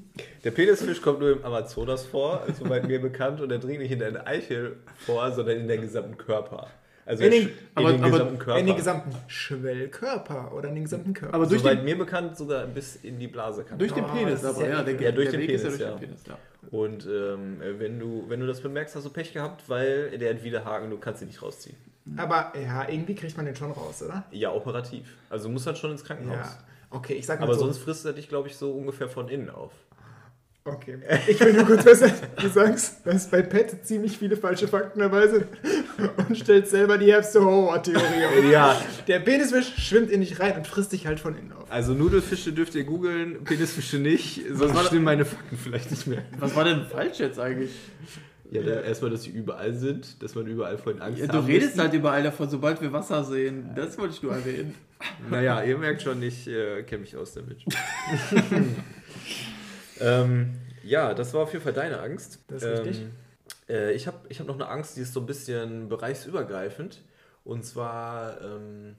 der 0.45 0.51
Penisfisch 0.51 1.01
kommt 1.01 1.21
nur 1.21 1.33
im 1.33 1.45
Amazonas 1.45 2.05
vor, 2.07 2.45
soweit 2.59 2.87
mir 2.87 3.01
bekannt, 3.01 3.41
und 3.41 3.51
er 3.51 3.59
dringt 3.59 3.81
nicht 3.81 3.93
in 3.93 3.99
der 4.01 4.27
Eichel 4.27 4.77
vor, 4.99 5.31
sondern 5.33 5.59
in 5.59 5.69
den 5.69 5.81
gesamten 5.81 6.17
Körper. 6.17 6.69
Also 7.07 7.25
In 7.25 7.31
den- 7.31 7.43
in 7.49 7.51
aber- 7.75 7.93
den 7.93 8.03
aber 8.05 8.11
gesamten 8.13 8.39
Körper. 8.39 8.61
In 8.61 8.67
den 8.67 8.77
gesamten 8.77 9.11
Schwellkörper 9.27 10.53
oder 10.55 10.69
in 10.69 10.75
den 10.77 10.85
gesamten 10.85 11.13
Körper. 11.15 11.35
Aber 11.35 11.47
durch 11.47 11.61
Soweit 11.63 11.79
den, 11.79 11.85
mir 11.85 11.99
bekannt, 11.99 12.37
sogar 12.37 12.67
bis 12.67 12.97
in 12.97 13.19
die 13.19 13.27
Blase 13.27 13.65
kann. 13.65 13.79
durch 13.79 13.93
den 13.93 14.05
Oh, 14.05 14.09
Penis, 14.09 14.45
aber 14.45 14.69
ja 14.69 14.83
der. 14.83 14.95
Ja, 15.01 15.11
durch 15.13 15.31
der 15.31 15.41
den 15.41 15.49
Weg 15.49 15.55
ist 15.55 15.63
ja 15.65 15.71
Penis, 15.71 15.79
durch 15.79 15.91
ja. 15.91 15.97
den 15.97 16.01
Penis, 16.01 16.23
ja. 16.27 16.39
Und 16.71 17.07
ähm, 17.07 17.57
wenn, 17.79 17.99
du, 17.99 18.25
wenn 18.29 18.39
du 18.41 18.47
das 18.47 18.61
bemerkst, 18.61 18.95
hast 18.95 19.07
du 19.07 19.11
Pech 19.11 19.33
gehabt, 19.33 19.69
weil 19.69 20.17
der 20.19 20.35
hat 20.35 20.45
Widerhaken, 20.45 20.91
du 20.91 20.99
kannst 20.99 21.23
ihn 21.23 21.29
nicht 21.29 21.43
rausziehen. 21.43 21.77
Aber 22.17 22.53
ja, 22.61 22.89
irgendwie 22.89 23.15
kriegt 23.15 23.37
man 23.37 23.47
den 23.47 23.55
schon 23.57 23.71
raus, 23.73 24.03
oder? 24.03 24.25
Ja, 24.31 24.53
operativ. 24.53 25.07
Also 25.29 25.47
du 25.49 25.53
musst 25.53 25.67
halt 25.67 25.79
schon 25.79 25.93
ins 25.93 26.05
Krankenhaus. 26.05 26.37
Ja. 26.37 26.59
Okay, 26.91 27.15
ich 27.15 27.27
sag 27.27 27.39
mal 27.41 27.45
Aber 27.47 27.55
so. 27.55 27.61
sonst 27.67 27.79
frisst 27.79 28.05
er 28.05 28.13
dich, 28.13 28.29
glaube 28.29 28.49
ich, 28.49 28.57
so 28.57 28.73
ungefähr 28.73 29.09
von 29.09 29.29
innen 29.29 29.49
auf. 29.51 29.73
Okay. 30.65 30.99
Ich 31.27 31.41
will 31.41 31.55
nur 31.55 31.65
kurz 31.65 31.85
besser, 31.85 32.13
du 32.39 32.49
sagst, 32.49 33.07
dass 33.07 33.31
bei 33.31 33.41
Pet 33.41 33.87
ziemlich 33.87 34.19
viele 34.19 34.37
falsche 34.37 34.69
Fakten 34.69 35.01
dabei 35.01 35.27
sind 35.27 35.47
und 36.29 36.37
stellst 36.37 36.71
selber 36.73 36.99
die 36.99 37.11
herbste 37.11 37.43
Horror-Theorie 37.43 38.27
auf. 38.27 38.45
Ja, 38.53 38.81
Der 39.07 39.21
Penisfisch 39.21 39.73
schwimmt 39.79 40.11
in 40.11 40.21
dich 40.21 40.39
rein 40.39 40.57
und 40.59 40.67
frisst 40.67 40.93
dich 40.93 41.07
halt 41.07 41.19
von 41.19 41.35
innen 41.35 41.53
auf. 41.53 41.71
also 41.73 41.95
Nudelfische 41.95 42.53
dürft 42.53 42.75
ihr 42.75 42.85
googeln, 42.85 43.43
Penisfische 43.45 43.99
nicht, 43.99 44.43
sonst 44.53 44.87
stimmen 44.89 45.05
meine 45.05 45.25
Fakten 45.25 45.57
vielleicht 45.57 45.91
nicht 45.93 46.07
mehr. 46.07 46.23
Was 46.39 46.55
war 46.55 46.65
denn 46.65 46.85
falsch 46.85 47.19
jetzt 47.21 47.39
eigentlich? 47.41 47.71
Ja, 48.51 48.63
dann 48.63 48.85
erstmal, 48.85 49.11
dass 49.13 49.23
sie 49.23 49.31
überall 49.31 49.75
sind, 49.75 50.23
dass 50.23 50.35
man 50.35 50.47
überall 50.47 50.77
vor 50.77 50.93
ihnen 50.93 51.03
Angst 51.03 51.21
Ja, 51.21 51.29
hat. 51.29 51.35
du 51.35 51.39
redest 51.41 51.79
halt 51.79 51.95
überall 51.95 52.23
davon, 52.25 52.51
sobald 52.51 52.81
wir 52.81 52.93
Wasser 52.93 53.23
sehen. 53.23 53.71
Das 53.77 53.97
wollte 53.97 54.15
ich 54.15 54.23
nur 54.23 54.33
erwähnen. 54.33 54.75
Naja, 55.31 55.63
ihr 55.63 55.79
merkt 55.79 56.03
schon, 56.03 56.23
ich 56.23 56.47
äh, 56.47 56.83
kenne 56.83 57.01
mich 57.01 57.17
aus 57.17 57.33
damit. 57.33 57.57
ähm, 60.01 60.51
ja, 60.83 61.15
das 61.15 61.33
war 61.33 61.43
auf 61.43 61.53
jeden 61.53 61.65
Fall 61.65 61.73
deine 61.73 62.01
Angst. 62.01 62.41
Das 62.49 62.63
ist 62.63 62.85
richtig. 62.85 63.01
Ähm, 63.01 63.11
äh, 63.75 63.93
ich 63.93 64.07
habe 64.07 64.19
ich 64.29 64.41
hab 64.41 64.47
noch 64.47 64.57
eine 64.57 64.69
Angst, 64.69 64.97
die 64.97 65.01
ist 65.01 65.15
so 65.15 65.21
ein 65.21 65.27
bisschen 65.27 65.89
bereichsübergreifend. 65.89 67.03
Und 67.45 67.65
zwar 67.65 68.41
ähm, 68.43 68.97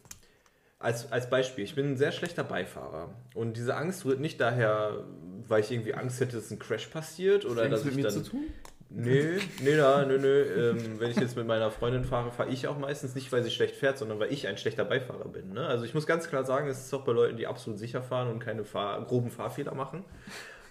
als, 0.80 1.12
als 1.12 1.30
Beispiel, 1.30 1.64
ich 1.64 1.76
bin 1.76 1.92
ein 1.92 1.98
sehr 1.98 2.12
schlechter 2.12 2.44
Beifahrer. 2.44 3.14
Und 3.36 3.58
diese 3.58 3.76
Angst 3.76 4.04
rührt 4.06 4.20
nicht 4.20 4.42
daher, 4.42 5.04
weil 5.48 5.62
ich 5.62 5.72
irgendwie 5.72 5.94
Angst 5.94 6.20
hätte, 6.20 6.38
dass 6.38 6.50
ein 6.50 6.58
Crash 6.60 6.88
passiert 6.88 7.46
oder 7.46 7.66
Hat 7.66 7.72
dass 7.72 7.82
ich 7.82 7.88
mit 7.88 7.96
mir 7.98 8.04
dann. 8.04 8.14
zu 8.14 8.24
tun? 8.24 8.46
Nee, 8.94 9.40
nee, 9.62 9.78
da, 9.78 10.06
nö, 10.06 10.18
nö. 10.18 10.42
Ähm, 10.42 11.00
wenn 11.00 11.12
ich 11.12 11.18
jetzt 11.18 11.38
mit 11.38 11.48
meiner 11.48 11.72
Freundin 11.72 12.04
fahre, 12.04 12.32
fahre 12.32 12.50
ich 12.50 12.68
auch 12.68 12.78
meistens 12.78 13.16
nicht, 13.16 13.32
weil 13.32 13.42
sie 13.42 13.52
schlecht 13.52 13.76
fährt, 13.76 13.98
sondern 13.98 14.20
weil 14.20 14.34
ich 14.34 14.48
ein 14.48 14.58
schlechter 14.58 14.84
Beifahrer 14.84 15.30
bin. 15.30 15.54
Ne? 15.54 15.66
Also 15.66 15.86
ich 15.86 15.94
muss 15.94 16.06
ganz 16.06 16.28
klar 16.28 16.44
sagen, 16.44 16.68
es 16.68 16.86
ist 16.86 16.94
auch 16.94 17.06
bei 17.06 17.14
Leuten, 17.14 17.38
die 17.38 17.48
absolut 17.48 17.80
sicher 17.80 18.04
fahren 18.04 18.30
und 18.30 18.40
keine 18.40 18.66
Fahr 18.66 19.02
groben 19.06 19.32
Fahrfehler 19.32 19.74
machen. 19.76 20.04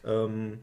Ähm, 0.04 0.61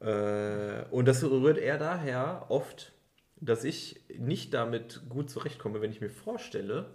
äh, 0.00 0.84
und 0.90 1.06
das 1.06 1.24
rührt 1.24 1.58
eher 1.58 1.78
daher 1.78 2.46
oft, 2.48 2.92
dass 3.40 3.64
ich 3.64 4.00
nicht 4.16 4.54
damit 4.54 5.02
gut 5.08 5.30
zurechtkomme, 5.30 5.80
wenn 5.80 5.90
ich 5.90 6.00
mir 6.00 6.10
vorstelle, 6.10 6.90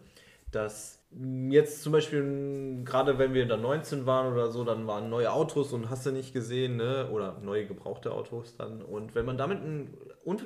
dass 0.52 0.99
jetzt 1.12 1.82
zum 1.82 1.92
Beispiel, 1.92 2.82
gerade 2.86 3.18
wenn 3.18 3.34
wir 3.34 3.48
da 3.48 3.58
19 3.58 4.06
waren 4.06 4.32
oder 4.32 4.52
so, 4.52 4.64
dann 4.64 4.86
waren 4.88 5.10
neue 5.10 5.32
Autos 5.32 5.74
und 5.74 5.90
hast 5.90 6.06
du 6.06 6.12
nicht 6.12 6.34
gesehen, 6.34 6.78
ne? 6.78 7.10
oder 7.12 7.40
neue 7.42 7.66
gebrauchte 7.66 8.12
Autos 8.12 8.56
dann. 8.58 8.82
Und 8.82 9.16
wenn 9.16 9.26
man 9.26 9.38
damit 9.38 9.60
einen 9.62 9.98
un 10.26 10.40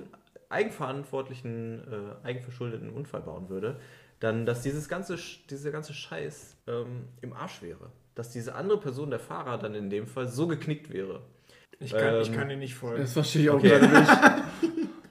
eigenverantwortlichen, 0.50 1.82
äh, 1.92 2.26
eigenverschuldeten 2.28 2.90
Unfall 2.92 3.22
bauen 3.22 3.50
würde, 3.50 3.80
dann, 4.20 4.46
dass 4.46 4.62
dieses 4.62 4.88
ganze, 4.88 5.18
dieser 5.50 5.72
ganze 5.72 5.94
Scheiß 5.94 6.56
ähm, 6.68 7.08
im 7.22 7.34
Arsch 7.34 7.62
wäre. 7.62 7.90
Dass 8.16 8.30
diese 8.30 8.54
andere 8.56 8.80
Person, 8.80 9.10
der 9.10 9.20
Fahrer, 9.20 9.58
dann 9.58 9.74
in 9.74 9.90
dem 9.90 10.06
Fall 10.08 10.28
so 10.28 10.48
geknickt 10.48 10.94
wäre. 10.94 11.22
Ich 11.80 11.92
kann, 11.92 12.22
ich 12.22 12.30
Ähm, 12.30 12.36
kann 12.36 12.50
dir 12.50 12.56
nicht 12.58 12.76
folgen. 12.76 13.02
Das 13.02 13.14
verstehe 13.14 13.42
ich 13.42 13.50
auch 13.50 13.56
Okay. 13.56 13.70
gerade 13.80 13.88
nicht. 14.00 14.12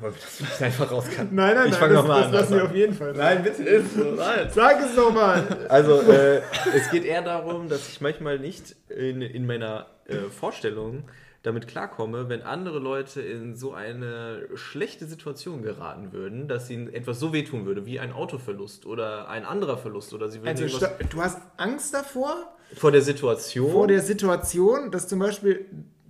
Weil 0.00 0.12
wir 0.12 0.18
das 0.20 0.36
vielleicht 0.36 0.62
einfach 0.62 0.90
raus 0.90 1.04
kann. 1.14 1.28
Nein, 1.32 1.54
nein, 1.54 1.68
Ich 1.68 1.80
nein, 1.80 1.90
das, 1.90 2.02
noch 2.02 2.08
mal 2.08 2.18
das 2.18 2.26
an, 2.26 2.32
lassen 2.32 2.50
wir 2.50 2.56
Alter. 2.60 2.70
auf 2.70 2.76
jeden 2.76 2.94
Fall. 2.94 3.12
Nein, 3.14 3.42
bitte 3.42 3.62
nicht. 3.62 3.94
so, 3.94 4.04
Nein. 4.04 4.48
Sag 4.54 4.80
es 4.82 4.94
doch 4.94 5.12
mal. 5.12 5.66
Also, 5.68 6.00
äh, 6.02 6.40
es 6.74 6.90
geht 6.90 7.04
eher 7.04 7.22
darum, 7.22 7.68
dass 7.68 7.88
ich 7.88 8.00
manchmal 8.00 8.38
nicht 8.38 8.76
in, 8.88 9.22
in 9.22 9.46
meiner 9.46 9.86
äh, 10.06 10.16
Vorstellung 10.30 11.04
damit 11.44 11.68
klarkomme, 11.68 12.28
wenn 12.28 12.42
andere 12.42 12.78
Leute 12.80 13.20
in 13.22 13.54
so 13.54 13.72
eine 13.72 14.48
schlechte 14.54 15.06
Situation 15.06 15.62
geraten 15.62 16.12
würden, 16.12 16.48
dass 16.48 16.68
ihnen 16.68 16.92
etwas 16.92 17.20
so 17.20 17.32
wehtun 17.32 17.64
würde, 17.64 17.86
wie 17.86 18.00
ein 18.00 18.12
Autoverlust 18.12 18.86
oder 18.86 19.28
ein 19.28 19.44
anderer 19.44 19.78
Verlust 19.78 20.12
oder 20.12 20.28
sie 20.28 20.42
würden 20.42 20.48
Also, 20.60 20.86
du 21.08 21.22
hast 21.22 21.40
Angst 21.56 21.94
davor, 21.94 22.34
vor 22.74 22.90
der 22.90 23.02
Situation. 23.02 23.70
vor 23.70 23.86
der 23.86 24.00
Situation, 24.00 24.90
dass 24.90 25.06
zum 25.06 25.20
Beispiel 25.20 25.64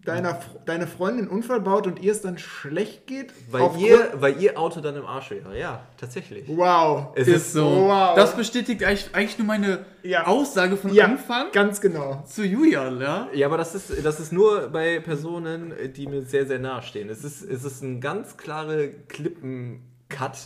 deiner, 0.08 0.40
deine 0.64 0.86
Freundin 0.86 1.26
einen 1.26 1.30
Unfall 1.30 1.60
baut 1.60 1.86
und 1.86 2.00
ihr 2.00 2.12
es 2.12 2.22
dann 2.22 2.38
schlecht 2.38 3.06
geht? 3.06 3.32
weil, 3.50 3.70
ihr, 3.78 4.12
weil 4.14 4.40
ihr 4.40 4.58
Auto 4.58 4.80
dann 4.80 4.96
im 4.96 5.04
Arsch 5.06 5.30
wäre. 5.30 5.58
Ja, 5.58 5.86
tatsächlich. 5.96 6.44
Wow. 6.48 7.08
Es 7.14 7.28
Ist 7.28 7.52
so. 7.52 7.64
Wow. 7.64 8.16
Das 8.16 8.34
bestätigt 8.34 8.82
eigentlich, 8.84 9.08
eigentlich 9.14 9.38
nur 9.38 9.46
meine 9.46 9.84
Ja. 10.02 10.26
Aussage 10.26 10.76
von 10.76 10.92
Ja, 10.92 11.04
Anfang 11.04 11.52
ganz 11.52 11.80
genau. 11.80 12.24
zu 12.26 12.44
Julian, 12.44 13.00
ja? 13.00 13.28
Ja, 13.32 13.46
aber 13.46 13.58
das 13.58 13.74
ist, 13.74 14.04
das 14.04 14.18
ist 14.20 14.32
nur 14.32 14.68
bei 14.68 15.00
Personen, 15.00 15.72
die 15.94 16.06
mir 16.06 16.22
sehr, 16.22 16.46
sehr 16.46 16.58
nahe 16.58 16.82
stehen. 16.82 17.08
Es 17.08 17.22
ist, 17.24 17.42
es 17.42 17.64
ist 17.64 17.82
ein 17.82 18.00
ganz 18.00 18.36
klare 18.36 18.88
Klippen-Cut. 19.08 20.36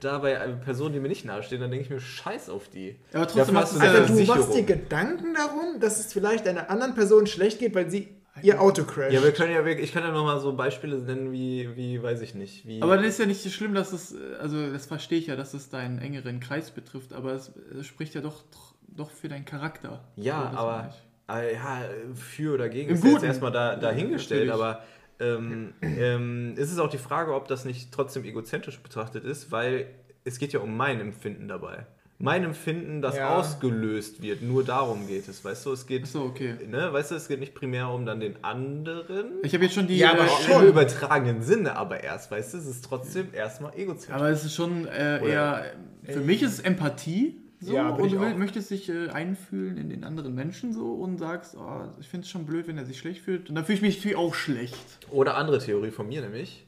Da 0.00 0.18
bei 0.18 0.34
Personen, 0.64 0.94
die 0.94 1.00
mir 1.00 1.08
nicht 1.08 1.24
nahe 1.24 1.44
stehen, 1.44 1.60
dann 1.60 1.70
denke 1.70 1.84
ich 1.84 1.90
mir, 1.90 2.00
scheiß 2.00 2.50
auf 2.50 2.68
die. 2.68 2.96
Aber 3.12 3.28
trotzdem 3.28 3.54
Dafür 3.54 3.60
hast 3.60 3.76
du 3.76 3.80
Also, 3.80 4.14
du 4.14 4.24
machst 4.24 4.54
dir 4.54 4.64
Gedanken 4.64 5.34
darum, 5.34 5.78
dass 5.78 6.00
es 6.00 6.12
vielleicht 6.12 6.48
einer 6.48 6.70
anderen 6.70 6.94
Person 6.94 7.28
schlecht 7.28 7.60
geht, 7.60 7.74
weil 7.76 7.88
sie 7.88 8.08
ihr 8.42 8.60
Auto 8.60 8.84
crasht. 8.84 9.12
Ja, 9.12 9.22
wir 9.22 9.32
können 9.32 9.52
ja, 9.52 9.64
ich 9.66 9.92
kann 9.92 10.02
ja 10.02 10.10
nochmal 10.12 10.40
so 10.40 10.54
Beispiele 10.54 10.98
nennen, 10.98 11.32
wie, 11.32 11.68
wie, 11.76 12.02
weiß 12.02 12.20
ich 12.22 12.34
nicht, 12.34 12.66
wie... 12.66 12.80
Aber 12.80 12.96
das 12.96 13.06
ist 13.06 13.18
ja 13.18 13.26
nicht 13.26 13.42
so 13.42 13.50
schlimm, 13.50 13.74
dass 13.74 13.92
es, 13.92 14.14
also 14.40 14.70
das 14.72 14.86
verstehe 14.86 15.18
ich 15.18 15.26
ja, 15.26 15.36
dass 15.36 15.52
es 15.54 15.68
deinen 15.68 15.98
engeren 15.98 16.40
Kreis 16.40 16.70
betrifft, 16.70 17.12
aber 17.12 17.32
es, 17.32 17.52
es 17.78 17.86
spricht 17.86 18.14
ja 18.14 18.20
doch, 18.20 18.44
doch 18.88 19.10
für 19.10 19.28
deinen 19.28 19.44
Charakter. 19.44 20.02
Ja, 20.16 20.38
So, 20.44 20.48
das 20.50 20.56
aber 20.56 20.90
ich. 21.28 21.34
äh, 21.34 21.54
ja, 21.54 21.80
für 22.14 22.54
oder 22.54 22.68
gegen 22.68 22.88
Im 22.90 22.94
ist 22.96 23.04
jetzt 23.04 23.12
Guten. 23.14 23.24
erstmal 23.26 23.52
da, 23.52 23.76
dahingestellt, 23.76 24.48
Natürlich. 24.48 24.66
aber 24.68 24.82
ähm, 25.20 25.74
ähm, 25.82 26.54
es 26.56 26.72
ist 26.72 26.78
auch 26.78 26.90
die 26.90 26.98
Frage, 26.98 27.34
ob 27.34 27.48
das 27.48 27.64
nicht 27.64 27.92
trotzdem 27.92 28.24
egozentrisch 28.24 28.80
betrachtet 28.80 29.24
ist, 29.24 29.52
weil 29.52 29.86
es 30.24 30.38
geht 30.38 30.52
ja 30.52 30.60
um 30.60 30.76
mein 30.76 31.00
Empfinden 31.00 31.48
dabei. 31.48 31.86
Mein 32.24 32.44
Empfinden, 32.44 33.02
das 33.02 33.16
Ja. 33.16 33.36
ausgelöst 33.36 34.22
wird, 34.22 34.42
nur 34.42 34.62
darum 34.64 35.08
geht 35.08 35.26
es, 35.26 35.44
weißt 35.44 35.66
du, 35.66 35.72
es 35.72 35.86
geht, 35.88 36.04
Achso, 36.04 36.22
okay. 36.26 36.54
ne, 36.68 36.92
weißt 36.92 37.10
du, 37.10 37.16
es 37.16 37.26
geht 37.26 37.40
nicht 37.40 37.52
primär 37.52 37.88
um 37.88 38.06
dann 38.06 38.20
den 38.20 38.36
anderen, 38.44 39.40
Ich 39.42 39.52
habe 39.54 39.64
jetzt 39.64 39.74
schon 39.74 39.88
die. 39.88 39.98
Ja, 39.98 40.12
aber 40.12 40.26
äh, 40.26 40.28
schon. 40.28 40.62
im 40.62 40.68
übertragenen 40.68 41.42
Sinne 41.42 41.74
aber 41.76 42.02
erst, 42.04 42.30
weißt 42.30 42.54
du, 42.54 42.58
es 42.58 42.66
ist 42.66 42.84
trotzdem 42.84 43.34
erstmal 43.34 43.76
egozentrisch. 43.76 44.14
Aber 44.14 44.28
es 44.30 44.44
ist 44.44 44.54
schon 44.54 44.86
äh, 44.86 45.26
eher. 45.28 45.64
Für 46.04 46.20
mich 46.20 46.42
ist 46.42 46.52
es 46.52 46.60
Empathie. 46.60 47.38
So, 47.58 47.74
Ja, 47.74 47.90
und 47.90 48.04
ich 48.06 48.12
du 48.12 48.18
auch. 48.20 48.36
möchtest 48.36 48.70
dich 48.70 48.88
äh, 48.88 49.08
einfühlen 49.10 49.76
in 49.76 49.88
den 49.90 50.02
anderen 50.02 50.34
Menschen 50.34 50.72
so 50.72 50.94
und 50.94 51.18
sagst, 51.18 51.56
oh, 51.56 51.82
ich 52.00 52.08
finde 52.08 52.24
es 52.24 52.30
schon 52.30 52.44
blöd, 52.44 52.66
wenn 52.66 52.76
er 52.76 52.84
sich 52.84 52.98
schlecht 52.98 53.20
fühlt. 53.22 53.48
Und 53.48 53.54
dann 53.54 53.64
fühle 53.64 53.76
ich 53.76 53.82
mich 53.82 53.96
natürlich 53.96 54.16
auch 54.16 54.34
schlecht. 54.34 54.98
Oder 55.10 55.36
andere 55.36 55.58
Theorie 55.58 55.90
von 55.92 56.08
mir 56.08 56.22
nämlich, 56.22 56.66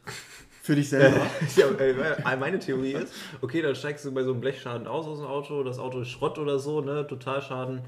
Für 0.65 0.75
dich 0.75 0.89
selber. 0.89 1.21
Ja, 1.57 1.67
äh, 2.33 2.37
meine 2.39 2.59
Theorie 2.59 2.93
ist, 2.95 3.13
okay, 3.43 3.61
dann 3.61 3.75
steigst 3.75 4.03
du 4.07 4.13
bei 4.13 4.23
so 4.23 4.31
einem 4.31 4.41
Blechschaden 4.41 4.87
aus 4.87 5.07
aus 5.07 5.19
dem 5.19 5.27
Auto, 5.27 5.63
das 5.63 5.79
Auto 5.79 6.01
ist 6.01 6.09
Schrott 6.09 6.39
oder 6.39 6.59
so, 6.59 6.81
ne, 6.81 7.07
Totalschaden 7.07 7.83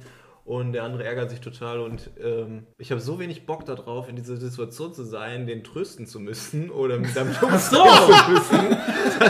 und 0.44 0.72
der 0.74 0.84
andere 0.84 1.02
ärgert 1.04 1.30
sich 1.30 1.40
total 1.40 1.80
und 1.80 2.10
ähm, 2.22 2.66
ich 2.76 2.90
habe 2.90 3.00
so 3.00 3.18
wenig 3.18 3.46
Bock 3.46 3.64
darauf, 3.64 4.10
in 4.10 4.16
dieser 4.16 4.36
Situation 4.36 4.92
zu 4.92 5.04
sein, 5.04 5.46
den 5.46 5.64
trösten 5.64 6.06
zu 6.06 6.20
müssen 6.20 6.70
oder 6.82 6.98
mit 6.98 7.14
seinem 7.14 7.34
Jungs 7.40 7.70
so. 7.70 7.78
zu 7.82 8.30
müssen. 8.30 8.76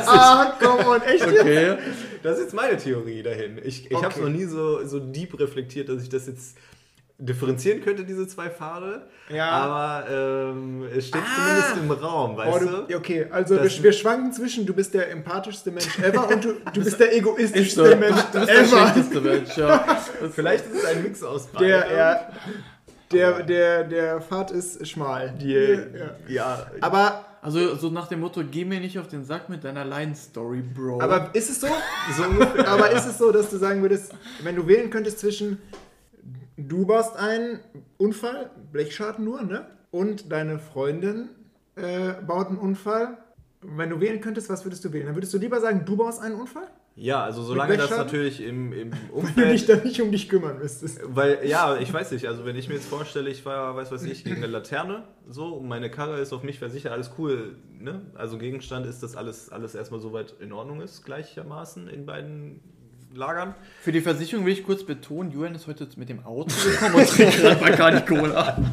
ah, 0.07 0.53
komm 0.61 0.85
on, 0.85 1.03
echt? 1.03 1.25
Okay. 1.25 1.77
Das 2.25 2.39
ist 2.39 2.47
jetzt 2.47 2.55
meine 2.55 2.77
Theorie 2.79 3.23
dahin. 3.23 3.61
Ich, 3.63 3.89
ich 3.89 3.97
habe 3.97 4.09
es 4.09 4.17
Okay. 4.17 4.25
noch 4.25 4.37
nie 4.37 4.45
so, 4.47 4.85
so 4.85 4.99
deep 4.99 5.39
reflektiert, 5.39 5.89
dass 5.89 6.03
ich 6.03 6.09
das 6.09 6.27
jetzt 6.27 6.59
differenzieren 7.19 7.81
könnte, 7.83 8.05
diese 8.05 8.27
zwei 8.29 8.51
Pfade. 8.51 9.07
Ja. 9.31 9.49
Aber 9.51 10.11
ähm, 10.11 10.85
es 10.95 11.09
steht 11.09 11.23
Ah. 11.23 11.35
zumindest 11.73 11.77
im 11.99 12.05
Raum, 12.05 12.33
Oh, 12.35 12.37
weißt 12.37 12.61
du, 12.63 12.67
du? 12.89 12.97
okay, 12.97 13.27
also 13.31 13.55
wir, 13.63 13.83
wir 13.83 13.93
schwanken 13.93 14.33
zwischen, 14.33 14.67
du 14.67 14.75
bist 14.75 14.93
der 14.95 15.11
empathischste 15.11 15.71
Mensch 15.71 15.99
ever 15.99 16.29
und 16.29 16.45
du, 16.45 16.53
du 16.75 16.85
bist 16.85 17.01
der 17.01 17.11
Ist 17.11 17.19
egoistischste 17.19 17.91
so. 17.91 17.97
Mensch 17.97 18.17
Du 18.33 18.39
bist 18.41 18.49
der 18.49 18.59
ever. 18.61 18.67
schlechteste 18.67 19.21
Mensch, 19.21 19.57
ja. 19.57 19.97
Vielleicht 20.35 20.67
ist 20.67 20.75
es 20.77 20.85
ein 20.85 21.03
Mix 21.03 21.23
aus 21.23 21.47
beidem. 21.47 21.69
Der, 21.69 21.97
ja, 21.97 22.29
der, 23.13 23.43
der, 23.45 23.85
der 23.85 24.21
Pfad 24.21 24.51
ist 24.51 24.87
schmal. 24.87 25.33
Die, 25.41 25.53
ja. 25.55 26.11
ja. 26.29 26.67
Aber, 26.81 27.25
Also 27.43 27.77
so 27.77 27.91
nach 27.91 28.09
dem 28.09 28.21
Motto, 28.21 28.43
geh 28.51 28.65
mir 28.65 28.81
nicht 28.81 28.99
auf 28.99 29.07
den 29.09 29.25
Sack 29.25 29.49
mit 29.49 29.63
deiner 29.65 29.85
Line-Story, 29.85 30.63
Bro. 30.75 31.01
Aber 31.01 31.31
ist 31.33 31.49
es 31.51 31.61
so? 31.61 31.67
so. 32.17 32.25
Aber 32.67 32.91
ist 32.91 33.07
es 33.07 33.19
so, 33.19 33.31
dass 33.33 33.49
du 33.51 33.57
sagen 33.57 33.81
würdest, 33.83 34.13
wenn 34.43 34.55
du 34.57 34.67
wählen 34.67 34.91
könntest 34.91 35.21
zwischen 35.21 35.59
du 36.57 36.87
baust 36.87 37.17
einen 37.17 37.61
Unfall, 37.99 38.51
Blechschaden 38.73 39.25
nur, 39.25 39.43
ne? 39.43 39.67
Und 39.91 40.33
deine 40.33 40.59
Freundin 40.59 41.31
äh, 41.77 42.13
baut 42.27 42.49
einen 42.49 42.59
Unfall. 42.59 43.19
Wenn 43.63 43.91
du 43.91 44.01
wählen 44.01 44.21
könntest, 44.21 44.51
was 44.51 44.65
würdest 44.65 44.85
du 44.85 44.93
wählen? 44.93 45.07
Dann 45.07 45.17
würdest 45.17 45.33
du 45.35 45.39
lieber 45.39 45.61
sagen, 45.61 45.85
du 45.85 45.97
baust 45.97 46.21
einen 46.21 46.35
Unfall? 46.35 46.69
Ja, 46.99 47.25
also 47.25 47.43
solange 47.43 47.77
das 47.77 47.91
natürlich 47.91 48.43
im, 48.43 48.73
im 48.73 48.91
Wenn 49.13 49.35
du 49.35 49.53
dich 49.53 49.63
Umfeld. 49.63 49.69
dann 49.69 49.83
nicht 49.83 50.01
um 50.01 50.11
dich 50.11 50.31
kümmern 50.31 50.59
müsstest. 50.59 51.01
Weil, 51.05 51.47
ja, 51.47 51.77
ich 51.77 51.93
weiß 51.93 52.11
nicht, 52.13 52.27
also 52.27 52.47
wenn 52.47 52.57
ich 52.57 52.69
mir 52.69 52.75
jetzt 52.75 52.89
vorstelle, 52.89 53.29
ich 53.29 53.45
war, 53.45 53.77
weiß 53.77 53.93
was 53.93 54.03
ich, 54.03 54.25
gegen 54.25 54.37
eine 54.37 54.47
Laterne, 54.47 55.05
so, 55.29 55.57
und 55.57 55.69
meine 55.69 55.91
Karre 55.91 56.21
ist 56.21 56.33
auf 56.33 56.43
mich 56.43 56.59
versichert, 56.59 56.93
alles 56.93 57.11
cool, 57.19 57.57
ne? 57.79 58.01
Also 58.15 58.39
Gegenstand 58.39 58.87
ist, 58.87 59.03
dass 59.03 59.15
alles, 59.15 59.51
alles 59.51 59.75
erstmal 59.75 60.01
soweit 60.01 60.37
in 60.41 60.55
Ordnung 60.55 60.81
ist, 60.81 61.05
gleichermaßen 61.05 61.87
in 61.89 62.07
beiden 62.07 62.61
Lagern. 63.15 63.55
Für 63.81 63.93
die 63.93 64.01
Versicherung 64.01 64.45
will 64.47 64.53
ich 64.53 64.65
kurz 64.65 64.85
betonen, 64.85 65.31
Julian 65.31 65.55
ist 65.55 65.67
heute 65.67 65.89
mit 65.97 66.09
dem 66.09 66.25
Auto 66.25 66.55
gekommen 66.65 66.95
und 66.95 67.09
trinkt 67.09 67.37
gerade 67.39 67.57
Bacardi 67.57 68.05
Cola. 68.05 68.57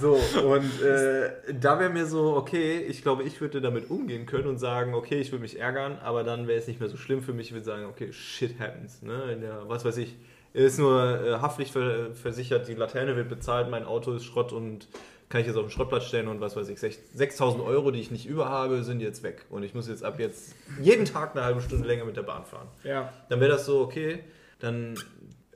So, 0.00 0.12
und 0.14 0.82
äh, 0.82 1.30
da 1.60 1.80
wäre 1.80 1.90
mir 1.90 2.06
so, 2.06 2.36
okay, 2.36 2.78
ich 2.78 3.02
glaube, 3.02 3.24
ich 3.24 3.40
würde 3.40 3.60
damit 3.60 3.90
umgehen 3.90 4.26
können 4.26 4.46
und 4.46 4.58
sagen, 4.58 4.94
okay, 4.94 5.20
ich 5.20 5.32
würde 5.32 5.42
mich 5.42 5.58
ärgern, 5.58 5.98
aber 5.98 6.22
dann 6.22 6.46
wäre 6.46 6.58
es 6.58 6.68
nicht 6.68 6.78
mehr 6.78 6.88
so 6.88 6.96
schlimm 6.96 7.20
für 7.20 7.32
mich. 7.32 7.48
Ich 7.48 7.52
würde 7.52 7.64
sagen, 7.64 7.86
okay, 7.86 8.12
shit 8.12 8.60
happens. 8.60 9.02
Ne? 9.02 9.32
In 9.32 9.40
der, 9.40 9.68
was 9.68 9.84
weiß 9.84 9.96
ich, 9.96 10.14
ist 10.52 10.78
nur 10.78 11.24
äh, 11.24 11.32
Haftpflichtversichert, 11.40 12.16
versichert, 12.16 12.68
die 12.68 12.74
Laterne 12.74 13.16
wird 13.16 13.28
bezahlt, 13.28 13.70
mein 13.70 13.84
Auto 13.84 14.12
ist 14.12 14.24
Schrott 14.24 14.52
und 14.52 14.86
kann 15.28 15.40
ich 15.42 15.46
jetzt 15.46 15.56
auf 15.56 15.64
den 15.66 15.70
Schrottplatz 15.70 16.04
stellen 16.04 16.28
und 16.28 16.40
was 16.40 16.56
weiß 16.56 16.68
ich, 16.68 16.78
sech- 16.78 16.98
6000 17.14 17.62
Euro, 17.62 17.90
die 17.90 18.00
ich 18.00 18.10
nicht 18.10 18.26
über 18.26 18.48
habe, 18.48 18.82
sind 18.84 19.00
jetzt 19.00 19.22
weg. 19.22 19.44
Und 19.50 19.62
ich 19.62 19.74
muss 19.74 19.88
jetzt 19.88 20.02
ab 20.04 20.18
jetzt 20.18 20.54
jeden 20.80 21.04
Tag 21.04 21.34
eine 21.36 21.44
halbe 21.44 21.60
Stunde 21.60 21.86
länger 21.86 22.04
mit 22.04 22.16
der 22.16 22.22
Bahn 22.22 22.44
fahren. 22.44 22.68
Ja. 22.84 23.12
Dann 23.28 23.40
wäre 23.40 23.50
das 23.50 23.66
so, 23.66 23.80
okay, 23.80 24.20
dann 24.58 24.94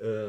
äh, 0.00 0.28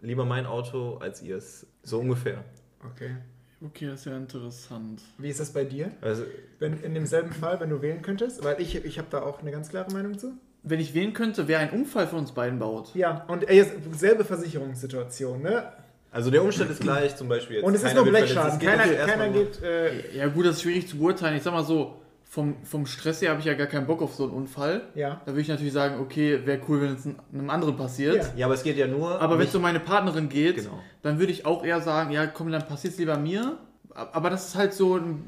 lieber 0.00 0.24
mein 0.24 0.46
Auto 0.46 0.98
als 0.98 1.22
ihrs. 1.22 1.66
So 1.82 2.00
ungefähr. 2.00 2.44
Okay. 2.92 3.16
Okay, 3.64 3.86
das 3.86 4.00
ist 4.00 4.06
ja 4.06 4.16
interessant. 4.16 5.00
Wie 5.18 5.28
ist 5.28 5.38
das 5.38 5.52
bei 5.52 5.64
dir? 5.64 5.92
Also, 6.00 6.24
Wenn, 6.58 6.82
in 6.82 6.94
demselben 6.94 7.32
Fall, 7.32 7.60
wenn 7.60 7.70
du 7.70 7.80
wählen 7.80 8.02
könntest? 8.02 8.42
Weil 8.42 8.60
ich, 8.60 8.74
ich 8.84 8.98
habe 8.98 9.06
da 9.10 9.22
auch 9.22 9.40
eine 9.40 9.52
ganz 9.52 9.68
klare 9.68 9.90
Meinung 9.92 10.18
zu. 10.18 10.32
Wenn 10.64 10.80
ich 10.80 10.94
wählen 10.94 11.12
könnte, 11.12 11.46
wer 11.48 11.60
einen 11.60 11.70
Unfall 11.70 12.06
von 12.08 12.18
uns 12.20 12.32
beiden 12.32 12.58
baut. 12.58 12.92
Ja, 12.94 13.24
und 13.28 13.48
ey, 13.48 13.56
jetzt 13.58 13.72
selbe 13.98 14.24
Versicherungssituation, 14.24 15.42
ne? 15.42 15.72
Also 16.12 16.30
der 16.30 16.44
Umstand 16.44 16.70
ist 16.70 16.80
gleich, 16.80 17.16
zum 17.16 17.28
Beispiel 17.28 17.56
jetzt. 17.56 17.64
Und 17.64 17.74
es 17.74 17.82
ist 17.82 17.94
nur 17.94 18.04
Blechschaden. 18.04 18.60
verletzt. 18.60 18.86
Es 18.86 18.86
geht 18.86 19.06
Keiner, 19.06 19.06
keiner 19.06 19.28
geht, 19.30 19.62
äh, 19.62 20.16
Ja 20.18 20.28
gut, 20.28 20.44
das 20.46 20.56
ist 20.56 20.62
schwierig 20.62 20.86
zu 20.88 20.98
beurteilen. 20.98 21.36
Ich 21.36 21.42
sag 21.42 21.52
mal 21.52 21.64
so, 21.64 21.96
vom, 22.24 22.56
vom 22.64 22.86
Stress 22.86 23.20
her 23.22 23.30
habe 23.30 23.40
ich 23.40 23.46
ja 23.46 23.54
gar 23.54 23.66
keinen 23.66 23.86
Bock 23.86 24.00
auf 24.02 24.14
so 24.14 24.24
einen 24.24 24.32
Unfall. 24.32 24.82
ja. 24.94 25.20
Da 25.24 25.32
würde 25.32 25.40
ich 25.42 25.48
natürlich 25.48 25.72
sagen, 25.72 26.00
okay, 26.00 26.40
wäre 26.44 26.60
cool, 26.68 26.80
wenn 26.82 26.94
es 26.94 27.06
einem 27.06 27.50
anderen 27.50 27.76
passiert. 27.76 28.16
Ja. 28.16 28.28
Ja, 28.36 28.46
aber 28.46 28.54
es 28.54 28.62
geht 28.62 28.76
ja 28.76 28.86
nur. 28.86 29.20
Aber 29.20 29.38
wenn 29.38 29.46
es 29.46 29.54
um 29.54 29.62
meine 29.62 29.80
Partnerin 29.80 30.28
geht, 30.28 30.56
Genau. 30.56 30.78
dann 31.02 31.18
würde 31.18 31.32
ich 31.32 31.44
auch 31.46 31.64
eher 31.64 31.80
sagen, 31.80 32.10
ja 32.10 32.26
komm, 32.26 32.50
dann 32.50 32.66
passiert 32.66 32.92
es 32.94 32.98
lieber 32.98 33.16
mir. 33.18 33.58
Aber 33.94 34.30
das 34.30 34.48
ist 34.48 34.54
halt 34.56 34.72
so 34.74 34.96
ein 34.96 35.24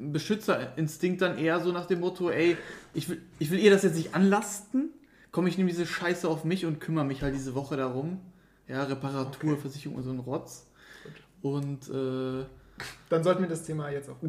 ein 0.00 0.12
Beschützerinstinkt 0.12 1.20
dann 1.22 1.38
eher 1.38 1.58
so 1.60 1.72
nach 1.72 1.86
dem 1.86 1.98
Motto, 2.00 2.30
ey, 2.30 2.56
ich 2.94 3.08
will, 3.08 3.20
ich 3.40 3.50
will 3.50 3.58
ihr 3.58 3.70
das 3.72 3.82
jetzt 3.82 3.96
nicht 3.96 4.14
anlasten. 4.14 4.90
Komm, 5.32 5.48
ich 5.48 5.58
nehme 5.58 5.68
diese 5.70 5.86
Scheiße 5.86 6.28
auf 6.28 6.44
mich 6.44 6.64
und 6.66 6.78
kümmere 6.80 7.04
mich 7.04 7.22
halt 7.22 7.34
diese 7.34 7.54
Woche 7.56 7.76
darum. 7.76 8.20
Ja, 8.68 8.84
Reparatur, 8.84 9.52
Okay. 9.52 9.60
Versicherung 9.60 9.96
und 9.96 10.02
so 10.04 10.10
ein 10.10 10.18
Rotz. 10.20 10.66
Und 11.42 11.88
äh, 11.88 12.44
Dann 13.08 13.24
sollten 13.24 13.42
wir 13.42 13.48
das 13.48 13.62
Thema 13.64 13.90
jetzt 13.90 14.08
auch. 14.10 14.16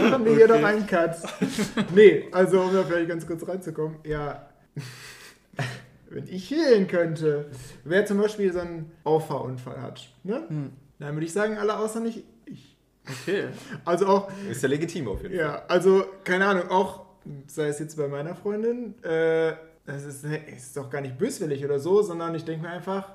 Machen 0.00 0.24
wir 0.24 0.34
hier 0.34 0.44
Okay. 0.50 0.60
noch 0.60 0.68
einen 0.68 0.86
Cut. 0.86 1.16
Nee, 1.94 2.28
also 2.32 2.60
um 2.60 2.72
da 2.74 2.84
vielleicht 2.84 3.08
ganz 3.08 3.26
kurz 3.26 3.46
reinzukommen. 3.46 3.98
Ja, 4.04 4.48
wenn 6.10 6.26
ich 6.28 6.50
wählen 6.50 6.86
könnte, 6.86 7.50
wer 7.84 8.06
zum 8.06 8.18
Beispiel 8.18 8.52
so 8.52 8.60
einen 8.60 8.92
Auffahrunfall 9.04 9.80
hat, 9.82 10.08
ne? 10.24 10.42
Hm. 10.48 10.72
dann 10.98 11.14
würde 11.14 11.26
ich 11.26 11.32
sagen, 11.32 11.58
alle 11.58 11.76
außer 11.78 12.00
nicht 12.00 12.24
ich. 12.46 12.76
okay. 13.08 13.48
Also 13.84 14.06
auch, 14.06 14.30
Ist 14.50 14.62
ja 14.62 14.68
legitim 14.68 15.08
auf 15.08 15.22
jeden 15.22 15.34
Fall. 15.34 15.44
ja, 15.44 15.62
also 15.68 16.04
keine 16.24 16.46
Ahnung, 16.46 16.70
auch, 16.70 17.06
sei 17.46 17.68
es 17.68 17.78
jetzt 17.78 17.96
bei 17.96 18.08
meiner 18.08 18.34
Freundin, 18.34 18.94
äh, 19.02 19.52
das 19.88 20.04
ist, 20.04 20.24
ist 20.24 20.76
doch 20.76 20.90
gar 20.90 21.00
nicht 21.00 21.18
böswillig 21.18 21.64
oder 21.64 21.78
so, 21.80 22.02
sondern 22.02 22.34
ich 22.34 22.44
denke 22.44 22.66
mir 22.66 22.70
einfach, 22.72 23.08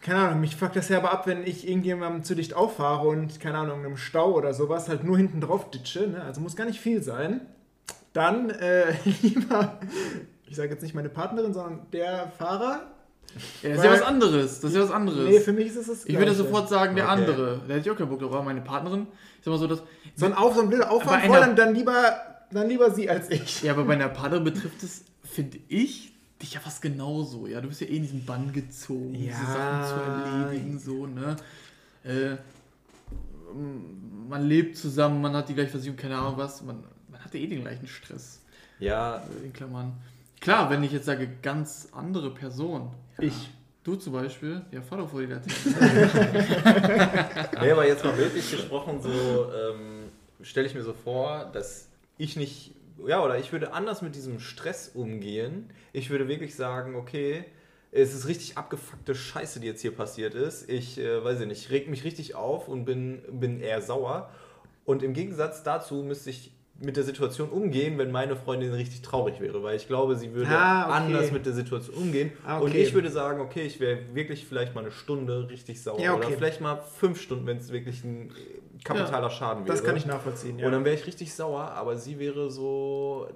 keine 0.00 0.20
Ahnung, 0.20 0.40
mich 0.40 0.56
fuckt 0.56 0.76
das 0.76 0.88
ja 0.88 0.98
aber 0.98 1.12
ab, 1.12 1.26
wenn 1.26 1.46
ich 1.46 1.68
irgendjemandem 1.68 2.22
zu 2.24 2.34
dicht 2.34 2.54
auffahre 2.54 3.06
und, 3.08 3.38
keine 3.40 3.58
Ahnung, 3.58 3.80
in 3.80 3.86
einem 3.86 3.96
Stau 3.96 4.32
oder 4.32 4.54
sowas 4.54 4.88
halt 4.88 5.04
nur 5.04 5.16
hinten 5.16 5.40
drauf 5.40 5.70
ditsche, 5.70 6.06
ne? 6.08 6.22
also 6.22 6.40
muss 6.40 6.56
gar 6.56 6.64
nicht 6.66 6.80
viel 6.80 7.02
sein. 7.02 7.42
Dann 8.12 8.50
äh, 8.50 8.94
lieber, 9.22 9.78
ich 10.48 10.56
sage 10.56 10.70
jetzt 10.70 10.82
nicht 10.82 10.94
meine 10.94 11.10
Partnerin, 11.10 11.52
sondern 11.52 11.86
der 11.92 12.32
Fahrer. 12.38 12.86
Ja, 13.62 13.70
das 13.70 13.78
ist 13.78 13.84
ja 13.84 13.92
was 13.92 14.02
anderes. 14.02 14.60
Das 14.60 14.70
ist 14.70 14.76
ja 14.76 14.82
was 14.84 14.90
anderes. 14.90 15.28
Nee, 15.28 15.40
für 15.40 15.52
mich 15.52 15.66
ist 15.66 15.76
es 15.76 15.86
das 15.88 16.04
ich 16.06 16.14
würde 16.14 16.26
Gleiche. 16.32 16.38
sofort 16.38 16.70
sagen, 16.70 16.96
der 16.96 17.04
Okay. 17.04 17.12
andere. 17.20 17.60
Da 17.68 17.74
hätte 17.74 17.80
ich 17.80 17.90
auch 17.90 17.98
keinen 17.98 18.08
Bock 18.08 18.20
drauf. 18.20 18.42
Meine 18.42 18.62
Partnerin, 18.62 19.06
ich 19.38 19.44
sag 19.44 19.50
mal 19.50 19.58
so, 19.58 19.66
dass. 19.66 19.82
So 20.14 20.24
ein, 20.24 20.32
Auf, 20.32 20.54
so 20.54 20.62
ein 20.62 20.68
blöder 20.70 20.90
Aufwand, 20.90 21.58
dann, 21.58 21.74
lieber, 21.74 22.16
dann 22.50 22.68
lieber 22.68 22.90
sie 22.90 23.10
als 23.10 23.30
ich. 23.30 23.62
Ja, 23.62 23.72
aber 23.72 23.84
bei 23.84 23.94
einer 23.94 24.08
Partnerin 24.08 24.44
betrifft 24.44 24.82
es, 24.82 25.04
finde 25.36 25.58
ich, 25.68 26.12
dich 26.42 26.54
ja 26.54 26.60
fast 26.60 26.82
genauso. 26.82 27.46
Ja, 27.46 27.60
du 27.60 27.68
bist 27.68 27.80
ja 27.80 27.86
eh 27.86 27.96
in 27.96 28.02
diesen 28.02 28.24
Bann 28.24 28.52
gezogen, 28.52 29.14
Ja. 29.14 29.20
diese 29.38 29.52
Sachen 29.52 29.84
zu 29.88 29.94
erledigen, 30.02 30.78
so, 30.78 31.06
ne? 31.06 31.36
Äh, 32.04 32.36
man 34.28 34.46
lebt 34.46 34.76
zusammen, 34.76 35.20
man 35.20 35.32
hat 35.34 35.48
die 35.48 35.54
gleiche 35.54 35.70
Versicherung, 35.70 35.96
keine 35.96 36.16
Ahnung 36.18 36.36
was. 36.36 36.62
Man, 36.62 36.82
man 37.08 37.24
hat 37.24 37.32
ja 37.34 37.40
eh 37.40 37.46
den 37.46 37.62
gleichen 37.62 37.86
Stress. 37.86 38.42
Ja, 38.78 39.22
In 39.44 39.52
Klammern. 39.52 39.92
Klar, 40.40 40.68
wenn 40.70 40.82
ich 40.82 40.92
jetzt 40.92 41.06
sage, 41.06 41.28
ganz 41.42 41.88
andere 41.92 42.30
Person. 42.34 42.90
Ja, 43.18 43.24
Ich. 43.24 43.50
Du 43.84 43.94
zum 43.94 44.14
Beispiel, 44.14 44.62
ja, 44.72 44.82
fahr 44.82 44.98
doch 44.98 45.08
vor 45.08 45.20
die 45.20 45.28
Laterne. 45.28 46.10
nee, 47.62 47.70
aber 47.70 47.86
jetzt 47.86 48.04
mal 48.04 48.18
wirklich 48.18 48.50
gesprochen, 48.50 49.00
so 49.00 49.08
ähm, 49.10 50.10
stelle 50.42 50.66
ich 50.66 50.74
mir 50.74 50.82
so 50.82 50.92
vor, 50.92 51.48
dass 51.52 51.86
ich 52.18 52.34
nicht, 52.34 52.72
ja, 53.06 53.22
oder 53.22 53.38
ich 53.38 53.52
würde 53.52 53.72
anders 53.72 54.02
mit 54.02 54.14
diesem 54.14 54.40
Stress 54.40 54.90
umgehen. 54.94 55.70
Ich 55.92 56.10
würde 56.10 56.28
wirklich 56.28 56.54
sagen, 56.54 56.94
okay, 56.94 57.44
es 57.92 58.14
ist 58.14 58.28
richtig 58.28 58.56
abgefuckte 58.58 59.14
Scheiße, 59.14 59.60
die 59.60 59.66
jetzt 59.66 59.80
hier 59.80 59.94
passiert 59.94 60.34
ist. 60.34 60.68
Ich, 60.68 60.98
äh, 60.98 61.22
weiß 61.24 61.40
ich 61.40 61.46
nicht, 61.46 61.70
reg 61.70 61.88
mich 61.88 62.04
richtig 62.04 62.34
auf 62.34 62.68
und 62.68 62.84
bin, 62.84 63.22
bin 63.30 63.60
eher 63.60 63.82
sauer. 63.82 64.30
Und 64.84 65.02
im 65.02 65.14
Gegensatz 65.14 65.62
dazu 65.62 65.96
müsste 66.02 66.30
ich 66.30 66.52
mit 66.78 66.96
der 66.96 67.04
Situation 67.04 67.48
umgehen, 67.48 67.96
wenn 67.96 68.10
meine 68.12 68.36
Freundin 68.36 68.72
richtig 68.74 69.00
traurig 69.00 69.40
wäre, 69.40 69.62
weil 69.62 69.76
ich 69.76 69.86
glaube, 69.86 70.14
sie 70.16 70.34
würde 70.34 70.50
Ah, 70.50 70.84
okay. 70.84 70.92
anders 70.92 71.32
mit 71.32 71.46
der 71.46 71.54
Situation 71.54 71.96
umgehen. 71.96 72.32
Ah, 72.46 72.58
Und 72.58 72.68
okay. 72.70 72.82
ich 72.82 72.92
würde 72.92 73.08
sagen, 73.10 73.40
okay, 73.40 73.62
ich 73.62 73.80
wäre 73.80 73.98
wirklich 74.12 74.44
vielleicht 74.46 74.74
mal 74.74 74.82
eine 74.82 74.90
Stunde 74.90 75.48
richtig 75.48 75.82
sauer 75.82 75.98
Ja, 76.00 76.12
okay. 76.14 76.26
oder 76.26 76.36
vielleicht 76.36 76.60
mal 76.60 76.76
fünf 76.98 77.20
Stunden, 77.20 77.46
wenn 77.46 77.56
es 77.56 77.72
wirklich 77.72 78.04
ein 78.04 78.30
kapitaler 78.84 79.30
Schaden 79.30 79.64
wäre. 79.64 79.74
Das 79.74 79.84
kann 79.84 79.96
ich 79.96 80.04
nachvollziehen, 80.06 80.58
ja. 80.58 80.66
Und 80.66 80.72
dann 80.72 80.84
wäre 80.84 80.94
ich 80.94 81.06
richtig 81.06 81.32
sauer, 81.34 81.62
aber 81.62 81.96
sie 81.96 82.18
wäre 82.18 82.50
so 82.50 83.26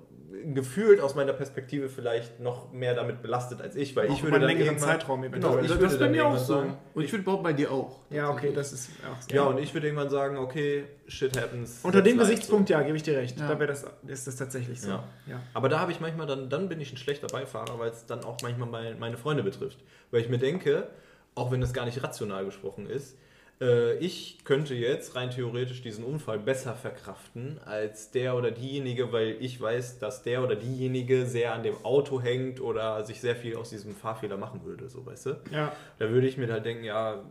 gefühlt 0.55 1.01
aus 1.01 1.15
meiner 1.15 1.33
Perspektive 1.33 1.89
vielleicht 1.89 2.39
noch 2.41 2.73
mehr 2.73 2.95
damit 2.95 3.21
belastet 3.21 3.61
als 3.61 3.75
ich, 3.75 3.97
weil 3.97 4.09
Auch 4.09 4.15
ich 4.15 4.23
würde 4.23 4.37
einen 4.37 4.47
dann 4.47 4.57
längeren 4.57 4.79
Zeitraum 4.79 5.23
Genau, 5.23 5.33
eventuell. 5.57 5.65
ich 5.65 5.71
das 5.71 5.81
würde 5.81 5.93
ist 5.95 5.99
bei 5.99 6.09
mir 6.09 6.27
auch 6.27 6.39
so. 6.39 6.55
sagen, 6.55 6.79
Und 6.95 7.03
ich 7.05 7.13
würde 7.13 7.25
behaupten, 7.25 7.43
bei 7.45 7.53
dir 7.53 7.71
auch. 7.73 7.99
ja, 8.11 8.31
okay, 8.31 8.53
das 8.55 8.73
ist 8.73 8.91
auch 9.05 9.33
ja, 9.33 9.43
und 9.43 9.59
ich 9.59 9.75
würde 9.75 9.89
irgendwann 9.89 10.11
sagen, 10.11 10.37
okay, 10.37 10.85
shit 11.09 11.37
happens. 11.41 11.81
Unter 11.83 12.01
dem 12.03 12.19
Gesichtspunkt, 12.19 12.71
ja, 12.71 12.81
gebe 12.83 12.97
ich 12.97 13.03
dir 13.03 13.17
recht. 13.17 13.39
Ja. 13.41 13.49
Da 13.49 13.59
wäre 13.59 13.67
das, 13.69 13.85
ist 14.07 14.27
das 14.27 14.37
tatsächlich 14.37 14.81
so. 14.81 14.91
Ja. 14.91 15.05
Ja. 15.27 15.41
Aber 15.53 15.69
da 15.69 15.81
habe 15.81 15.91
ich 15.91 16.01
manchmal 16.01 16.27
dann, 16.27 16.49
dann 16.49 16.69
bin 16.69 16.81
ich 16.81 16.93
ein 16.93 16.97
schlechter 16.97 17.27
Beifahrer, 17.27 17.79
weil 17.79 17.91
es 17.91 18.07
dann 18.07 18.23
auch 18.25 18.37
manchmal 18.43 18.69
mein, 18.69 18.99
meine 18.99 19.17
Freunde 19.17 19.43
betrifft. 19.43 19.79
Weil 20.13 20.21
ich 20.21 20.29
mir 20.29 20.39
denke, 20.39 20.87
auch 21.35 21.51
wenn 21.51 21.63
es 21.63 21.73
gar 21.73 21.85
nicht 21.87 22.03
rational 22.03 22.45
gesprochen 22.45 22.89
ist, 22.89 23.17
äh, 23.61 23.97
ich 23.99 24.39
könnte 24.45 24.75
jetzt 24.75 25.17
rein 25.17 25.31
theoretisch 25.31 25.83
diesen 25.83 26.05
Unfall 26.05 26.39
besser 26.39 26.75
verkraften 26.75 27.59
als 27.65 28.11
der 28.11 28.37
oder 28.37 28.51
diejenige, 28.51 29.13
weil 29.13 29.37
ich 29.41 29.61
weiß, 29.61 29.99
dass 29.99 30.23
der 30.23 30.43
oder 30.43 30.57
diejenige 30.57 31.27
sehr 31.27 31.55
an 31.55 31.63
dem 31.63 31.77
Auto 31.85 32.21
hängt 32.21 32.61
oder 32.61 33.05
sich 33.05 33.21
sehr 33.21 33.37
viel 33.37 33.57
aus 33.57 33.71
diesem 33.71 33.95
Fahrfehler 33.95 34.37
machen 34.37 34.65
würde, 34.65 34.89
so 34.89 35.05
weißt 35.05 35.27
du. 35.27 35.41
Ja. 35.51 35.73
Da 35.99 36.11
würde 36.11 36.27
ich 36.27 36.37
mir 36.39 36.51
halt 36.51 36.65
denken, 36.65 36.85
ja, 36.85 37.23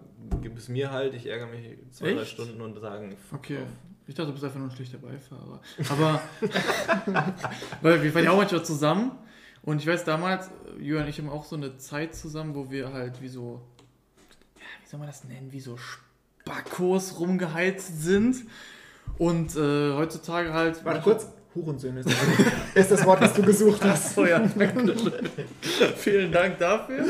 gib 0.42 0.58
es 0.58 0.70
mir 0.70 0.92
halt, 0.92 1.14
ich 1.16 1.26
ärgere 1.26 1.48
mich 1.48 1.78
zwei, 1.92 2.14
drei 2.14 2.22
Echt? 2.22 2.32
Stunden 2.32 2.62
und 2.62 2.80
sagen, 2.80 3.16
Okay. 3.34 3.58
off. 3.58 3.68
Ich 4.08 4.16
dachte, 4.16 4.28
du 4.28 4.34
bist 4.34 4.44
einfach 4.44 4.58
nur 4.58 4.70
ein 4.70 4.76
schlechter 4.76 4.98
Beifahrer. 4.98 5.62
Aber, 5.90 6.20
weil 7.84 8.02
wir 8.02 8.12
fahren 8.12 8.24
ja 8.24 8.32
auch 8.32 8.38
manchmal 8.38 8.66
zusammen. 8.66 9.12
Und 9.62 9.82
ich 9.82 9.88
weiß 9.88 10.04
damals, 10.04 10.50
Jürgen 10.80 11.04
und 11.04 11.10
ich 11.10 11.20
haben 11.20 11.30
auch 11.30 11.44
so 11.44 11.56
eine 11.56 11.78
Zeit 11.78 12.16
zusammen, 12.16 12.56
wo 12.56 12.72
wir 12.72 12.92
halt 12.92 13.22
wie 13.22 13.28
so, 13.28 13.62
ja, 14.56 14.64
wie 14.84 14.90
soll 14.90 15.00
man 15.00 15.08
das 15.08 15.26
nennen, 15.26 15.52
wie 15.52 15.60
so 15.60 15.78
Spackos 16.50 17.20
rumgeheizt 17.20 18.02
sind. 18.02 18.38
Und 19.18 19.56
äh, 19.56 19.94
heutzutage 19.94 20.54
halt. 20.54 20.84
Warte 20.86 21.02
kurz. 21.02 21.28
Hurensöhne 21.56 22.02
ist, 22.02 22.10
ist 22.76 22.92
das 22.92 23.06
Wort, 23.06 23.22
das 23.24 23.34
du 23.34 23.42
gesucht 23.42 23.84
hast. 23.84 24.16
Oh 24.20 24.26
ja. 24.26 24.48
Vielen 25.98 26.32
Dank 26.32 26.60
dafür. 26.60 27.06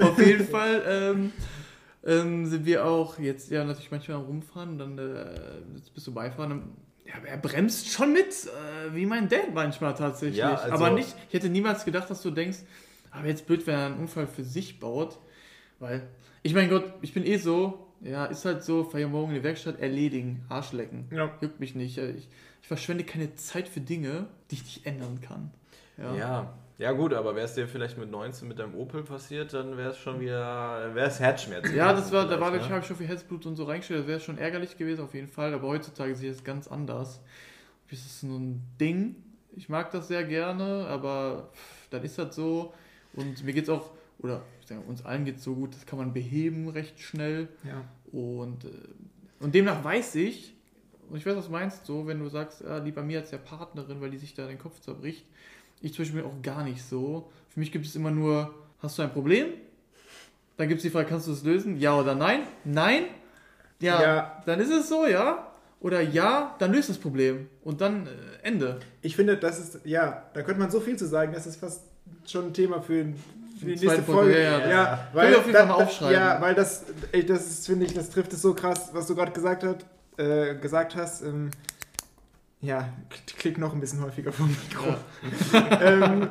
Auf 0.00 0.18
jeden 0.18 0.48
Fall 0.48 0.82
ähm, 0.88 1.32
ähm, 2.04 2.46
sind 2.46 2.64
wir 2.64 2.86
auch 2.86 3.18
jetzt 3.18 3.50
ja 3.50 3.64
natürlich 3.64 3.90
manchmal 3.90 4.16
rumfahren 4.16 4.70
und 4.70 4.78
dann 4.78 4.98
äh, 4.98 5.76
jetzt 5.76 5.92
bist 5.92 6.06
du 6.06 6.14
beifahren. 6.14 6.52
Und, 6.52 6.62
ja, 7.04 7.14
er 7.26 7.36
bremst 7.36 7.90
schon 7.90 8.14
mit, 8.14 8.28
äh, 8.30 8.94
wie 8.94 9.04
mein 9.04 9.28
Dad 9.28 9.52
manchmal 9.52 9.94
tatsächlich. 9.94 10.38
Ja, 10.38 10.54
also- 10.54 10.72
aber 10.74 10.90
nicht, 10.90 11.14
ich 11.28 11.34
hätte 11.34 11.50
niemals 11.50 11.84
gedacht, 11.84 12.08
dass 12.08 12.22
du 12.22 12.30
denkst, 12.30 12.60
aber 13.10 13.28
jetzt 13.28 13.46
blöd, 13.46 13.66
wenn 13.66 13.74
er 13.74 13.86
einen 13.86 13.98
Unfall 13.98 14.26
für 14.26 14.42
sich 14.42 14.80
baut. 14.80 15.18
Weil, 15.78 16.08
ich 16.42 16.54
mein 16.54 16.70
Gott, 16.70 16.94
ich 17.02 17.12
bin 17.12 17.26
eh 17.26 17.36
so, 17.36 17.85
ja, 18.00 18.26
ist 18.26 18.44
halt 18.44 18.62
so, 18.62 18.84
fahr 18.84 19.00
ja 19.00 19.08
morgen 19.08 19.30
in 19.30 19.36
die 19.36 19.42
Werkstatt, 19.42 19.80
erledigen, 19.80 20.44
Arschlecken. 20.48 21.06
Ja. 21.10 21.30
Juckt 21.40 21.60
mich 21.60 21.74
nicht. 21.74 21.98
Ich, 21.98 22.28
ich 22.60 22.68
verschwende 22.68 23.04
keine 23.04 23.34
Zeit 23.34 23.68
für 23.68 23.80
Dinge, 23.80 24.26
die 24.50 24.56
ich 24.56 24.64
nicht 24.64 24.86
ändern 24.86 25.20
kann. 25.20 25.50
Ja. 25.96 26.14
Ja. 26.14 26.54
ja. 26.78 26.92
gut, 26.92 27.14
aber 27.14 27.34
wäre 27.34 27.46
es 27.46 27.54
dir 27.54 27.66
vielleicht 27.66 27.96
mit 27.96 28.10
19 28.10 28.46
mit 28.46 28.58
deinem 28.58 28.74
Opel 28.74 29.02
passiert, 29.02 29.54
dann 29.54 29.76
wäre 29.76 29.90
es 29.90 29.98
schon 29.98 30.20
wieder, 30.20 30.94
wäre 30.94 31.08
es 31.08 31.20
Herzschmerz. 31.20 31.70
Ja, 31.72 31.92
das 31.92 32.12
war, 32.12 32.28
da 32.28 32.38
war, 32.40 32.50
ne? 32.50 32.58
ich 32.58 32.68
habe 32.68 32.84
schon 32.84 32.96
viel 32.96 33.08
Herzblut 33.08 33.46
und 33.46 33.56
so 33.56 33.64
reingestellt. 33.64 34.00
Das 34.00 34.08
wäre 34.08 34.20
schon 34.20 34.38
ärgerlich 34.38 34.76
gewesen, 34.76 35.02
auf 35.02 35.14
jeden 35.14 35.28
Fall. 35.28 35.54
Aber 35.54 35.68
heutzutage 35.68 36.14
sehe 36.14 36.30
ich 36.30 36.36
es 36.36 36.44
ganz 36.44 36.68
anders. 36.68 37.20
Das 37.90 38.00
ist 38.00 38.20
so 38.20 38.36
ein 38.36 38.62
Ding. 38.80 39.16
Ich 39.54 39.68
mag 39.68 39.90
das 39.90 40.08
sehr 40.08 40.24
gerne, 40.24 40.86
aber 40.86 41.50
pff, 41.54 41.88
dann 41.90 42.02
ist 42.02 42.18
das 42.18 42.34
so. 42.34 42.74
Und 43.14 43.42
mir 43.44 43.54
geht's 43.54 43.70
auch, 43.70 43.90
oder 44.18 44.42
sage, 44.66 44.80
uns 44.80 45.04
allen 45.04 45.24
geht 45.24 45.36
es 45.36 45.44
so 45.44 45.54
gut, 45.54 45.74
das 45.74 45.86
kann 45.86 45.98
man 45.98 46.12
beheben 46.12 46.68
recht 46.68 46.98
schnell. 47.00 47.48
Ja. 47.64 47.84
Und, 48.12 48.64
äh, 48.64 48.68
und 49.40 49.54
demnach 49.54 49.82
weiß 49.84 50.16
ich, 50.16 50.54
und 51.08 51.18
ich 51.18 51.26
weiß, 51.26 51.36
was 51.36 51.46
du 51.46 51.52
meinst, 51.52 51.86
so, 51.86 52.06
wenn 52.06 52.18
du 52.18 52.28
sagst, 52.28 52.64
ah, 52.64 52.78
lieber 52.78 53.02
mir 53.02 53.20
als 53.20 53.30
der 53.30 53.38
Partnerin, 53.38 54.00
weil 54.00 54.10
die 54.10 54.18
sich 54.18 54.34
da 54.34 54.46
den 54.46 54.58
Kopf 54.58 54.80
zerbricht. 54.80 55.24
Ich 55.80 55.94
zum 55.94 56.04
Beispiel 56.04 56.22
auch 56.24 56.42
gar 56.42 56.64
nicht 56.64 56.82
so. 56.82 57.30
Für 57.48 57.60
mich 57.60 57.70
gibt 57.70 57.86
es 57.86 57.94
immer 57.94 58.10
nur, 58.10 58.52
hast 58.80 58.98
du 58.98 59.02
ein 59.02 59.12
Problem? 59.12 59.46
Dann 60.56 60.68
gibt 60.68 60.78
es 60.78 60.82
die 60.82 60.90
Frage, 60.90 61.08
kannst 61.08 61.28
du 61.28 61.32
es 61.32 61.44
lösen? 61.44 61.76
Ja 61.78 61.96
oder 61.96 62.14
nein? 62.16 62.40
Nein? 62.64 63.04
Ja, 63.78 64.02
Ja. 64.02 64.42
dann 64.46 64.58
ist 64.58 64.70
es 64.72 64.88
so, 64.88 65.06
ja. 65.06 65.52
Oder 65.78 66.00
ja, 66.00 66.56
dann 66.58 66.72
löst 66.72 66.88
das 66.88 66.98
Problem. 66.98 67.48
Und 67.62 67.80
dann 67.82 68.06
äh, 68.06 68.10
Ende. 68.42 68.80
Ich 69.02 69.14
finde, 69.14 69.36
das 69.36 69.60
ist, 69.60 69.84
ja, 69.86 70.24
da 70.32 70.42
könnte 70.42 70.60
man 70.60 70.70
so 70.70 70.80
viel 70.80 70.96
zu 70.96 71.06
sagen, 71.06 71.32
das 71.34 71.46
ist 71.46 71.56
fast 71.58 71.82
schon 72.26 72.46
ein 72.46 72.54
Thema 72.54 72.80
für, 72.80 73.12
für 73.58 73.66
die 73.66 73.72
nächste 73.72 74.02
Folge, 74.02 74.34
Folge. 74.34 74.70
ja, 74.70 75.08
weil 75.12 75.34
auf 75.34 75.46
jeden 75.46 75.58
Fall 75.58 75.70
aufschreiben. 75.70 76.14
Ja, 76.14 76.40
weil 76.40 76.54
das, 76.54 76.84
ey, 77.12 77.24
das 77.24 77.46
ist, 77.46 77.66
finde 77.66 77.86
ich, 77.86 77.94
das 77.94 78.10
trifft 78.10 78.32
es 78.32 78.42
so 78.42 78.54
krass, 78.54 78.90
was 78.92 79.06
du 79.06 79.14
gerade 79.14 79.32
gesagt, 79.32 79.64
hat, 79.64 79.84
äh, 80.18 80.54
gesagt 80.56 80.96
hast. 80.96 81.22
Ähm, 81.22 81.50
ja, 82.62 82.88
klick 83.38 83.58
noch 83.58 83.74
ein 83.74 83.80
bisschen 83.80 84.02
häufiger 84.02 84.32
vom 84.32 84.48
Mikro. 84.48 84.94
ähm, 85.80 86.28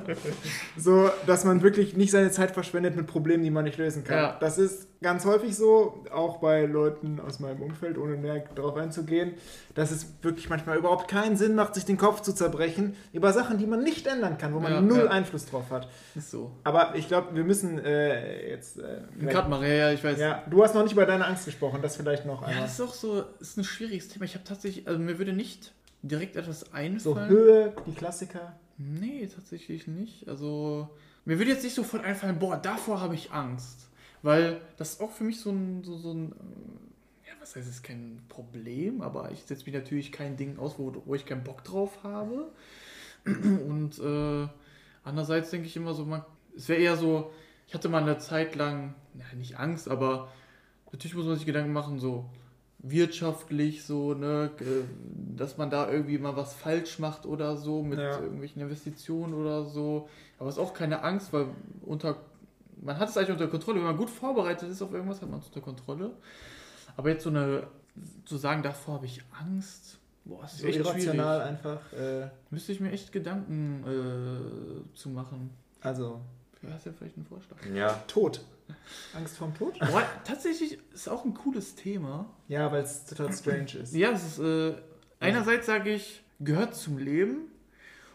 so, 0.75 1.09
dass 1.27 1.45
man 1.45 1.61
wirklich 1.61 1.95
nicht 1.95 2.11
seine 2.11 2.31
Zeit 2.31 2.51
verschwendet 2.51 2.95
mit 2.95 3.05
Problemen, 3.07 3.43
die 3.43 3.51
man 3.51 3.63
nicht 3.63 3.77
lösen 3.77 4.03
kann. 4.03 4.17
Ja. 4.17 4.37
Das 4.39 4.57
ist 4.57 4.87
ganz 5.03 5.23
häufig 5.25 5.55
so, 5.55 6.03
auch 6.11 6.37
bei 6.39 6.65
Leuten 6.65 7.19
aus 7.19 7.39
meinem 7.39 7.61
Umfeld, 7.61 7.99
ohne 7.99 8.17
näher 8.17 8.43
darauf 8.55 8.75
einzugehen, 8.75 9.35
dass 9.75 9.91
es 9.91 10.07
wirklich 10.23 10.49
manchmal 10.49 10.77
überhaupt 10.77 11.07
keinen 11.07 11.37
Sinn 11.37 11.53
macht, 11.53 11.75
sich 11.75 11.85
den 11.85 11.97
Kopf 11.97 12.21
zu 12.21 12.33
zerbrechen 12.33 12.95
über 13.13 13.31
Sachen, 13.31 13.59
die 13.59 13.67
man 13.67 13.83
nicht 13.83 14.07
ändern 14.07 14.39
kann, 14.39 14.53
wo 14.55 14.59
man 14.59 14.71
Ja, 14.73 14.81
null 14.81 15.05
ja. 15.05 15.11
Einfluss 15.11 15.45
drauf 15.45 15.69
hat. 15.69 15.87
Ist 16.15 16.31
so. 16.31 16.51
Aber 16.63 16.95
ich 16.95 17.07
glaube, 17.07 17.35
wir 17.35 17.43
müssen 17.43 17.77
äh, 17.77 18.49
jetzt. 18.49 18.79
Äh, 18.79 19.01
Cut 19.29 19.47
machen, 19.47 19.67
ja, 19.67 19.73
ja, 19.73 19.91
ich 19.91 20.03
weiß. 20.03 20.17
ja, 20.19 20.43
du 20.49 20.63
hast 20.63 20.73
noch 20.73 20.81
nicht 20.81 20.93
über 20.93 21.05
deine 21.05 21.25
Angst 21.27 21.45
gesprochen, 21.45 21.79
das 21.83 21.97
vielleicht 21.97 22.25
noch 22.25 22.41
Ja, 22.41 22.47
einmal. 22.47 22.63
das 22.63 22.73
ist 22.73 22.81
auch 22.81 22.93
so, 22.95 23.23
ist 23.39 23.57
ein 23.57 23.63
schwieriges 23.63 24.07
Thema. 24.07 24.25
Ich 24.25 24.33
habe 24.33 24.43
tatsächlich, 24.43 24.87
also 24.87 24.99
mir 24.99 25.19
würde 25.19 25.31
nicht 25.33 25.71
direkt 26.07 26.35
etwas 26.35 26.61
So 26.61 26.71
einfallen. 26.71 27.29
Höhe, 27.29 27.75
die 27.87 27.93
Klassiker. 27.93 28.59
Nee, 28.77 29.27
tatsächlich 29.33 29.87
nicht. 29.87 30.27
Also, 30.27 30.89
mir 31.23 31.37
würde 31.37 31.51
jetzt 31.51 31.63
nicht 31.63 31.75
sofort 31.75 32.03
einfallen, 32.03 32.39
boah, 32.39 32.57
davor 32.57 33.01
habe 33.01 33.15
ich 33.15 33.31
Angst. 33.31 33.87
Weil 34.21 34.61
das 34.77 34.93
ist 34.93 35.01
auch 35.01 35.11
für 35.11 35.23
mich 35.23 35.39
so 35.39 35.51
ein, 35.51 35.83
so, 35.83 35.97
so 35.97 36.11
ein 36.13 36.35
ja, 37.27 37.33
was 37.39 37.55
heißt, 37.55 37.67
es 37.67 37.75
ist 37.75 37.83
kein 37.83 38.21
Problem, 38.27 39.01
aber 39.01 39.31
ich 39.31 39.43
setze 39.43 39.65
mich 39.65 39.73
natürlich 39.73 40.11
kein 40.11 40.35
Ding 40.35 40.57
aus, 40.57 40.79
wo, 40.79 40.93
wo 41.05 41.15
ich 41.15 41.25
keinen 41.25 41.43
Bock 41.43 41.63
drauf 41.63 42.03
habe. 42.03 42.51
Und 43.25 43.99
äh, 43.99 44.47
andererseits 45.03 45.51
denke 45.51 45.67
ich 45.67 45.75
immer 45.75 45.93
so, 45.93 46.05
man, 46.05 46.23
es 46.55 46.69
wäre 46.69 46.81
eher 46.81 46.97
so, 46.97 47.31
ich 47.67 47.73
hatte 47.73 47.89
mal 47.89 48.01
eine 48.01 48.17
Zeit 48.17 48.55
lang, 48.55 48.95
ja, 49.13 49.25
nicht 49.37 49.59
Angst, 49.59 49.89
aber 49.89 50.31
natürlich 50.91 51.15
muss 51.15 51.25
man 51.25 51.35
sich 51.35 51.45
Gedanken 51.45 51.73
machen, 51.73 51.99
so 51.99 52.29
wirtschaftlich 52.87 53.83
so, 53.83 54.13
ne, 54.13 54.51
dass 55.35 55.57
man 55.57 55.69
da 55.69 55.89
irgendwie 55.91 56.17
mal 56.17 56.35
was 56.35 56.53
falsch 56.53 56.99
macht 56.99 57.25
oder 57.25 57.57
so 57.57 57.81
mit 57.81 57.99
Ja. 57.99 58.19
irgendwelchen 58.19 58.61
Investitionen 58.61 59.33
oder 59.33 59.65
so. 59.65 60.07
Aber 60.39 60.49
es 60.49 60.55
ist 60.55 60.61
auch 60.61 60.73
keine 60.73 61.01
Angst, 61.03 61.33
weil 61.33 61.47
unter 61.83 62.17
man 62.81 62.99
hat 62.99 63.09
es 63.09 63.17
eigentlich 63.17 63.31
unter 63.31 63.47
Kontrolle. 63.47 63.77
Wenn 63.79 63.85
man 63.87 63.97
gut 63.97 64.09
vorbereitet 64.09 64.69
ist 64.69 64.81
auf 64.81 64.93
irgendwas, 64.93 65.21
hat 65.21 65.29
man 65.29 65.39
es 65.39 65.47
unter 65.47 65.61
Kontrolle. 65.61 66.11
Aber 66.97 67.09
jetzt 67.09 67.23
so 67.23 67.29
eine, 67.29 67.63
zu 68.25 68.37
sagen, 68.37 68.61
davor 68.61 68.95
habe 68.95 69.05
ich 69.07 69.21
Angst, 69.39 69.97
boah, 70.25 70.41
das 70.43 70.53
ist 70.55 70.61
So 70.61 70.67
echt 70.67 70.77
irrational 70.79 71.39
schwierig. 71.39 71.49
einfach. 71.49 71.93
Äh, 71.93 72.27
Müsste 72.51 72.71
ich 72.73 72.79
mir 72.81 72.91
echt 72.91 73.11
Gedanken 73.11 73.83
äh, 73.85 74.95
zu 74.95 75.09
machen. 75.09 75.49
also, 75.81 76.19
Du 76.61 76.71
hast 76.71 76.85
ja 76.85 76.91
vielleicht 76.97 77.15
einen 77.17 77.25
Vorschlag. 77.25 77.57
Ja, 77.73 77.93
Tod. 78.07 78.41
Angst 79.13 79.37
vorm 79.37 79.53
Tod? 79.55 79.79
Boah, 79.79 80.03
tatsächlich 80.23 80.79
ist 80.93 81.07
auch 81.07 81.25
ein 81.25 81.33
cooles 81.33 81.75
Thema. 81.75 82.29
Ja, 82.47 82.71
weil 82.71 82.83
es 82.83 83.05
total 83.05 83.33
strange 83.33 83.77
ist. 83.81 83.93
Ja, 83.93 84.11
es 84.11 84.23
ist, 84.23 84.39
äh, 84.39 84.75
einerseits 85.19 85.65
sage 85.65 85.91
ich, 85.91 86.23
gehört 86.39 86.75
zum 86.75 86.97
Leben. 86.97 87.51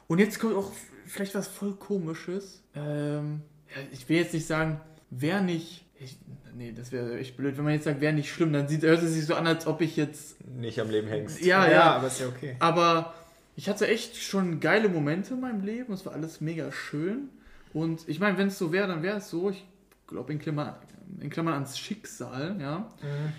Und 0.06 0.18
jetzt 0.18 0.38
kommt 0.38 0.54
auch 0.54 0.72
vielleicht 1.06 1.34
was 1.34 1.48
voll 1.48 1.74
komisches. 1.74 2.62
Ähm, 2.74 3.42
ja, 3.68 3.82
ich 3.92 4.08
will 4.08 4.16
jetzt 4.16 4.34
nicht 4.34 4.46
sagen, 4.46 4.80
wäre 5.10 5.42
nicht. 5.42 5.84
Ich, 5.98 6.18
nee, 6.54 6.72
das 6.72 6.92
wäre 6.92 7.18
echt 7.18 7.36
blöd. 7.36 7.56
Wenn 7.56 7.64
man 7.64 7.74
jetzt 7.74 7.84
sagt, 7.84 8.00
wäre 8.00 8.12
nicht 8.12 8.32
schlimm, 8.32 8.52
dann 8.52 8.68
sieht, 8.68 8.82
hört 8.82 9.02
es 9.02 9.12
sich 9.12 9.26
so 9.26 9.34
an, 9.34 9.46
als 9.46 9.66
ob 9.66 9.80
ich 9.80 9.96
jetzt. 9.96 10.44
nicht 10.48 10.80
am 10.80 10.90
Leben 10.90 11.08
hängst. 11.08 11.40
Ja, 11.42 11.70
ja. 11.70 11.94
aber 11.94 12.06
ist 12.06 12.20
ja 12.20 12.26
okay. 12.28 12.56
Aber 12.58 13.14
ich 13.56 13.68
hatte 13.68 13.86
echt 13.86 14.16
schon 14.16 14.60
geile 14.60 14.88
Momente 14.88 15.34
in 15.34 15.40
meinem 15.40 15.62
Leben. 15.62 15.92
Es 15.92 16.06
war 16.06 16.12
alles 16.12 16.40
mega 16.40 16.72
schön. 16.72 17.28
Und 17.72 18.08
ich 18.08 18.18
meine, 18.18 18.38
wenn 18.38 18.48
es 18.48 18.58
so 18.58 18.72
wäre, 18.72 18.88
dann 18.88 19.02
wäre 19.02 19.18
es 19.18 19.30
so. 19.30 19.50
Ich 19.50 19.64
glaube, 20.10 20.32
in 20.32 20.38
Klammern, 20.38 20.74
in 21.20 21.30
Klammern 21.30 21.54
ans 21.54 21.78
Schicksal, 21.78 22.56
ja. 22.60 22.80
Mhm. 23.02 23.32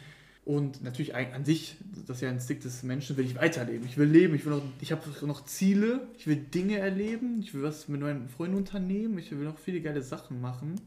Und 0.44 0.84
natürlich 0.84 1.16
an 1.16 1.46
sich, 1.46 1.78
das 2.08 2.18
ist 2.18 2.22
ja 2.22 2.30
ein 2.30 2.36
Instinkt 2.36 2.64
des 2.64 2.82
Menschen, 2.82 3.16
will 3.16 3.26
ich 3.26 3.36
weiterleben. 3.36 3.86
Ich 3.86 3.98
will 3.98 4.08
leben, 4.08 4.34
ich 4.34 4.44
will 4.44 4.54
noch, 4.54 4.64
ich 4.82 4.92
habe 4.92 5.04
noch 5.28 5.46
Ziele, 5.46 6.08
ich 6.18 6.26
will 6.26 6.36
Dinge 6.36 6.80
erleben, 6.80 7.42
ich 7.42 7.54
will 7.54 7.62
was 7.62 7.88
mit 7.88 8.02
meinen 8.02 8.28
Freunden 8.28 8.58
unternehmen, 8.58 9.20
ich 9.20 9.30
will 9.32 9.46
noch 9.46 9.60
viele 9.60 9.82
geile 9.82 10.02
Sachen 10.02 10.42
machen. 10.42 10.82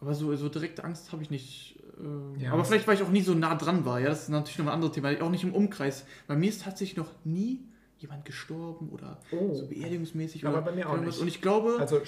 Aber 0.00 0.14
so, 0.14 0.34
so 0.36 0.48
direkte 0.48 0.84
Angst 0.84 1.10
habe 1.10 1.24
ich 1.24 1.30
nicht. 1.30 1.80
äh, 1.98 2.44
Ja, 2.44 2.52
aber 2.52 2.64
vielleicht, 2.64 2.86
weil 2.86 2.94
ich 2.94 3.02
auch 3.02 3.10
nie 3.10 3.22
so 3.22 3.34
nah 3.34 3.56
dran 3.56 3.84
war. 3.84 3.98
Ja, 3.98 4.08
das 4.08 4.22
ist 4.22 4.28
natürlich 4.28 4.58
noch 4.58 4.66
ein 4.66 4.72
anderes 4.72 4.94
Thema. 4.94 5.10
Auch 5.20 5.30
nicht 5.30 5.42
im 5.42 5.52
Umkreis. 5.52 6.04
Bei 6.28 6.36
mir 6.36 6.48
ist 6.48 6.62
tatsächlich 6.62 6.96
noch 6.96 7.10
nie 7.24 7.60
jemand 7.98 8.24
gestorben 8.24 8.88
oder 8.90 9.18
Oh. 9.32 9.52
so 9.54 9.66
beerdigungsmäßig. 9.66 10.46
Aber 10.46 10.58
oder 10.58 10.66
bei 10.66 10.72
mir 10.72 10.88
auch 10.88 10.96
nicht. 10.96 11.18
Und 11.20 11.28
ich 11.28 11.40
glaube, 11.40 11.76
Also 11.78 12.00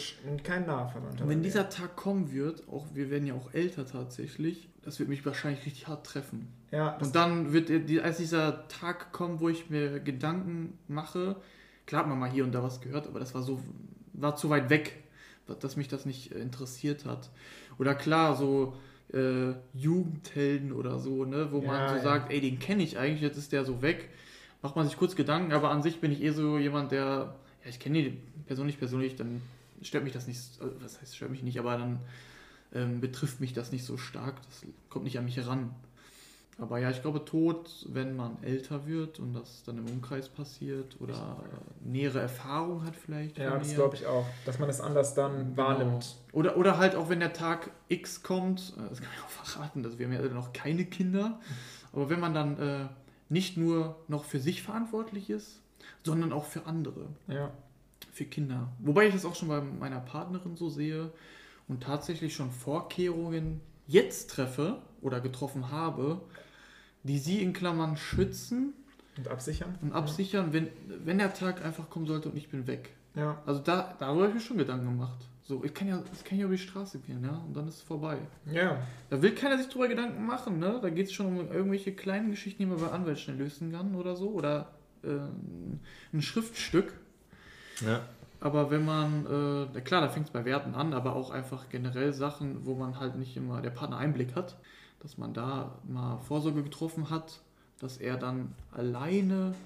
kein 0.45 0.67
Nahverwandter. 0.67 1.29
wenn 1.29 1.43
dieser. 1.43 1.69
Tag 1.69 1.97
kommen 1.97 2.33
wird, 2.33 2.69
auch 2.69 2.87
wir 2.95 3.11
werden 3.11 3.27
ja 3.27 3.35
auch 3.35 3.53
älter 3.53 3.87
tatsächlich, 3.87 4.69
das 4.83 4.99
wird 4.99 5.09
mich 5.09 5.25
wahrscheinlich 5.27 5.65
richtig 5.67 5.89
hart 5.89 6.07
treffen. 6.07 6.49
Ja, 6.71 6.97
Und 6.99 7.15
dann 7.17 7.53
wird 7.53 7.71
als 8.03 8.19
dieser 8.19 8.69
Tag 8.69 9.13
kommt, 9.13 9.41
wo 9.41 9.49
ich 9.49 9.69
mir 9.71 10.01
Gedanken 10.01 10.79
mache, 10.89 11.37
klar 11.87 12.03
hat 12.03 12.09
man 12.09 12.19
mal 12.19 12.31
hier 12.31 12.45
und 12.45 12.53
da 12.53 12.63
was 12.63 12.81
gehört, 12.81 13.07
aber 13.09 13.19
das 13.21 13.35
war 13.35 13.43
so, 13.43 13.61
war 14.13 14.37
zu 14.37 14.49
weit 14.51 14.71
weg, 14.71 15.03
dass 15.61 15.77
mich 15.77 15.89
das 15.89 16.07
nicht 16.07 16.33
äh, 16.33 16.39
interessiert 16.39 17.05
hat. 17.05 17.31
Oder 17.79 17.95
klar, 17.97 18.37
so 18.37 18.75
äh, 19.13 19.53
Jugendhelden 19.75 20.73
oder 20.73 20.99
so, 21.01 21.25
ne, 21.25 21.49
wo 21.51 21.61
Ja, 21.63 21.67
man 21.67 21.89
so 21.89 21.97
ja. 21.97 22.03
sagt, 22.03 22.33
ey, 22.33 22.41
den 22.41 22.59
kenne 22.61 22.83
ich 22.85 22.97
eigentlich, 22.99 23.23
jetzt 23.23 23.37
ist 23.37 23.51
der 23.53 23.65
so 23.65 23.83
weg. 23.83 24.09
Macht 24.63 24.77
man 24.77 24.87
sich 24.87 24.97
kurz 24.97 25.17
Gedanken, 25.17 25.53
aber 25.53 25.71
an 25.71 25.83
sich 25.83 26.01
bin 26.01 26.13
ich 26.13 26.23
eh 26.23 26.31
so 26.31 26.59
jemand, 26.59 26.93
der, 26.93 27.35
ja, 27.65 27.71
ich 27.71 27.79
kenne 27.79 28.03
die 28.03 28.19
Person 28.47 28.67
nicht 28.67 28.79
persönlich, 28.79 29.17
dann 29.17 29.41
stört 29.83 30.05
mich 30.05 30.13
das 30.13 30.27
nicht, 30.27 30.41
also, 30.61 30.75
was 30.81 31.01
heißt, 31.01 31.17
stört 31.17 31.31
mich 31.31 31.43
nicht, 31.43 31.59
aber 31.59 31.79
dann 31.79 32.01
ähm, 32.75 33.01
betrifft 33.01 33.41
mich 33.41 33.53
das 33.53 33.73
nicht 33.73 33.85
so 33.85 33.97
stark, 33.97 34.37
das 34.43 34.67
kommt 34.89 35.05
nicht 35.05 35.19
an 35.19 35.25
mich 35.25 35.47
ran. 35.47 35.75
Aber 36.61 36.79
ja, 36.79 36.91
ich 36.91 37.01
glaube, 37.01 37.25
Tod, 37.25 37.87
wenn 37.89 38.15
man 38.15 38.37
älter 38.43 38.87
wird 38.87 39.19
und 39.19 39.33
das 39.33 39.63
dann 39.65 39.79
im 39.79 39.87
Umkreis 39.87 40.29
passiert 40.29 41.01
oder 41.01 41.43
nähere 41.83 42.21
Erfahrung 42.21 42.85
hat 42.85 42.95
vielleicht. 42.97 43.39
ja, 43.39 43.57
das 43.57 43.75
glaube 43.75 43.97
ich 43.97 44.07
auch. 44.07 44.27
Dass 44.45 44.59
man 44.59 44.69
das 44.69 44.81
anders 44.81 45.15
dann 45.15 45.57
wahrnimmt. 45.57 46.17
Genau. 46.27 46.39
Oder, 46.39 46.57
oder 46.59 46.77
halt 46.77 46.97
auch, 46.97 47.09
wenn 47.09 47.21
der 47.21 47.33
Tag 47.33 47.71
X 47.89 48.23
kommt, 48.23 48.75
äh, 48.77 48.89
das 48.91 49.01
kann 49.01 49.09
ich 49.17 49.25
auch 49.25 49.29
verraten, 49.29 49.83
dass 49.83 49.99
wir 49.99 50.07
haben 50.07 50.13
ja 50.13 50.23
noch 50.23 50.53
keine 50.53 50.85
Kinder, 50.85 51.41
aber 51.93 52.11
wenn 52.11 52.21
man 52.21 52.35
dann 52.35 52.59
äh, 52.59 52.89
nicht 53.31 53.57
nur 53.57 53.97
noch 54.09 54.25
für 54.25 54.39
sich 54.39 54.63
verantwortlich 54.63 55.31
ist, 55.31 55.61
sondern 56.05 56.33
auch 56.33 56.45
für 56.45 56.67
andere, 56.67 57.07
Ja. 57.29 57.51
für 58.13 58.25
Kinder. 58.27 58.69
Wobei 58.81 59.07
ich 59.09 59.15
das 59.15 59.25
auch 59.25 59.35
schon 59.35 59.49
bei 59.49 59.61
meiner 59.63 60.01
Partnerin 60.01 60.57
so 60.57 60.69
sehe 60.69 61.11
und 61.69 61.83
tatsächlich 61.83 62.35
schon 62.35 62.51
Vorkehrungen 62.51 63.61
jetzt 63.87 64.31
treffe 64.31 64.83
oder 65.01 65.21
getroffen 65.21 65.71
habe, 65.71 66.21
die 67.05 67.19
sie 67.19 67.43
in 67.43 67.53
Klammern 67.55 67.97
schützen 67.97 68.75
Und 69.17 69.29
absichern. 69.29 69.79
und 69.81 69.93
absichern, 69.93 70.53
wenn, 70.53 70.69
wenn 71.05 71.19
der 71.19 71.33
Tag 71.33 71.65
einfach 71.65 71.89
kommen 71.89 72.07
sollte 72.07 72.29
und 72.29 72.37
ich 72.37 72.49
bin 72.51 72.67
weg. 72.67 72.95
Ja. 73.15 73.41
Also 73.47 73.61
da, 73.61 73.95
darüber 73.99 74.23
habe 74.25 74.29
ich 74.29 74.35
mir 74.35 74.41
schon 74.41 74.59
Gedanken 74.59 74.87
gemacht. 74.87 75.27
So, 75.51 75.65
ich 75.65 75.75
kann 75.75 75.89
ja, 75.89 76.01
ich 76.13 76.23
kann 76.23 76.39
ja 76.39 76.45
über 76.45 76.55
die 76.55 76.63
Straße 76.63 77.01
gehen, 77.01 77.25
ja, 77.25 77.43
und 77.45 77.57
dann 77.57 77.67
ist 77.67 77.79
es 77.79 77.83
vorbei. 77.83 78.19
Ja. 78.53 78.79
Da 79.09 79.21
will 79.21 79.35
keiner 79.35 79.59
sich 79.59 79.69
drüber 79.69 79.89
Gedanken 79.89 80.25
machen, 80.25 80.61
ne? 80.61 80.79
Da 80.81 80.91
geht 80.91 81.07
es 81.07 81.13
schon 81.13 81.27
um 81.27 81.51
irgendwelche 81.51 81.93
kleinen 81.93 82.31
Geschichten, 82.31 82.63
die 82.63 82.67
man 82.67 82.79
bei 82.79 82.87
Anwälten 82.87 83.21
schnell 83.21 83.37
lösen 83.39 83.73
kann 83.73 83.97
oder 83.97 84.15
so. 84.15 84.29
Oder 84.29 84.69
äh, 85.03 85.09
ein 86.13 86.23
Schriftstück. 86.23 86.93
Ja. 87.81 88.03
Aber 88.39 88.71
wenn 88.71 88.85
man, 88.85 89.67
äh, 89.75 89.81
klar, 89.81 90.03
da 90.03 90.09
fängt 90.09 90.27
es 90.27 90.33
bei 90.33 90.45
Werten 90.45 90.77
an, 90.77 90.95
aber 90.95 91.17
auch 91.17 91.33
einfach 91.33 91.69
generell 91.69 92.13
Sachen, 92.13 92.65
wo 92.65 92.77
man 92.77 93.01
halt 93.01 93.17
nicht 93.17 93.37
immer 93.37 93.61
der 93.61 93.71
Partner 93.71 93.97
Einblick 93.97 94.37
hat, 94.37 94.57
dass 95.01 95.19
man 95.19 95.35
da 95.35 95.81
mal 95.83 96.19
Vorsorge 96.19 96.63
getroffen 96.63 97.11
hat, 97.11 97.41
dass 97.81 97.97
er 97.97 98.17
dann 98.19 98.55
alleine 98.71 99.57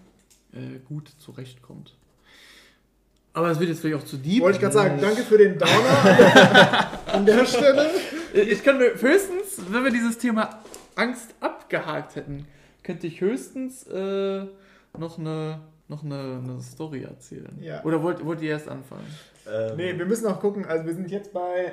äh, 0.52 0.78
gut 0.78 1.10
zurechtkommt. 1.18 1.94
Aber 3.34 3.50
es 3.50 3.58
wird 3.58 3.68
jetzt 3.68 3.80
vielleicht 3.80 4.02
auch 4.02 4.06
zu 4.06 4.16
deep. 4.16 4.42
Wollte 4.42 4.56
ich 4.56 4.62
gerade 4.62 4.74
sagen, 4.74 4.98
danke 5.00 5.22
für 5.22 5.36
den 5.36 5.58
Downer 5.58 6.88
an 7.12 7.26
der 7.26 7.44
Stelle. 7.44 7.90
Ich 8.32 8.64
mir 8.64 8.94
höchstens, 8.94 9.60
wenn 9.70 9.84
wir 9.84 9.90
dieses 9.90 10.18
Thema 10.18 10.62
Angst 10.94 11.34
abgehakt 11.40 12.16
hätten, 12.16 12.46
könnte 12.82 13.06
ich 13.06 13.20
höchstens 13.20 13.86
äh, 13.88 14.44
noch 14.96 15.18
eine 15.18 15.60
noch 15.88 16.02
eine, 16.02 16.40
eine 16.42 16.60
Story 16.62 17.02
erzählen. 17.02 17.58
Ja. 17.60 17.84
Oder 17.84 18.02
wollt, 18.02 18.24
wollt 18.24 18.40
ihr 18.40 18.50
erst 18.50 18.68
anfangen? 18.68 19.06
Ähm, 19.46 19.76
Nee, 19.76 19.98
wir 19.98 20.06
müssen 20.06 20.26
auch 20.26 20.40
gucken. 20.40 20.64
Also 20.64 20.86
wir 20.86 20.94
sind 20.94 21.10
jetzt 21.10 21.32
bei 21.32 21.72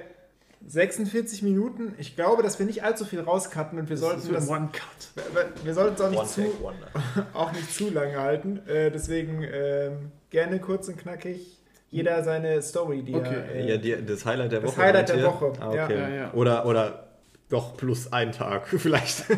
46 0.68 1.42
Minuten. 1.44 1.94
Ich 1.98 2.16
glaube, 2.16 2.44
dass 2.44 2.60
wir 2.60 2.66
nicht 2.66 2.84
allzu 2.84 3.06
viel 3.06 3.20
rauscutten 3.22 3.80
und 3.80 3.90
wir 3.90 3.98
sollten 3.98 4.32
das, 4.34 4.50
One 4.50 4.70
Cut. 4.72 5.26
wir, 5.34 5.46
wir 5.64 5.74
sollten 5.74 5.96
es 5.96 6.02
auch 6.02 6.06
One 6.08 6.16
nicht 6.22 6.28
zu, 6.30 6.42
Wonder. 6.62 6.88
auch 7.34 7.52
nicht 7.52 7.74
zu 7.74 7.90
lange 7.90 8.18
halten. 8.20 8.60
Äh, 8.68 8.92
deswegen 8.92 9.44
ähm, 9.44 10.12
gerne 10.30 10.60
kurz 10.60 10.88
und 10.88 10.98
knackig. 10.98 11.58
Jeder 11.90 12.24
seine 12.24 12.62
Story, 12.62 13.04
die 13.04 13.16
Okay. 13.16 13.34
er. 13.34 13.56
Äh, 13.56 13.70
Ja, 13.72 13.78
die, 13.78 14.06
das 14.06 14.26
Highlight 14.26 14.52
der 14.54 14.62
Das 14.62 14.72
Woche. 14.72 14.82
Highlight 14.82 15.10
meint 15.10 15.20
der? 15.22 15.28
Woche, 15.28 15.54
Ah, 15.60 15.70
okay. 15.70 15.98
Ja, 16.00 16.10
ja. 16.10 16.34
Oder, 16.34 16.66
oder 16.66 17.08
doch 17.50 17.76
plus 17.76 18.14
ein 18.14 18.32
Tag 18.32 18.68
vielleicht. 18.70 19.30
Ja. 19.30 19.36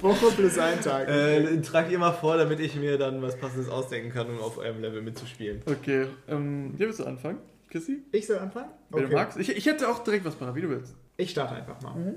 Woche 0.00 0.26
plus 0.36 0.58
ein 0.58 0.80
Tag. 0.80 1.08
äh, 1.08 1.60
tragt 1.62 1.90
ihr 1.90 1.98
mal 1.98 2.12
vor, 2.12 2.36
damit 2.36 2.60
ich 2.60 2.76
mir 2.76 2.98
dann 2.98 3.22
was 3.22 3.36
Passendes 3.36 3.68
ausdenken 3.68 4.10
kann, 4.12 4.28
um 4.28 4.38
auf 4.40 4.58
eurem 4.58 4.80
Level 4.80 5.02
mitzuspielen. 5.02 5.62
Okay, 5.66 6.06
ähm, 6.28 6.74
hier 6.76 6.86
willst 6.86 7.00
du 7.00 7.04
anfangen, 7.04 7.38
Chrissy? 7.74 8.04
ich 8.12 8.24
soll 8.24 8.38
anfangen? 8.38 8.70
Wenn 8.90 9.08
du 9.10 9.16
magst. 9.16 9.36
Ich, 9.36 9.48
ich 9.48 9.66
hätte 9.66 9.88
auch 9.88 10.04
direkt 10.04 10.24
was 10.24 10.36
parat, 10.36 10.54
wie 10.54 10.60
du 10.60 10.68
willst. 10.68 10.94
Ich 11.16 11.32
starte 11.32 11.56
einfach 11.56 11.80
mal. 11.82 11.92
Mhm. 11.96 12.14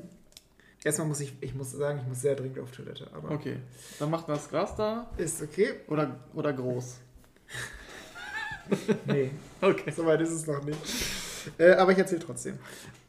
Erstmal 0.83 1.07
muss 1.07 1.19
ich, 1.19 1.33
ich 1.41 1.55
muss 1.55 1.71
sagen, 1.71 1.99
ich 2.03 2.07
muss 2.07 2.21
sehr 2.21 2.35
dringend 2.35 2.59
auf 2.59 2.71
Toilette. 2.71 3.09
Aber 3.11 3.31
Okay, 3.31 3.57
dann 3.97 4.11
macht 4.11 4.29
das 4.29 4.47
Gras 4.49 4.75
da 4.75 5.09
ist 5.17 5.41
okay. 5.41 5.73
oder, 5.87 6.15
oder 6.35 6.53
groß. 6.53 6.97
Nee, 9.05 9.31
Okay. 9.61 9.91
soweit 9.91 10.21
ist 10.21 10.29
es 10.31 10.45
noch 10.45 10.63
nicht. 10.63 10.77
Äh, 11.57 11.71
aber 11.73 11.91
ich 11.91 11.97
erzähle 11.97 12.21
trotzdem. 12.21 12.55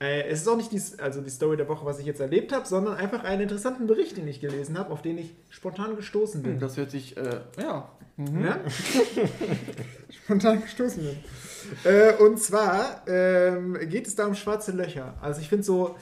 Äh, 0.01 0.22
es 0.28 0.41
ist 0.43 0.49
auch 0.49 0.57
nicht 0.57 0.72
die, 0.72 0.80
also 1.01 1.20
die 1.20 1.30
Story 1.30 1.57
der 1.57 1.68
Woche, 1.68 1.84
was 1.84 1.99
ich 1.99 2.07
jetzt 2.07 2.20
erlebt 2.20 2.53
habe, 2.53 2.66
sondern 2.66 2.95
einfach 2.97 3.24
einen 3.24 3.43
interessanten 3.43 3.86
Bericht, 3.86 4.16
den 4.16 4.28
ich 4.28 4.41
gelesen 4.41 4.78
habe, 4.78 4.93
auf 4.93 5.03
den 5.03 5.18
ich 5.18 5.34
spontan 5.51 5.97
gestoßen 5.97 6.43
bin. 6.43 6.59
Das 6.61 6.76
hört 6.76 6.91
sich, 6.91 7.16
äh, 7.16 7.41
ja. 7.61 7.89
Mhm. 8.16 8.43
Ne? 8.43 8.61
Spontan 10.24 10.61
gestoßen 10.62 11.03
bin. 11.03 11.16
Äh, 11.84 12.14
und 12.14 12.41
zwar 12.41 13.03
ähm, 13.07 13.78
geht 13.89 14.07
es 14.07 14.14
da 14.14 14.26
um 14.26 14.34
schwarze 14.34 14.72
Löcher. 14.72 15.14
Also 15.20 15.41
ich 15.41 15.49
finde 15.49 15.64
so, 15.64 15.97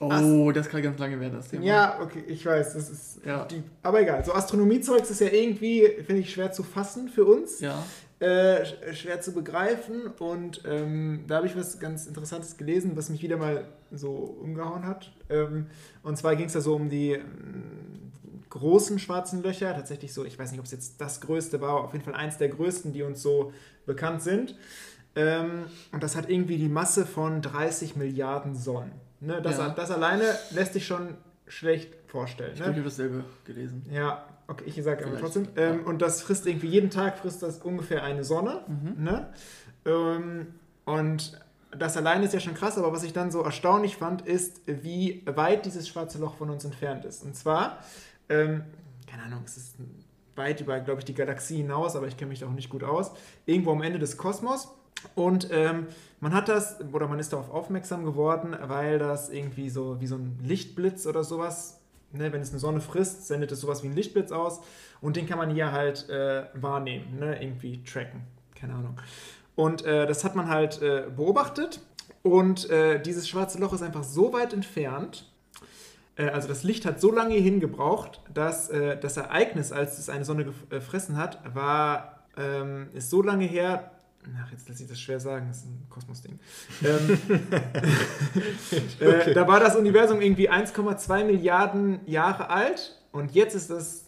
Oh, 0.00 0.50
das 0.50 0.68
kann 0.68 0.82
ganz 0.82 0.98
lange 0.98 1.20
werden, 1.20 1.34
das 1.36 1.46
Thema. 1.48 1.62
ja, 1.64 2.00
okay, 2.02 2.24
ich 2.26 2.44
weiß, 2.44 2.74
das 2.74 2.90
ist 2.90 3.20
Ja. 3.24 3.44
die, 3.44 3.62
aber 3.84 4.00
egal. 4.00 4.24
So 4.24 4.32
Astronomiezeugs 4.34 5.10
ist 5.10 5.20
ja 5.20 5.28
irgendwie, 5.28 5.86
finde 6.04 6.22
ich, 6.22 6.32
schwer 6.32 6.50
zu 6.50 6.64
fassen 6.64 7.08
für 7.08 7.24
uns. 7.24 7.60
Ja. 7.60 7.80
Äh, 8.22 8.62
sch- 8.62 8.94
schwer 8.94 9.20
zu 9.20 9.32
begreifen 9.32 10.06
und 10.18 10.62
ähm, 10.64 11.24
da 11.26 11.36
habe 11.36 11.46
ich 11.46 11.56
was 11.56 11.78
ganz 11.80 12.06
Interessantes 12.06 12.56
gelesen, 12.56 12.92
was 12.96 13.08
mich 13.10 13.22
wieder 13.22 13.36
mal 13.36 13.64
so 13.90 14.10
umgehauen 14.12 14.86
hat. 14.86 15.12
Ähm, 15.28 15.66
und 16.02 16.16
zwar 16.16 16.36
ging 16.36 16.46
es 16.46 16.52
da 16.52 16.60
so 16.60 16.74
um 16.76 16.88
die 16.88 17.12
ähm, 17.12 18.12
großen 18.48 18.98
schwarzen 18.98 19.42
Löcher, 19.42 19.74
tatsächlich 19.74 20.12
so, 20.14 20.24
ich 20.24 20.38
weiß 20.38 20.50
nicht, 20.52 20.60
ob 20.60 20.66
es 20.66 20.72
jetzt 20.72 21.00
das 21.00 21.20
größte 21.20 21.60
war, 21.60 21.70
aber 21.70 21.84
auf 21.84 21.92
jeden 21.92 22.04
Fall 22.04 22.14
eins 22.14 22.38
der 22.38 22.48
größten, 22.48 22.92
die 22.92 23.02
uns 23.02 23.20
so 23.22 23.52
bekannt 23.86 24.22
sind. 24.22 24.56
Ähm, 25.14 25.64
und 25.92 26.02
das 26.02 26.16
hat 26.16 26.30
irgendwie 26.30 26.56
die 26.58 26.68
Masse 26.68 27.04
von 27.04 27.42
30 27.42 27.96
Milliarden 27.96 28.54
Sonnen. 28.54 28.92
Ne, 29.20 29.40
das, 29.42 29.58
Ja. 29.58 29.68
das 29.70 29.90
alleine 29.90 30.24
lässt 30.52 30.72
sich 30.74 30.86
schon 30.86 31.16
schlecht 31.46 31.92
vorstellen. 32.06 32.52
Ich 32.54 32.60
Ne? 32.60 32.66
habe 32.66 32.80
dasselbe 32.82 33.24
gelesen. 33.44 33.84
Ja, 33.90 34.24
okay, 34.48 34.64
ich 34.66 34.82
sage 34.82 35.06
aber 35.06 35.18
trotzdem. 35.18 35.48
Ähm, 35.56 35.84
Und 35.84 36.02
das 36.02 36.22
frisst 36.22 36.46
irgendwie, 36.46 36.68
jeden 36.68 36.90
Tag 36.90 37.18
frisst 37.18 37.42
das 37.42 37.58
ungefähr 37.58 38.02
eine 38.02 38.24
Sonne. 38.24 38.64
Mhm. 38.68 39.04
Ne? 39.04 39.32
Ähm, 39.84 40.46
und 40.84 41.40
das 41.76 41.96
alleine 41.96 42.24
ist 42.24 42.34
ja 42.34 42.40
schon 42.40 42.54
krass, 42.54 42.76
aber 42.78 42.92
was 42.92 43.02
ich 43.02 43.12
dann 43.12 43.30
so 43.30 43.42
erstaunlich 43.42 43.96
fand, 43.96 44.22
ist, 44.22 44.60
wie 44.66 45.22
weit 45.26 45.64
dieses 45.64 45.88
schwarze 45.88 46.18
Loch 46.18 46.36
von 46.36 46.50
uns 46.50 46.64
entfernt 46.64 47.04
ist. 47.04 47.24
Und 47.24 47.34
zwar, 47.34 47.78
ähm, 48.28 48.64
keine 49.08 49.24
Ahnung, 49.24 49.42
es 49.44 49.56
ist 49.56 49.76
weit 50.36 50.60
über, 50.60 50.80
glaube 50.80 51.00
ich, 51.00 51.04
die 51.04 51.14
Galaxie 51.14 51.56
hinaus, 51.56 51.96
aber 51.96 52.06
ich 52.06 52.16
kenne 52.16 52.30
mich 52.30 52.40
da 52.40 52.46
auch 52.46 52.52
nicht 52.52 52.70
gut 52.70 52.84
aus. 52.84 53.12
Irgendwo 53.46 53.72
am 53.72 53.82
Ende 53.82 53.98
des 53.98 54.16
Kosmos. 54.16 54.68
Und 55.14 55.48
ähm, 55.50 55.88
man 56.20 56.32
hat 56.32 56.48
das, 56.48 56.78
oder 56.92 57.08
man 57.08 57.18
ist 57.18 57.32
darauf 57.32 57.50
aufmerksam 57.50 58.04
geworden, 58.04 58.56
weil 58.62 58.98
das 58.98 59.30
irgendwie 59.30 59.68
so 59.68 60.00
wie 60.00 60.06
so 60.06 60.16
ein 60.16 60.38
Lichtblitz 60.42 61.06
oder 61.06 61.24
sowas, 61.24 61.80
ne, 62.12 62.32
wenn 62.32 62.40
es 62.40 62.50
eine 62.50 62.58
Sonne 62.58 62.80
frisst, 62.80 63.26
sendet 63.26 63.52
es 63.52 63.60
sowas 63.60 63.82
wie 63.82 63.88
ein 63.88 63.94
Lichtblitz 63.94 64.32
aus. 64.32 64.60
Und 65.00 65.16
den 65.16 65.26
kann 65.26 65.38
man 65.38 65.50
hier 65.50 65.72
halt 65.72 66.08
äh, 66.08 66.44
wahrnehmen, 66.54 67.18
ne, 67.18 67.42
irgendwie 67.42 67.82
tracken. 67.82 68.22
Keine 68.54 68.74
Ahnung. 68.74 68.96
Und 69.54 69.84
äh, 69.84 70.06
das 70.06 70.24
hat 70.24 70.36
man 70.36 70.48
halt 70.48 70.80
äh, 70.80 71.04
beobachtet. 71.14 71.80
Und 72.22 72.70
äh, 72.70 73.00
dieses 73.02 73.28
schwarze 73.28 73.58
Loch 73.58 73.72
ist 73.72 73.82
einfach 73.82 74.04
so 74.04 74.32
weit 74.32 74.52
entfernt. 74.52 75.28
Äh, 76.16 76.28
also 76.28 76.46
das 76.46 76.62
Licht 76.62 76.86
hat 76.86 77.00
so 77.00 77.10
lange 77.10 77.34
hierhin 77.34 77.58
gebraucht, 77.58 78.20
dass 78.32 78.68
äh, 78.70 78.96
das 78.96 79.16
Ereignis, 79.16 79.72
als 79.72 79.98
es 79.98 80.08
eine 80.08 80.24
Sonne 80.24 80.44
gef- 80.44 80.68
gefressen 80.70 81.16
hat, 81.16 81.40
war, 81.54 82.24
ähm, 82.36 82.88
ist 82.94 83.10
so 83.10 83.22
lange 83.22 83.44
her. 83.44 83.90
Ach, 84.40 84.50
jetzt 84.52 84.68
lässt 84.68 84.78
sich 84.78 84.88
das 84.88 85.00
schwer 85.00 85.18
sagen, 85.18 85.48
das 85.48 85.58
ist 85.58 85.66
ein 85.66 85.86
Kosmos-Ding. 85.90 86.38
Ähm, 86.84 87.18
äh, 89.00 89.34
da 89.34 89.46
war 89.46 89.60
das 89.60 89.76
Universum 89.76 90.20
irgendwie 90.20 90.50
1,2 90.50 91.24
Milliarden 91.24 92.00
Jahre 92.06 92.50
alt 92.50 93.00
und 93.10 93.32
jetzt 93.32 93.54
ist 93.54 93.70
das, 93.70 94.06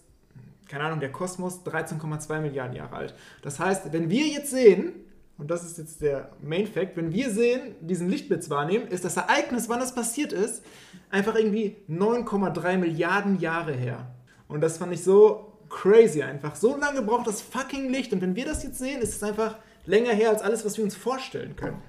keine 0.68 0.84
Ahnung, 0.84 1.00
der 1.00 1.12
Kosmos 1.12 1.64
13,2 1.64 2.40
Milliarden 2.40 2.76
Jahre 2.76 2.96
alt. 2.96 3.14
Das 3.42 3.58
heißt, 3.58 3.92
wenn 3.92 4.08
wir 4.08 4.26
jetzt 4.26 4.50
sehen, 4.50 4.92
und 5.36 5.50
das 5.50 5.64
ist 5.64 5.78
jetzt 5.78 6.00
der 6.00 6.30
Main 6.40 6.66
Fact, 6.66 6.96
wenn 6.96 7.12
wir 7.12 7.30
sehen, 7.30 7.74
diesen 7.80 8.08
Lichtblitz 8.08 8.50
wahrnehmen, 8.50 8.86
ist 8.86 9.04
das 9.04 9.16
Ereignis, 9.16 9.68
wann 9.68 9.80
das 9.80 9.94
passiert 9.94 10.32
ist, 10.32 10.62
einfach 11.10 11.34
irgendwie 11.34 11.76
9,3 11.88 12.78
Milliarden 12.78 13.40
Jahre 13.40 13.72
her. 13.72 14.14
Und 14.46 14.60
das 14.60 14.78
fand 14.78 14.92
ich 14.92 15.02
so 15.02 15.52
crazy 15.68 16.22
einfach. 16.22 16.54
So 16.54 16.76
lange 16.76 17.02
braucht 17.02 17.26
das 17.26 17.42
fucking 17.42 17.90
Licht. 17.90 18.12
Und 18.12 18.20
wenn 18.20 18.36
wir 18.36 18.44
das 18.44 18.62
jetzt 18.62 18.78
sehen, 18.78 19.02
ist 19.02 19.16
es 19.16 19.22
einfach 19.22 19.56
länger 19.86 20.12
her 20.12 20.30
als 20.30 20.42
alles, 20.42 20.64
was 20.64 20.76
wir 20.76 20.84
uns 20.84 20.96
vorstellen 20.96 21.56
können. 21.56 21.82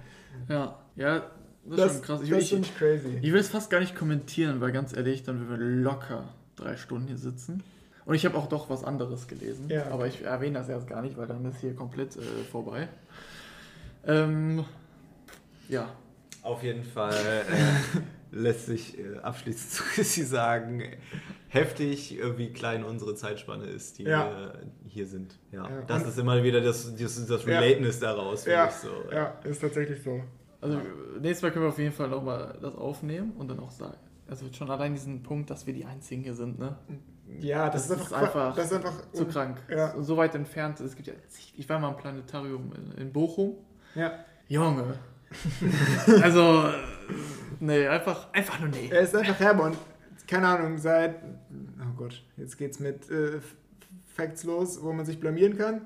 Ja, 0.50 0.80
ja, 0.96 1.32
das 1.66 1.80
ist 1.80 1.92
schon 1.94 2.02
krass. 2.02 2.22
Ich, 2.24 2.30
das 2.30 2.44
ich, 2.44 2.50
finde 2.50 2.68
ich 2.68 2.78
crazy. 2.78 3.20
ich 3.22 3.32
will 3.32 3.40
es 3.40 3.50
fast 3.50 3.70
gar 3.70 3.80
nicht 3.80 3.96
kommentieren, 3.96 4.62
weil 4.62 4.72
ganz 4.72 4.96
ehrlich, 4.96 5.24
dann 5.24 5.48
würden 5.48 5.60
wir 5.60 5.84
locker 5.84 6.26
drei 6.56 6.78
Stunden 6.78 7.08
hier 7.08 7.18
sitzen. 7.18 7.64
Und 8.06 8.14
ich 8.14 8.26
habe 8.26 8.38
auch 8.38 8.48
doch 8.48 8.70
was 8.70 8.84
anderes 8.84 9.28
gelesen. 9.28 9.68
Ja. 9.70 9.88
Aber 9.88 10.06
ich 10.06 10.24
erwähne 10.24 10.60
das 10.60 10.70
erst 10.70 10.88
gar 10.88 11.02
nicht, 11.02 11.18
weil 11.18 11.28
dann 11.28 11.44
ist 11.46 11.60
hier 11.60 11.76
komplett 11.76 12.16
äh, 12.16 12.22
vorbei. 12.52 12.88
Ähm, 14.06 14.64
ja, 15.68 15.90
Auf 16.44 16.62
jeden 16.62 16.84
Fall 16.84 17.16
äh, 17.16 18.02
lässt 18.32 18.68
sich 18.68 19.00
äh, 19.00 19.18
abschließend 19.18 19.72
zu 19.72 19.84
Chrissy 19.84 20.24
sagen, 20.24 20.84
heftig, 21.56 22.20
wie 22.38 22.52
klein 22.54 22.84
unsere 22.84 23.16
Zeitspanne 23.16 23.66
ist, 23.66 23.98
die 23.98 24.04
Ja. 24.04 24.30
wir 24.30 24.54
hier 24.88 25.08
sind. 25.08 25.38
Ja. 25.52 25.70
Ja. 25.70 25.82
Das 25.88 26.04
Und- 26.04 26.10
ist 26.10 26.20
immer 26.20 26.44
wieder 26.44 26.62
das, 26.62 26.96
das, 26.96 27.26
das 27.28 27.46
Ja. 27.46 27.60
Relateness 27.60 28.00
daraus, 28.00 28.44
finde 28.44 28.58
Ja, 28.58 28.68
ich 28.68 28.74
so. 28.74 28.90
ja, 29.12 29.34
ist 29.44 29.62
tatsächlich 29.62 30.02
so. 30.04 30.22
also 30.62 30.80
nächstes 31.20 31.42
Mal 31.44 31.52
können 31.52 31.66
wir 31.66 31.70
auf 31.70 31.80
jeden 31.80 31.94
Fall 31.94 32.10
nochmal 32.10 32.58
das 32.62 32.76
aufnehmen 32.76 33.34
und 33.38 33.48
dann 33.50 33.60
auch 33.60 33.72
sagen. 33.72 33.98
Also 34.28 34.46
schon 34.52 34.70
allein 34.72 34.94
diesen 34.94 35.22
Punkt, 35.22 35.50
dass 35.52 35.68
wir 35.68 35.74
die 35.74 35.86
Einzigen 35.86 36.24
hier 36.24 36.34
sind, 36.34 36.58
ne? 36.58 36.76
Ja, 37.40 37.70
das, 37.70 37.88
Das 37.88 37.98
ist, 38.00 38.06
ist 38.08 38.14
einfach, 38.14 38.56
das 38.56 38.66
ist 38.68 38.74
einfach 38.74 38.94
Zu 39.12 39.26
krank. 39.26 39.58
Ja. 39.70 39.94
So, 39.96 40.02
so 40.04 40.18
weit 40.18 40.34
entfernt. 40.36 40.80
Es 40.80 40.96
gibt 40.96 41.08
ja, 41.08 41.14
ich 41.56 41.68
war 41.70 41.80
mal 41.80 41.90
im 41.90 41.98
Planetarium 41.98 42.72
in, 42.74 43.02
in 43.02 43.12
Bochum. 43.14 43.56
Ja. 43.96 44.14
Junge. 44.48 44.94
also, 46.22 46.70
nee, 47.60 47.88
einfach, 47.88 48.32
einfach 48.34 48.60
nur 48.60 48.70
nee. 48.70 48.90
Er 48.90 49.02
ist 49.02 49.16
einfach 49.16 49.60
und 49.60 49.78
keine 50.28 50.48
Ahnung, 50.48 50.78
seit, 50.78 51.16
oh 51.80 51.94
Gott, 51.98 52.24
jetzt 52.38 52.58
geht's 52.58 52.80
mit 52.80 53.10
äh, 53.10 53.40
Facts 54.16 54.44
los, 54.44 54.82
wo 54.82 54.92
man 54.94 55.06
sich 55.06 55.20
blamieren 55.20 55.58
kann. 55.58 55.82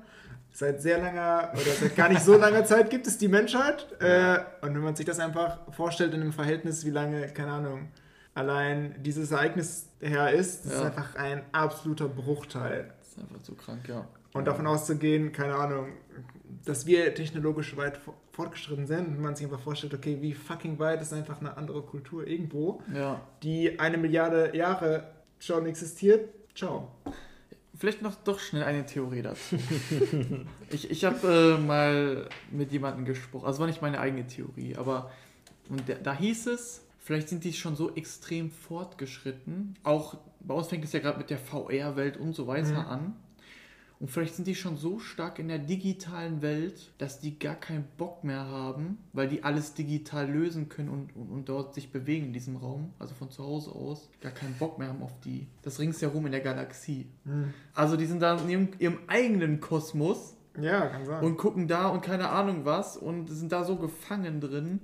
Seit 0.52 0.82
sehr 0.82 0.98
langer 0.98 1.50
oder 1.52 1.70
seit 1.80 1.94
gar 1.96 2.08
nicht 2.08 2.22
so 2.22 2.36
langer 2.36 2.64
Zeit 2.64 2.90
gibt 2.90 3.06
es 3.06 3.18
die 3.18 3.28
Menschheit. 3.28 3.86
Äh, 4.00 4.38
und 4.62 4.74
wenn 4.74 4.82
man 4.82 4.96
sich 4.96 5.06
das 5.06 5.20
einfach 5.20 5.58
vorstellt 5.72 6.12
in 6.14 6.20
einem 6.22 6.32
Verhältnis, 6.32 6.84
wie 6.84 6.90
lange, 6.90 7.28
keine 7.28 7.52
Ahnung, 7.52 7.88
allein 8.34 8.94
dieses 9.02 9.30
Ereignis 9.30 9.86
her 10.00 10.32
ist, 10.32 10.64
das 10.64 10.72
ist 10.72 10.78
Ja. 10.80 10.86
einfach 10.86 11.14
ein 11.16 11.42
absoluter 11.52 12.08
Bruchteil. 12.08 12.92
Das 12.98 13.08
ist 13.10 13.18
einfach 13.20 13.42
zu 13.42 13.54
krank, 13.54 13.88
ja. 13.88 14.06
Und 14.32 14.46
davon 14.46 14.66
auszugehen, 14.66 15.32
keine 15.32 15.54
Ahnung, 15.54 15.88
dass 16.64 16.86
wir 16.86 17.14
technologisch 17.14 17.76
weit 17.76 17.96
for- 17.96 18.14
fortgeschritten 18.32 18.86
sind 18.86 19.06
und 19.08 19.20
man 19.20 19.34
sich 19.36 19.46
einfach 19.46 19.60
vorstellt, 19.60 19.94
okay, 19.94 20.18
wie 20.20 20.34
fucking 20.34 20.78
weit 20.78 21.00
ist 21.02 21.12
einfach 21.12 21.40
eine 21.40 21.56
andere 21.56 21.82
Kultur 21.82 22.26
irgendwo, 22.26 22.82
Ja. 22.94 23.20
die 23.42 23.78
eine 23.78 23.98
Milliarde 23.98 24.56
Jahre 24.56 25.10
schon 25.38 25.66
existiert. 25.66 26.28
Ciao. 26.54 26.88
Vielleicht 27.78 28.02
noch 28.02 28.14
doch 28.16 28.38
schnell 28.38 28.64
eine 28.64 28.84
Theorie 28.84 29.22
dazu. 29.22 29.56
ich 30.70 30.90
ich 30.90 31.04
habe 31.04 31.56
äh, 31.58 31.66
mal 31.66 32.28
mit 32.50 32.72
jemandem 32.72 33.04
gesprochen, 33.06 33.46
also 33.46 33.60
war 33.60 33.66
nicht 33.66 33.80
meine 33.82 34.00
eigene 34.00 34.26
Theorie, 34.26 34.76
aber 34.76 35.10
und 35.70 35.88
der, 35.88 35.96
da 35.96 36.14
hieß 36.14 36.48
es, 36.48 36.82
vielleicht 36.98 37.28
sind 37.30 37.44
die 37.44 37.52
schon 37.54 37.76
so 37.76 37.94
extrem 37.94 38.50
fortgeschritten. 38.50 39.74
Auch 39.82 40.18
bei 40.40 40.52
uns 40.54 40.66
fängt 40.68 40.84
es 40.84 40.92
ja 40.92 41.00
gerade 41.00 41.18
mit 41.18 41.30
der 41.30 41.38
VR-Welt 41.38 42.16
und 42.18 42.34
so 42.34 42.46
weiter 42.46 42.82
Mhm. 42.82 42.88
an. 42.88 43.16
Und 44.00 44.10
vielleicht 44.10 44.34
sind 44.34 44.46
die 44.46 44.54
schon 44.54 44.78
so 44.78 44.98
stark 44.98 45.38
in 45.38 45.48
der 45.48 45.58
digitalen 45.58 46.40
Welt, 46.40 46.90
dass 46.96 47.20
die 47.20 47.38
gar 47.38 47.54
keinen 47.54 47.84
Bock 47.98 48.24
mehr 48.24 48.46
haben, 48.46 48.96
weil 49.12 49.28
die 49.28 49.44
alles 49.44 49.74
digital 49.74 50.26
lösen 50.30 50.70
können 50.70 50.88
und, 50.88 51.14
und, 51.14 51.30
und 51.30 51.48
dort 51.50 51.74
sich 51.74 51.92
bewegen 51.92 52.28
in 52.28 52.32
diesem 52.32 52.56
Raum, 52.56 52.94
also 52.98 53.14
von 53.14 53.30
zu 53.30 53.44
Hause 53.44 53.72
aus, 53.72 54.08
gar 54.22 54.32
keinen 54.32 54.54
Bock 54.54 54.78
mehr 54.78 54.88
haben 54.88 55.02
auf 55.02 55.20
die, 55.20 55.46
das 55.60 55.78
ringsherum 55.78 56.24
in 56.24 56.32
der 56.32 56.40
Galaxie. 56.40 57.08
Also 57.74 57.98
die 57.98 58.06
sind 58.06 58.20
da 58.22 58.38
in 58.38 58.48
ihrem, 58.48 58.68
ihrem 58.78 58.98
eigenen 59.06 59.60
Kosmos 59.60 60.34
Ja, 60.58 60.86
kann 60.86 61.04
sein. 61.04 61.22
und 61.22 61.36
gucken 61.36 61.68
da 61.68 61.88
und 61.88 62.00
keine 62.00 62.30
Ahnung 62.30 62.64
was 62.64 62.96
und 62.96 63.26
sind 63.28 63.52
da 63.52 63.64
so 63.64 63.76
gefangen 63.76 64.40
drin, 64.40 64.80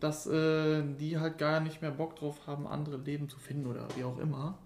dass 0.00 0.26
äh, 0.26 0.82
die 0.98 1.18
halt 1.18 1.38
gar 1.38 1.60
nicht 1.60 1.82
mehr 1.82 1.92
Bock 1.92 2.16
drauf 2.16 2.48
haben, 2.48 2.66
andere 2.66 2.96
Leben 2.96 3.28
zu 3.28 3.38
finden 3.38 3.68
oder 3.68 3.86
wie 3.96 4.02
auch 4.02 4.18
immer. 4.18 4.58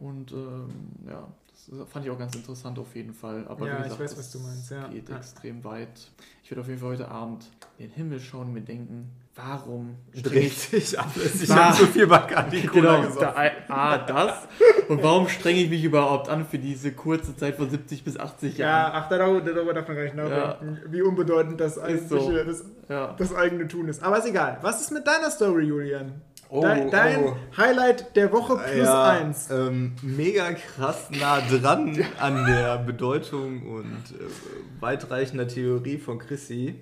Und 0.00 0.32
ähm, 0.32 0.68
ja, 1.08 1.28
das 1.68 1.88
fand 1.88 2.04
ich 2.04 2.10
auch 2.10 2.18
ganz 2.18 2.34
interessant 2.34 2.78
auf 2.78 2.94
jeden 2.94 3.12
Fall. 3.14 3.44
Aber 3.48 3.66
Ja, 3.66 3.72
wie 3.74 3.76
ich 3.78 3.82
gesagt, 3.84 4.00
weiß, 4.00 4.10
das 4.10 4.18
was 4.18 4.30
du 4.32 4.38
meinst, 4.40 4.70
ja. 4.70 4.88
geht 4.88 5.08
Ja. 5.08 5.16
extrem 5.16 5.64
weit. 5.64 6.10
Ich 6.42 6.50
werde 6.50 6.60
auf 6.60 6.68
jeden 6.68 6.80
Fall 6.80 6.90
heute 6.90 7.08
Abend 7.08 7.44
in 7.78 7.88
den 7.88 7.94
Himmel 7.94 8.20
schauen 8.20 8.48
und 8.48 8.54
mir 8.54 8.60
denken, 8.62 9.10
warum 9.34 9.96
Dreht 10.22 10.52
sich 10.52 10.98
alles. 10.98 11.42
Ich 11.42 11.50
Ah. 11.52 11.66
habe 11.66 11.76
zu 11.76 11.86
viel 11.86 12.06
Bacardi 12.06 12.62
Cola 12.66 13.00
Genau, 13.02 13.20
da, 13.20 13.34
A, 13.68 13.98
das. 13.98 14.48
Und 14.88 15.02
warum 15.02 15.28
strenge 15.28 15.58
ich 15.60 15.68
mich 15.68 15.82
überhaupt 15.84 16.28
an 16.28 16.46
für 16.46 16.58
diese 16.58 16.92
kurze 16.92 17.36
Zeit 17.36 17.56
von 17.56 17.68
70 17.68 18.04
bis 18.04 18.16
80 18.16 18.56
Ja, 18.58 18.66
Jahren? 18.66 18.92
ach, 18.94 19.08
darüber, 19.08 19.40
darüber 19.52 19.74
darf 19.74 19.88
man 19.88 19.96
gar 19.96 20.04
nicht 20.04 20.14
nachdenken, 20.16 20.78
wie 20.88 21.02
unbedeutend 21.02 21.60
das, 21.60 21.76
Ist 21.76 22.08
so. 22.08 22.16
eigentliche, 22.16 22.44
das, 22.44 22.64
Ja. 22.88 23.12
das 23.18 23.34
eigene 23.34 23.66
Tun 23.68 23.88
ist. 23.88 24.02
Aber 24.02 24.18
ist 24.18 24.26
egal. 24.26 24.58
Was 24.62 24.80
ist 24.80 24.92
mit 24.92 25.06
deiner 25.06 25.30
Story, 25.30 25.64
Julian? 25.64 26.22
Oh, 26.48 26.60
dein 26.62 26.90
dein 26.90 27.24
oh. 27.24 27.36
Highlight 27.56 28.14
der 28.16 28.32
Woche 28.32 28.56
plus 28.56 28.86
ja, 28.86 29.10
eins. 29.10 29.50
Ähm, 29.50 29.92
mega 30.02 30.52
krass 30.52 31.08
nah 31.10 31.40
dran 31.40 31.98
an 32.20 32.46
der 32.46 32.78
Bedeutung 32.78 33.66
und 33.66 34.04
äh, 34.12 34.80
weitreichender 34.80 35.48
Theorie 35.48 35.98
von 35.98 36.18
Chrissy. 36.18 36.76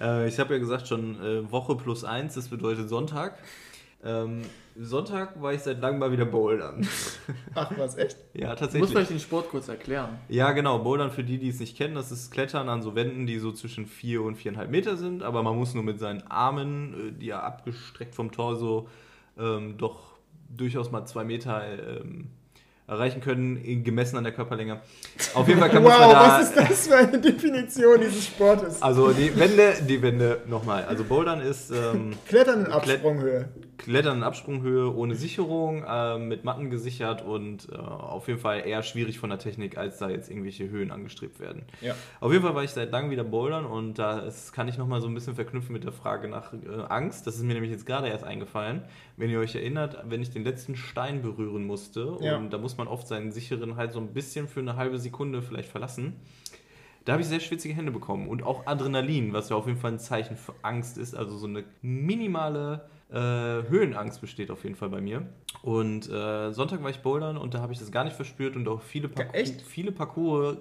Äh, 0.00 0.28
ich 0.28 0.38
habe 0.38 0.54
ja 0.54 0.60
gesagt 0.60 0.88
schon 0.88 1.20
äh, 1.22 1.50
Woche 1.50 1.76
plus 1.76 2.04
eins, 2.04 2.34
das 2.34 2.48
bedeutet 2.48 2.88
Sonntag. 2.88 3.38
Ähm, 4.04 4.42
Sonntag 4.76 5.40
war 5.40 5.54
ich 5.54 5.60
seit 5.60 5.80
langem 5.80 6.00
mal 6.00 6.10
wieder 6.10 6.24
bouldern. 6.24 6.86
Ach 7.54 7.70
was, 7.78 7.96
echt? 7.96 8.16
ja, 8.34 8.54
tatsächlich. 8.54 8.90
vielleicht 8.90 9.10
den 9.10 9.20
Sport 9.20 9.48
kurz 9.48 9.68
erklären. 9.68 10.18
Ja, 10.28 10.50
genau. 10.50 10.80
Bouldern 10.80 11.10
für 11.10 11.22
die, 11.22 11.38
die 11.38 11.48
es 11.48 11.60
nicht 11.60 11.76
kennen, 11.76 11.94
das 11.94 12.10
ist 12.10 12.30
Klettern 12.32 12.68
an 12.68 12.82
so 12.82 12.94
Wänden, 12.94 13.26
die 13.26 13.38
so 13.38 13.52
zwischen 13.52 13.86
4 13.86 14.22
und 14.22 14.36
4,5 14.36 14.66
Meter 14.66 14.96
sind. 14.96 15.22
Aber 15.22 15.42
man 15.42 15.56
muss 15.56 15.74
nur 15.74 15.84
mit 15.84 16.00
seinen 16.00 16.22
Armen, 16.26 17.10
äh, 17.10 17.12
die 17.12 17.26
ja 17.26 17.40
abgestreckt 17.40 18.14
vom 18.14 18.32
Torso, 18.32 18.88
ähm, 19.38 19.76
doch 19.78 20.14
durchaus 20.48 20.90
mal 20.90 21.04
2 21.04 21.24
Meter 21.24 21.62
ähm, 22.00 22.28
erreichen 22.86 23.20
können, 23.20 23.82
gemessen 23.82 24.16
an 24.18 24.24
der 24.24 24.32
Körperlänge. 24.32 24.80
Auf 25.32 25.48
jeden 25.48 25.58
Fall 25.58 25.70
kann 25.70 25.82
man 25.82 25.92
Wow, 25.92 26.12
da... 26.12 26.38
was 26.38 26.48
ist 26.50 26.56
das 26.56 26.86
für 26.86 26.96
eine 26.96 27.18
Definition 27.18 28.00
dieses 28.00 28.26
Sportes? 28.26 28.82
Also 28.82 29.12
die 29.12 29.34
Wände, 29.38 29.74
die 29.88 30.02
Wände, 30.02 30.42
nochmal. 30.46 30.84
Also 30.84 31.04
Bouldern 31.04 31.40
ist 31.40 31.70
ähm, 31.70 32.14
Klettern 32.26 32.66
in 32.66 32.72
Absprunghöhe. 32.72 33.48
Klettern 33.78 34.18
in 34.18 34.22
Absprunghöhe 34.22 34.94
ohne 34.94 35.14
Sicherung, 35.14 35.84
ähm, 35.88 36.28
mit 36.28 36.44
Matten 36.44 36.70
gesichert 36.70 37.22
und 37.24 37.68
äh, 37.72 37.76
auf 37.76 38.28
jeden 38.28 38.38
Fall 38.40 38.66
eher 38.66 38.82
schwierig 38.82 39.18
von 39.18 39.30
der 39.30 39.38
Technik, 39.38 39.76
als 39.76 39.98
da 39.98 40.08
jetzt 40.08 40.30
irgendwelche 40.30 40.68
Höhen 40.70 40.90
angestrebt 40.90 41.40
werden. 41.40 41.62
Ja. 41.80 41.94
Auf 42.20 42.32
jeden 42.32 42.44
Fall 42.44 42.54
war 42.54 42.64
ich 42.64 42.70
seit 42.70 42.92
langem 42.92 43.10
wieder 43.10 43.24
bouldern 43.24 43.64
und 43.66 43.98
das 43.98 44.52
kann 44.52 44.68
ich 44.68 44.78
nochmal 44.78 45.00
so 45.00 45.08
ein 45.08 45.14
bisschen 45.14 45.34
verknüpfen 45.34 45.72
mit 45.72 45.84
der 45.84 45.92
Frage 45.92 46.28
nach 46.28 46.52
äh, 46.52 46.56
Angst. 46.88 47.26
Das 47.26 47.36
ist 47.36 47.42
mir 47.42 47.54
nämlich 47.54 47.70
jetzt 47.72 47.86
gerade 47.86 48.08
erst 48.08 48.24
eingefallen. 48.24 48.82
Wenn 49.16 49.30
ihr 49.30 49.38
euch 49.40 49.54
erinnert, 49.54 49.98
wenn 50.08 50.22
ich 50.22 50.30
den 50.30 50.44
letzten 50.44 50.76
Stein 50.76 51.22
berühren 51.22 51.64
musste 51.66 52.16
Ja. 52.20 52.36
und 52.36 52.50
da 52.52 52.58
muss 52.58 52.76
man 52.76 52.86
oft 52.88 53.06
seinen 53.08 53.32
sicheren 53.32 53.76
halt 53.76 53.92
so 53.92 53.98
ein 54.00 54.14
bisschen 54.14 54.48
für 54.48 54.60
eine 54.60 54.76
halbe 54.76 54.98
Sekunde 54.98 55.42
vielleicht 55.42 55.68
verlassen. 55.68 56.14
Da 57.04 57.12
habe 57.12 57.22
ich 57.22 57.28
sehr 57.28 57.40
schwitzige 57.40 57.74
Hände 57.74 57.92
bekommen 57.92 58.28
und 58.28 58.44
auch 58.44 58.66
Adrenalin, 58.66 59.34
was 59.34 59.50
ja 59.50 59.56
auf 59.56 59.66
jeden 59.66 59.78
Fall 59.78 59.92
ein 59.92 59.98
Zeichen 59.98 60.36
für 60.36 60.54
Angst 60.62 60.96
ist. 60.96 61.14
Also 61.14 61.36
so 61.36 61.46
eine 61.46 61.64
minimale 61.82 62.86
äh, 63.10 63.16
Höhenangst 63.16 64.20
besteht 64.20 64.50
auf 64.50 64.64
jeden 64.64 64.76
Fall 64.76 64.88
bei 64.88 65.00
mir. 65.00 65.26
Und 65.62 66.08
äh, 66.10 66.52
Sonntag 66.52 66.82
war 66.82 66.90
ich 66.90 67.00
bouldern 67.00 67.36
und 67.36 67.54
da 67.54 67.60
habe 67.60 67.72
ich 67.72 67.78
das 67.78 67.90
gar 67.90 68.04
nicht 68.04 68.16
verspürt 68.16 68.56
und 68.56 68.66
auch 68.68 68.82
viele, 68.82 69.08
Parcours, 69.08 69.52
viele 69.66 69.92
Parcours 69.92 70.58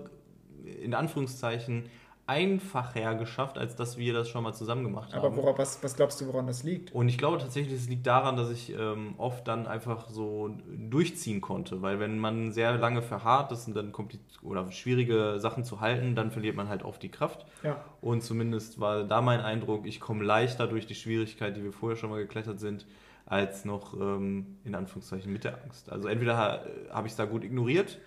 in 0.81 0.93
Anführungszeichen 0.93 1.89
einfacher 2.25 3.15
geschafft, 3.15 3.57
als 3.57 3.75
dass 3.75 3.97
wir 3.97 4.13
das 4.13 4.29
schon 4.29 4.43
mal 4.43 4.53
zusammen 4.53 4.83
gemacht 4.83 5.13
haben. 5.13 5.25
Aber 5.25 5.35
worauf, 5.35 5.57
was, 5.57 5.83
was 5.83 5.95
glaubst 5.95 6.21
du, 6.21 6.27
woran 6.27 6.47
das 6.47 6.63
liegt? 6.63 6.93
Und 6.93 7.09
ich 7.09 7.17
glaube 7.17 7.37
tatsächlich, 7.37 7.73
es 7.73 7.89
liegt 7.89 8.07
daran, 8.07 8.37
dass 8.37 8.49
ich 8.49 8.73
ähm, 8.73 9.15
oft 9.17 9.45
dann 9.47 9.67
einfach 9.67 10.09
so 10.09 10.55
durchziehen 10.89 11.41
konnte. 11.41 11.81
Weil 11.81 11.99
wenn 11.99 12.17
man 12.19 12.53
sehr 12.53 12.77
lange 12.77 13.01
verharrt 13.01 13.51
ist 13.51 13.67
und 13.67 13.75
dann 13.75 13.91
kommt 13.91 14.13
die, 14.13 14.19
oder 14.41 14.71
schwierige 14.71 15.39
Sachen 15.39 15.65
zu 15.65 15.81
halten, 15.81 16.15
dann 16.15 16.31
verliert 16.31 16.55
man 16.55 16.69
halt 16.69 16.83
oft 16.83 17.03
die 17.03 17.11
Kraft. 17.11 17.45
Ja. 17.61 17.83
Und 17.99 18.23
zumindest 18.23 18.79
war 18.79 19.03
da 19.03 19.21
mein 19.21 19.41
Eindruck, 19.41 19.85
ich 19.85 19.99
komme 19.99 20.23
leichter 20.23 20.67
durch 20.67 20.87
die 20.87 20.95
Schwierigkeit, 20.95 21.57
die 21.57 21.63
wir 21.63 21.73
vorher 21.73 21.97
schon 21.97 22.09
mal 22.09 22.19
geklettert 22.19 22.59
sind, 22.59 22.85
als 23.25 23.65
noch 23.65 23.99
ähm, 23.99 24.57
in 24.63 24.75
Anführungszeichen 24.75 25.31
mit 25.31 25.43
der 25.43 25.61
Angst. 25.61 25.91
Also 25.91 26.07
entweder 26.07 26.37
ha, 26.37 26.59
habe 26.89 27.07
ich 27.07 27.13
es 27.13 27.17
da 27.17 27.25
gut 27.25 27.43
ignoriert 27.43 27.99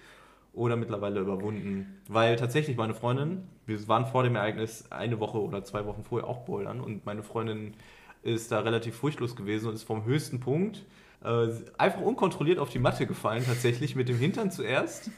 oder 0.57 0.75
mittlerweile 0.77 1.21
überwunden. 1.21 2.01
Weil 2.09 2.37
tatsächlich 2.37 2.77
meine 2.77 2.95
Freundin, 2.95 3.43
wir 3.67 3.87
waren 3.87 4.07
vor 4.07 4.25
dem 4.25 4.35
Ereignis 4.35 4.91
eine 4.91 5.21
Woche 5.21 5.41
oder 5.41 5.63
zwei 5.63 5.87
Wochen 5.87 6.03
vorher 6.03 6.27
auch 6.27 6.45
bouldern 6.45 6.81
und 6.81 7.07
meine 7.07 7.23
Freundin 7.23 7.75
ist 8.23 8.51
da 8.51 8.61
relativ 8.61 8.97
furchtlos 8.97 9.37
gewesen 9.37 9.69
und 9.69 9.75
ist 9.75 9.85
vom 9.85 10.05
höchsten 10.05 10.41
Punkt 10.41 10.85
äh, 11.23 11.49
einfach 11.79 12.01
unkontrolliert 12.01 12.59
auf 12.59 12.71
die 12.71 12.79
Matte 12.79 13.07
gefallen, 13.07 13.45
tatsächlich 13.47 13.95
mit 13.95 14.09
dem 14.09 14.19
Hintern 14.19 14.51
zuerst. 14.51 15.11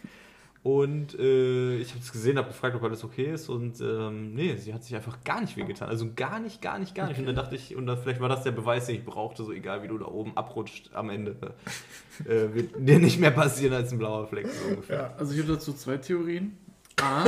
Und 0.64 1.18
äh, 1.18 1.76
ich 1.76 1.90
habe 1.90 2.00
es 2.00 2.11
gesehen, 2.11 2.36
habe 2.36 2.48
gefragt, 2.48 2.74
ob 2.74 2.82
alles 2.82 3.04
okay 3.04 3.32
ist 3.32 3.48
und 3.48 3.80
ähm, 3.80 4.34
nee, 4.34 4.56
sie 4.56 4.74
hat 4.74 4.82
sich 4.82 4.94
einfach 4.94 5.22
gar 5.22 5.40
nicht 5.40 5.56
wehgetan. 5.56 5.88
Also 5.88 6.09
gar 6.14 6.40
nicht, 6.40 6.61
gar 6.61 6.78
nicht, 6.78 6.94
gar 6.94 7.06
nicht. 7.06 7.18
Und 7.18 7.26
dann 7.26 7.36
dachte 7.36 7.54
ich, 7.54 7.76
und 7.76 7.86
dann, 7.86 7.96
vielleicht 7.96 8.20
war 8.20 8.28
das 8.28 8.42
der 8.42 8.50
Beweis, 8.50 8.86
den 8.86 8.96
ich 8.96 9.04
brauchte, 9.04 9.44
so 9.44 9.52
egal 9.52 9.82
wie 9.82 9.88
du 9.88 9.96
da 9.98 10.06
oben 10.06 10.36
abrutscht, 10.36 10.90
am 10.94 11.11
Ende 11.11 11.36
äh, 12.24 12.54
wird 12.54 12.72
dir 12.76 12.98
nicht 12.98 13.20
mehr 13.20 13.30
passieren 13.30 13.72
als 13.74 13.92
ein 13.92 13.98
blauer 13.98 14.26
Fleck. 14.26 14.48
So 14.48 14.68
ungefähr. 14.68 14.96
Ja. 14.96 15.14
Also 15.16 15.32
ich 15.32 15.40
habe 15.40 15.52
dazu 15.52 15.72
zwei 15.72 15.96
Theorien. 15.96 16.59
A, 17.00 17.26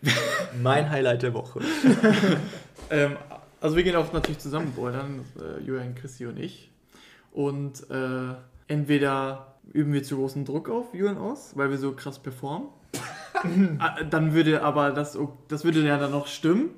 Mein 0.62 0.90
Highlight 0.90 1.22
der 1.22 1.34
Woche. 1.34 1.60
ähm, 2.90 3.16
also 3.60 3.76
wir 3.76 3.82
gehen 3.82 3.96
auch 3.96 4.12
natürlich 4.12 4.38
zusammen 4.38 4.72
bouldern, 4.72 5.24
äh, 5.38 5.62
Julian, 5.62 5.94
Christi 5.94 6.26
und 6.26 6.38
ich. 6.38 6.70
Und 7.32 7.88
äh, 7.90 8.34
entweder 8.68 9.57
üben 9.72 9.92
wir 9.92 10.02
zu 10.02 10.16
großen 10.16 10.44
Druck 10.44 10.68
auf 10.68 10.92
Julian 10.94 11.18
aus, 11.18 11.52
weil 11.54 11.70
wir 11.70 11.78
so 11.78 11.92
krass 11.92 12.18
performen. 12.18 12.68
Ah, 13.78 14.02
dann 14.02 14.34
würde 14.34 14.62
aber 14.62 14.90
das, 14.90 15.16
das 15.46 15.62
würde 15.62 15.80
ja 15.86 15.96
dann 15.96 16.10
noch 16.10 16.26
stimmen. 16.26 16.70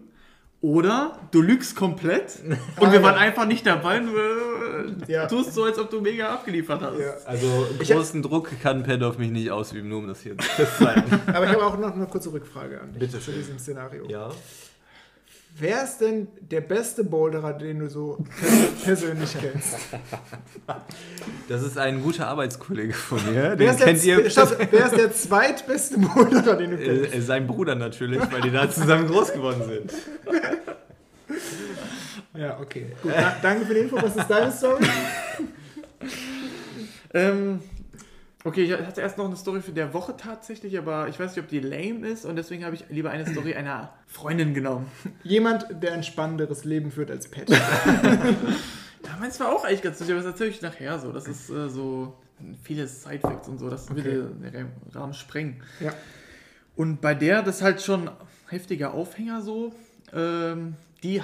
Oder 0.60 1.18
du 1.30 1.40
lügst 1.40 1.74
komplett 1.74 2.38
und 2.78 2.92
wir 2.92 3.02
waren 3.02 3.14
einfach 3.14 3.46
nicht 3.46 3.64
dabei 3.64 3.98
und 3.98 4.08
du 4.08 5.10
Ja. 5.10 5.26
tust 5.26 5.54
so, 5.54 5.64
als 5.64 5.78
ob 5.78 5.88
du 5.88 6.02
mega 6.02 6.34
abgeliefert 6.34 6.82
hast. 6.82 6.98
Ja. 6.98 7.14
Also 7.24 7.66
großen 7.78 8.20
Druck 8.20 8.50
kann 8.60 8.82
Pad 8.82 9.02
auf 9.04 9.16
mich 9.16 9.30
nicht 9.30 9.50
ausüben, 9.50 9.88
nur 9.88 10.00
um 10.00 10.08
das 10.08 10.20
hier 10.20 10.34
festzuhalten. 10.38 11.18
Aber 11.32 11.46
ich 11.46 11.50
habe 11.52 11.64
auch 11.64 11.78
noch 11.78 11.94
eine 11.94 12.04
kurze 12.06 12.30
Rückfrage 12.30 12.78
an 12.78 12.92
dich 12.92 13.00
Bitte 13.00 13.20
zu 13.20 13.32
diesem 13.32 13.58
Szenario. 13.58 14.04
ja. 14.10 14.28
Wer 15.58 15.84
ist 15.84 15.98
denn 15.98 16.28
der 16.40 16.62
beste 16.62 17.04
Boulderer, 17.04 17.52
den 17.52 17.80
du 17.80 17.88
so 17.88 18.24
pers- 18.40 18.82
persönlich 18.84 19.36
kennst? 19.38 19.76
Das 21.48 21.62
ist 21.62 21.76
ein 21.76 22.02
guter 22.02 22.28
Arbeitskollege 22.28 22.94
von 22.94 23.18
mir. 23.30 23.54
Wer 23.56 23.70
ist, 23.70 23.78
der, 23.80 23.86
kennt 23.86 24.04
ihr. 24.04 24.30
Stopp, 24.30 24.56
wer 24.70 24.86
ist 24.86 24.96
der 24.96 25.12
zweitbeste 25.12 25.98
Boulderer, 25.98 26.56
den 26.56 26.70
du 26.70 26.76
kennst? 26.78 27.12
Äh, 27.12 27.18
äh, 27.18 27.20
sein 27.20 27.46
Bruder 27.46 27.74
natürlich, 27.74 28.20
weil 28.32 28.40
die 28.40 28.50
da 28.50 28.70
zusammen 28.70 29.06
groß 29.06 29.32
geworden 29.34 29.62
sind. 29.68 29.92
Ja, 32.34 32.58
okay. 32.60 32.86
Gut, 33.02 33.12
da, 33.12 33.36
danke 33.42 33.66
für 33.66 33.74
die 33.74 33.80
Info. 33.80 33.96
Was 34.00 34.16
ist 34.16 34.28
deine 34.30 34.52
Story? 34.52 34.86
Ähm, 37.12 37.60
okay, 38.44 38.62
ich 38.62 38.72
hatte 38.72 39.00
erst 39.00 39.18
noch 39.18 39.26
eine 39.26 39.36
Story 39.36 39.60
für 39.60 39.72
der 39.72 39.92
Woche 39.94 40.16
tatsächlich, 40.16 40.78
aber 40.78 41.08
ich 41.08 41.18
weiß 41.18 41.34
nicht, 41.34 41.44
ob 41.44 41.48
die 41.48 41.60
lame 41.60 42.06
ist 42.08 42.24
und 42.24 42.36
deswegen 42.36 42.64
habe 42.64 42.74
ich 42.74 42.84
lieber 42.88 43.10
eine 43.10 43.26
Story 43.26 43.54
einer 43.54 43.92
Freundin 44.06 44.54
genommen. 44.54 44.90
Jemand, 45.22 45.66
der 45.82 45.92
ein 45.92 46.02
spannenderes 46.02 46.64
Leben 46.64 46.90
führt 46.90 47.10
als 47.10 47.28
Pat. 47.28 47.50
Ja, 49.06 49.16
meins 49.18 49.40
war 49.40 49.48
auch 49.48 49.64
eigentlich 49.64 49.82
ganz 49.82 49.98
lustig, 49.98 50.14
aber 50.14 50.22
das 50.22 50.32
erzähle 50.32 50.50
ich 50.50 50.62
nachher 50.62 50.98
so. 50.98 51.12
Das 51.12 51.26
ist 51.26 51.48
äh, 51.50 51.68
so 51.68 52.18
viele 52.62 52.86
Sidefacts 52.86 53.48
und 53.48 53.58
so, 53.58 53.70
das 53.70 53.94
würde 53.94 54.30
den 54.30 54.70
Rahmen 54.92 55.14
sprengen. 55.14 55.62
Ja. 55.80 55.92
Und 56.76 57.00
bei 57.00 57.14
der, 57.14 57.42
das 57.42 57.56
ist 57.56 57.62
halt 57.62 57.82
schon 57.82 58.10
heftiger 58.48 58.94
Aufhänger 58.94 59.42
so. 59.42 59.72
Ähm, 60.12 60.74
die 61.02 61.22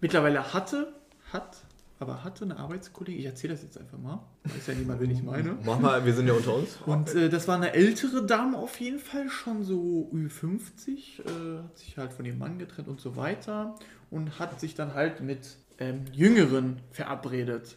mittlerweile 0.00 0.52
hatte, 0.52 0.92
hat, 1.32 1.58
aber 2.00 2.24
hatte 2.24 2.44
eine 2.44 2.58
Arbeitskollegin. 2.58 3.20
Ich 3.20 3.26
erzähle 3.26 3.52
das 3.52 3.62
jetzt 3.62 3.78
einfach 3.78 3.98
mal. 3.98 4.20
Weiß 4.44 4.66
ja 4.66 4.74
niemand, 4.74 5.00
wen 5.00 5.10
ich 5.10 5.22
meine. 5.22 5.56
Mach 5.64 5.78
mal, 5.78 6.04
wir 6.04 6.12
sind 6.14 6.26
ja 6.26 6.32
unter 6.32 6.54
uns. 6.56 6.78
Und 6.86 7.14
äh, 7.14 7.28
das 7.28 7.46
war 7.46 7.54
eine 7.56 7.72
ältere 7.74 8.24
Dame 8.26 8.56
auf 8.58 8.80
jeden 8.80 8.98
Fall, 8.98 9.28
schon 9.28 9.62
so 9.62 10.10
Ü50, 10.12 11.20
äh, 11.20 11.62
hat 11.62 11.78
sich 11.78 11.96
halt 11.98 12.12
von 12.12 12.24
ihrem 12.24 12.38
Mann 12.38 12.58
getrennt 12.58 12.88
und 12.88 13.00
so 13.00 13.14
weiter 13.16 13.76
und 14.10 14.38
hat 14.40 14.58
sich 14.60 14.74
dann 14.74 14.94
halt 14.94 15.20
mit 15.20 15.56
ähm, 15.78 16.06
Jüngeren 16.12 16.80
verabredet. 16.90 17.76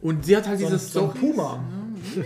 Und 0.00 0.24
sie 0.24 0.36
hat 0.36 0.46
halt 0.46 0.60
So 0.60 0.66
ein- 0.66 0.72
diese 0.72 0.86
so 0.86 1.08
Puma. 1.08 1.62
Ja, 2.16 2.22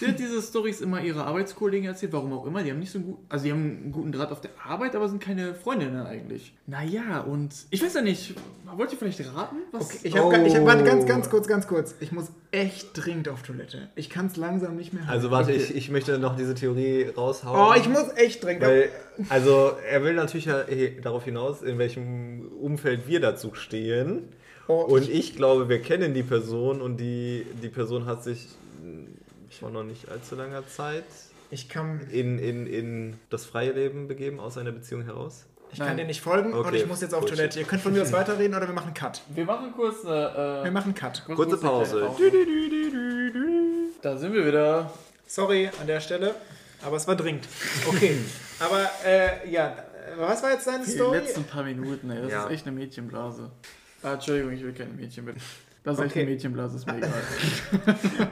Sie 0.00 0.06
hat 0.06 0.18
diese 0.18 0.42
Stories 0.42 0.80
immer 0.80 1.00
ihrer 1.02 1.26
Arbeitskollegen 1.26 1.86
erzählt, 1.86 2.12
warum 2.12 2.32
auch 2.32 2.44
immer. 2.46 2.62
Die 2.62 2.70
haben 2.70 2.80
nicht 2.80 2.90
so 2.90 2.98
einen 2.98 3.06
guten, 3.06 3.24
also 3.28 3.44
die 3.44 3.52
haben 3.52 3.62
einen 3.82 3.92
guten 3.92 4.12
Draht 4.12 4.32
auf 4.32 4.40
der 4.40 4.50
Arbeit, 4.64 4.96
aber 4.96 5.08
sind 5.08 5.22
keine 5.22 5.54
Freundinnen 5.54 6.04
eigentlich. 6.06 6.54
Naja, 6.66 7.20
und 7.20 7.54
ich 7.70 7.82
weiß 7.82 7.94
ja 7.94 8.02
nicht, 8.02 8.34
wollt 8.76 8.92
ihr 8.92 8.98
vielleicht 8.98 9.20
raten? 9.34 9.56
Was 9.72 9.84
Okay, 9.86 9.98
ich 10.04 10.16
habe 10.18 10.46
ich 10.46 10.56
hab, 10.56 10.64
warte, 10.64 10.84
ganz, 10.84 11.04
Oh. 11.04 11.06
ganz 11.06 11.30
kurz, 11.30 11.46
ganz 11.46 11.66
kurz. 11.68 11.94
Ich 12.00 12.10
muss 12.12 12.26
echt 12.50 12.90
dringend 12.94 13.28
auf 13.28 13.42
Toilette. 13.42 13.88
Ich 13.94 14.10
kann 14.10 14.26
es 14.26 14.36
langsam 14.36 14.76
nicht 14.76 14.92
mehr. 14.92 15.04
Also 15.08 15.30
warte, 15.30 15.52
Okay. 15.52 15.60
ich, 15.62 15.74
ich 15.76 15.90
möchte 15.90 16.18
noch 16.18 16.36
diese 16.36 16.54
Theorie 16.54 17.06
raushauen. 17.16 17.58
Oh, 17.58 17.74
ich 17.80 17.88
muss 17.88 18.06
echt 18.16 18.42
dringend. 18.42 18.62
Weil, 18.64 18.88
also 19.28 19.72
er 19.88 20.02
will 20.02 20.14
natürlich 20.14 20.46
ja 20.46 20.66
eh 20.68 21.00
darauf 21.00 21.24
hinaus, 21.24 21.62
in 21.62 21.78
welchem 21.78 22.48
Umfeld 22.60 23.06
wir 23.06 23.20
dazu 23.20 23.54
stehen. 23.54 24.22
Oh, 24.68 24.82
Und 24.88 25.08
ich 25.08 25.36
glaube, 25.36 25.68
wir 25.68 25.80
kennen 25.82 26.14
die 26.14 26.22
Person 26.22 26.80
und 26.80 26.98
die, 26.98 27.44
die 27.62 27.68
Person 27.68 28.06
hat 28.06 28.22
sich 28.24 28.48
vor 29.58 29.70
noch 29.70 29.82
nicht 29.84 30.08
allzu 30.10 30.34
langer 30.36 30.66
Zeit 30.68 31.04
ich 31.52 31.68
kann, 31.68 32.00
in, 32.12 32.38
in, 32.38 32.66
in 32.66 33.18
das 33.28 33.44
freie 33.44 33.72
Leben 33.72 34.06
begeben 34.06 34.38
aus 34.38 34.56
einer 34.56 34.70
Beziehung 34.70 35.02
heraus. 35.02 35.46
ich 35.72 35.78
Nein. 35.80 35.88
kann 35.88 35.96
dir 35.96 36.04
nicht 36.04 36.20
folgen 36.20 36.52
und 36.52 36.60
Okay, 36.66 36.76
ich 36.76 36.86
muss 36.86 37.00
jetzt 37.00 37.12
auf 37.12 37.20
Bullshit. 37.20 37.36
Toilette. 37.38 37.58
Ihr 37.60 37.66
könnt 37.66 37.82
von 37.82 37.92
mir 37.92 38.02
aus 38.02 38.12
weiterreden 38.12 38.54
oder 38.56 38.68
wir 38.68 38.74
machen 38.74 38.86
einen 38.86 38.94
Cut. 38.94 39.20
Wir 39.34 39.44
machen 39.44 39.72
kurz 39.74 40.04
eine. 40.04 40.60
Äh, 40.60 40.64
Wir 40.64 40.70
machen 40.70 40.84
einen 40.84 40.94
Cut. 40.94 41.24
Kurze 41.26 41.56
Pause. 41.56 42.08
Da 44.02 44.16
sind 44.16 44.32
wir 44.32 44.46
wieder. 44.46 44.92
Sorry 45.26 45.70
an 45.80 45.86
der 45.86 46.00
Stelle, 46.00 46.34
aber 46.82 46.96
es 46.96 47.06
war 47.06 47.14
dringend. 47.16 47.46
Okay, 47.88 48.16
aber 48.58 48.88
äh, 49.04 49.48
ja, 49.50 49.76
was 50.16 50.42
war 50.42 50.50
jetzt 50.52 50.66
deine 50.66 50.84
Die 50.84 50.90
Story? 50.90 51.18
letzten 51.18 51.44
paar 51.44 51.62
Minuten, 51.62 52.10
ey. 52.10 52.22
Das 52.22 52.30
Ja. 52.32 52.44
ist 52.46 52.50
echt 52.52 52.66
eine 52.66 52.76
Mädchenblase. 52.76 53.50
Ah, 54.02 54.14
Entschuldigung, 54.14 54.52
ich 54.52 54.62
will 54.62 54.72
keine 54.72 54.90
Mädchen 54.92 55.24
Das 55.82 55.94
ist 55.98 56.04
echt 56.04 56.10
Okay. 56.12 56.20
eine 56.22 56.30
Mädchenblase, 56.30 56.76
ist 56.76 56.86
mir 56.86 56.96
egal. 56.98 57.10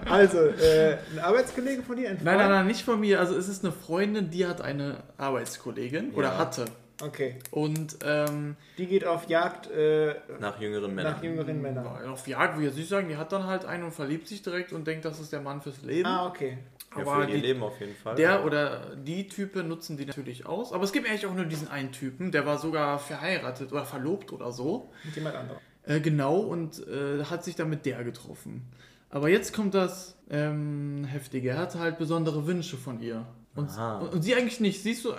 Also, 0.08 0.38
äh, 0.38 0.98
ein 1.12 1.18
Arbeitskollege 1.20 1.82
von 1.82 1.96
dir? 1.96 2.10
Ein 2.10 2.18
nein, 2.22 2.36
nein, 2.38 2.50
nein, 2.50 2.66
nicht 2.66 2.82
von 2.84 3.00
mir. 3.00 3.20
Also 3.20 3.36
es 3.36 3.48
ist 3.48 3.64
eine 3.64 3.72
Freundin, 3.72 4.30
die 4.30 4.46
hat 4.46 4.60
eine 4.60 4.98
Arbeitskollegin 5.16 6.12
oder 6.12 6.28
Ja. 6.28 6.38
hatte. 6.38 6.66
Okay, 7.00 7.36
Und 7.52 7.96
ähm, 8.04 8.56
die 8.76 8.86
geht 8.86 9.04
auf 9.06 9.28
Jagd 9.28 9.70
äh, 9.70 10.16
Nach 10.40 10.60
jüngeren 10.60 10.92
Männern. 10.96 11.12
nach 11.12 11.22
jüngeren 11.22 11.62
Männern. 11.62 11.86
auf 12.08 12.26
Jagd, 12.26 12.54
würde 12.54 12.62
ich 12.64 12.68
jetzt 12.70 12.76
nicht 12.78 12.88
sagen, 12.88 13.08
die 13.08 13.16
hat 13.16 13.30
dann 13.30 13.46
halt 13.46 13.64
einen 13.64 13.84
und 13.84 13.92
verliebt 13.92 14.26
sich 14.26 14.42
direkt 14.42 14.72
und 14.72 14.84
denkt, 14.84 15.04
das 15.04 15.20
ist 15.20 15.32
der 15.32 15.40
Mann 15.40 15.62
fürs 15.62 15.80
Leben. 15.82 16.06
Ah, 16.08 16.26
okay. 16.26 16.58
Ja, 16.96 17.02
aber 17.02 17.14
für 17.14 17.20
ihr 17.30 17.36
die, 17.36 17.40
Leben 17.40 17.62
auf 17.62 17.78
jeden 17.78 17.94
Fall. 17.94 18.16
der 18.16 18.44
oder 18.44 18.96
die 18.96 19.28
Typen 19.28 19.68
nutzen 19.68 19.96
die 19.96 20.06
natürlich 20.06 20.44
aus. 20.44 20.72
Aber 20.72 20.82
es 20.82 20.90
gibt 20.92 21.06
eigentlich 21.08 21.26
auch 21.26 21.34
nur 21.34 21.44
diesen 21.44 21.68
einen 21.70 21.92
Typen, 21.92 22.32
der 22.32 22.44
war 22.46 22.58
sogar 22.58 22.98
verheiratet 22.98 23.70
oder 23.70 23.84
verlobt 23.84 24.32
oder 24.32 24.50
so. 24.50 24.90
Mit 25.04 25.14
jemand 25.14 25.36
anderem. 25.36 25.60
Äh, 25.88 26.00
genau, 26.00 26.36
und 26.36 26.86
äh, 26.86 27.24
hat 27.24 27.44
sich 27.44 27.56
dann 27.56 27.70
mit 27.70 27.86
der 27.86 28.04
getroffen. 28.04 28.62
Aber 29.10 29.30
jetzt 29.30 29.54
kommt 29.54 29.74
das 29.74 30.16
ähm, 30.30 31.04
Heftige. 31.04 31.50
Er 31.50 31.58
hatte 31.58 31.78
halt 31.78 31.98
besondere 31.98 32.46
Wünsche 32.46 32.76
von 32.76 33.00
ihr. 33.00 33.24
Und, 33.54 33.70
und, 33.76 34.12
und 34.12 34.22
sie 34.22 34.34
eigentlich 34.34 34.60
nicht. 34.60 34.82
Siehst 34.82 35.04
du, 35.04 35.14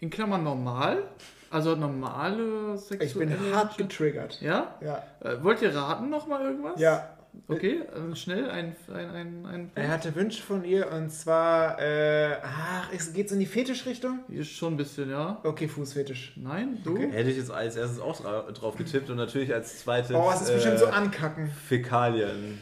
in 0.00 0.08
Klammern 0.08 0.42
normal, 0.42 1.02
also 1.50 1.76
normale 1.76 2.78
sexuelle 2.78 3.34
Ich 3.34 3.40
bin 3.40 3.54
hart 3.54 3.76
getriggert. 3.76 4.40
Ja? 4.40 4.74
Ja. 4.80 5.02
Äh, 5.20 5.42
wollt 5.44 5.60
ihr 5.60 5.74
raten 5.74 6.08
nochmal 6.08 6.42
irgendwas? 6.42 6.80
Ja. 6.80 7.10
Okay, 7.48 7.80
äh, 7.80 8.16
schnell 8.16 8.50
ein, 8.50 8.74
ein, 8.92 9.10
ein, 9.10 9.46
ein 9.46 9.70
Er 9.74 9.88
hatte 9.88 10.14
Wünsche 10.14 10.42
von 10.42 10.64
ihr 10.64 10.90
und 10.90 11.10
zwar, 11.10 11.80
äh, 11.80 12.36
ach, 12.42 12.88
es 12.92 13.12
geht 13.12 13.30
in 13.32 13.38
die 13.38 13.46
Fetischrichtung? 13.46 14.20
Ist 14.28 14.50
schon 14.50 14.74
ein 14.74 14.76
bisschen, 14.76 15.10
ja. 15.10 15.40
Okay, 15.44 15.68
Fußfetisch. 15.68 16.32
Nein, 16.36 16.78
du? 16.84 16.94
Okay. 16.94 17.10
Hätte 17.10 17.30
ich 17.30 17.36
jetzt 17.36 17.50
als 17.50 17.76
erstes 17.76 18.00
auch 18.00 18.16
dra 18.20 18.42
drauf 18.52 18.76
getippt 18.76 19.10
und 19.10 19.16
natürlich 19.16 19.52
als 19.52 19.80
zweites. 19.80 20.12
Oh, 20.12 20.30
es 20.32 20.42
ist 20.42 20.52
bestimmt 20.54 20.76
äh, 20.76 20.78
so 20.78 20.86
ankacken. 20.86 21.50
Fäkalien. 21.68 22.60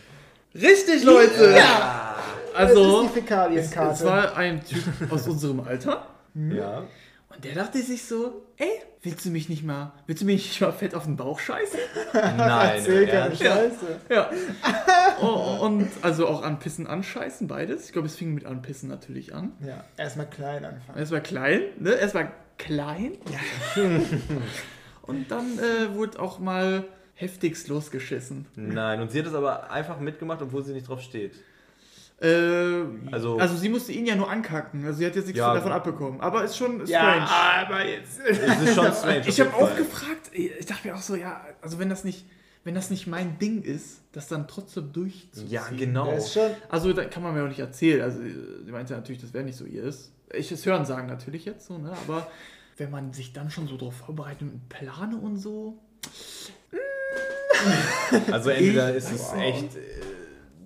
Richtig, 0.55 1.05
Leute! 1.05 1.55
Ja! 1.57 2.17
Also, 2.55 2.75
das 2.75 2.87
ist 2.87 3.01
die 3.03 3.07
es, 3.07 3.25
Fäkalienkarte. 3.25 3.95
es 3.95 4.05
war 4.05 4.37
ein 4.37 4.65
Typ 4.65 4.83
aus 5.11 5.27
unserem 5.29 5.61
Alter. 5.61 6.07
Ja. 6.35 6.85
Und 7.35 7.45
der 7.45 7.55
dachte 7.55 7.81
sich 7.83 8.05
so, 8.05 8.47
ey, 8.57 8.69
willst 9.03 9.25
du 9.25 9.31
mich 9.31 9.49
nicht 9.49 9.65
mal, 9.65 9.93
willst 10.07 10.23
du 10.23 10.27
mich 10.27 10.47
nicht 10.47 10.61
mal 10.61 10.73
fett 10.73 10.95
auf 10.95 11.05
den 11.05 11.17
Bauch 11.17 11.39
scheißen? 11.39 11.79
Nein. 12.13 12.85
Keine? 13.07 13.37
Scheiße. 13.37 14.01
Ja. 14.09 14.31
Oh, 15.21 15.65
und 15.65 15.89
also 16.03 16.29
auch 16.29 16.43
anpissen, 16.43 16.87
anscheißen, 16.87 17.49
beides. 17.49 17.87
Ich 17.87 17.93
glaube, 17.93 18.07
es 18.07 18.17
fing 18.17 18.35
mit 18.35 18.45
anpissen 18.45 18.89
natürlich 18.89 19.35
an. 19.35 19.53
Ja, 19.67 19.85
erstmal 19.97 20.29
klein 20.29 20.65
anfangen. 20.65 20.99
Erst 20.99 21.13
war 21.13 21.21
klein, 21.21 21.63
ne? 21.79 21.93
Erst 21.93 22.15
war 22.15 22.31
klein. 22.59 23.13
und 25.03 25.31
dann 25.31 25.59
äh, 25.59 25.95
wurde 25.95 26.21
auch 26.21 26.39
mal 26.39 26.85
heftigst 27.15 27.69
losgeschissen. 27.69 28.47
Nein, 28.57 29.01
und 29.01 29.11
sie 29.11 29.21
hat 29.21 29.27
es 29.27 29.35
aber 29.35 29.71
einfach 29.71 30.01
mitgemacht, 30.01 30.43
obwohl 30.43 30.65
sie 30.65 30.73
nicht 30.73 30.89
drauf 30.89 31.01
steht. 31.01 31.35
Äh, 32.23 32.85
Also- 33.13 33.39
also, 33.39 33.57
sie 33.57 33.69
musste 33.69 33.93
ihn 33.93 34.07
ja 34.07 34.15
nur 34.15 34.31
ankacken. 34.31 34.85
Also 34.87 34.99
sie 34.99 35.07
hat 35.07 35.17
jetzt 35.17 35.27
nichts 35.27 35.39
Ja. 35.39 35.55
davon 35.55 35.73
abbekommen. 35.73 36.21
Aber 36.21 36.45
ist 36.45 36.57
schon 36.57 36.87
Ja, 36.87 37.27
strange. 37.27 37.67
aber 37.67 37.85
jetzt. 37.87 38.21
Es 38.21 38.39
ist 38.39 38.75
schon 38.75 38.93
strange. 38.93 39.23
Ich 39.27 39.41
habe 39.41 39.53
auch 39.55 39.75
gefragt, 39.77 40.31
ich 40.33 40.65
dachte 40.67 40.87
mir 40.89 40.95
auch 40.95 41.03
so, 41.03 41.17
ja, 41.17 41.45
also 41.61 41.79
wenn 41.79 41.89
das 41.89 42.05
nicht, 42.05 42.25
wenn 42.65 42.75
das 42.77 42.91
nicht 42.91 43.07
mein 43.09 43.39
Ding 43.41 43.63
ist, 43.63 44.03
das 44.13 44.29
dann 44.29 44.47
trotzdem 44.47 44.93
durchzuziehen. 44.93 45.51
Ja, 45.51 45.65
genau. 45.77 46.13
Das 46.13 46.27
ist 46.27 46.35
schon. 46.35 46.51
Also 46.69 46.93
da 46.93 47.05
kann 47.07 47.23
man 47.25 47.35
mir 47.35 47.43
auch 47.43 47.49
nicht 47.49 47.59
erzählen. 47.59 48.03
Also 48.03 48.21
sie 48.23 48.71
meinte 48.71 48.93
natürlich, 48.95 49.21
das 49.21 49.35
wäre 49.35 49.45
nicht 49.45 49.57
so 49.59 49.65
ihr 49.65 49.83
ist. 49.83 50.13
Ich 50.33 50.53
es 50.53 50.65
hören 50.65 50.85
sagen 50.87 51.09
natürlich 51.09 51.45
jetzt 51.45 51.67
so, 51.67 51.77
ne? 51.79 51.93
Aber 52.07 52.31
wenn 52.77 52.91
man 52.91 53.13
sich 53.13 53.33
dann 53.33 53.51
schon 53.51 53.67
so 53.67 53.77
darauf 53.77 53.97
vorbereitet 53.97 54.43
und 54.43 54.69
plane 54.69 55.17
und 55.17 55.37
so. 55.39 55.77
Also 58.31 58.51
entweder 58.51 58.91
Ich- 58.91 58.97
ist 58.97 59.13
es 59.13 59.33
echt, 59.35 59.77
äh, 59.77 59.81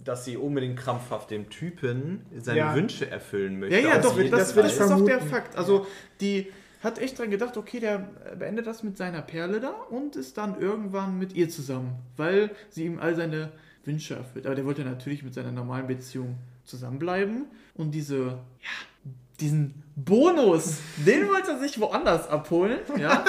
dass 0.06 0.24
sie 0.24 0.36
unbedingt 0.36 0.78
krampfhaft 0.78 1.30
dem 1.30 1.50
Typen 1.50 2.24
seine 2.38 2.58
Ja. 2.58 2.74
Wünsche 2.74 3.10
erfüllen 3.10 3.58
möchte. 3.58 3.76
Ja, 3.76 3.88
ja, 3.88 3.96
Auf 3.98 4.02
doch, 4.02 4.30
das, 4.30 4.54
das 4.54 4.72
ist 4.72 4.80
doch 4.80 5.04
der. 5.04 5.20
Fakt. 5.20 5.56
Also 5.56 5.86
die 6.20 6.46
hat 6.82 6.98
echt 6.98 7.18
dran 7.18 7.30
gedacht, 7.30 7.56
okay, 7.56 7.80
der 7.80 7.98
beendet 8.38 8.66
das 8.66 8.82
mit 8.82 8.96
seiner 8.96 9.22
Perle 9.22 9.60
da 9.60 9.70
und 9.70 10.14
ist 10.14 10.38
dann 10.38 10.60
irgendwann 10.60 11.18
mit 11.18 11.34
ihr 11.34 11.48
zusammen, 11.48 11.96
weil 12.16 12.50
sie 12.70 12.84
ihm 12.84 12.98
all 13.00 13.16
seine 13.16 13.50
Wünsche 13.84 14.14
erfüllt. 14.14 14.46
Aber 14.46 14.54
der 14.54 14.64
wollte 14.64 14.84
natürlich 14.84 15.22
mit 15.22 15.34
seiner 15.34 15.52
normalen 15.52 15.88
Beziehung 15.88 16.36
zusammenbleiben 16.64 17.46
und 17.74 17.92
diese, 17.92 18.24
ja, 18.24 19.12
diesen 19.40 19.82
Bonus, 19.96 20.78
den 21.04 21.28
wollte 21.28 21.52
er 21.52 21.58
sich 21.58 21.80
woanders 21.80 22.28
abholen, 22.28 22.78
ja. 22.98 23.24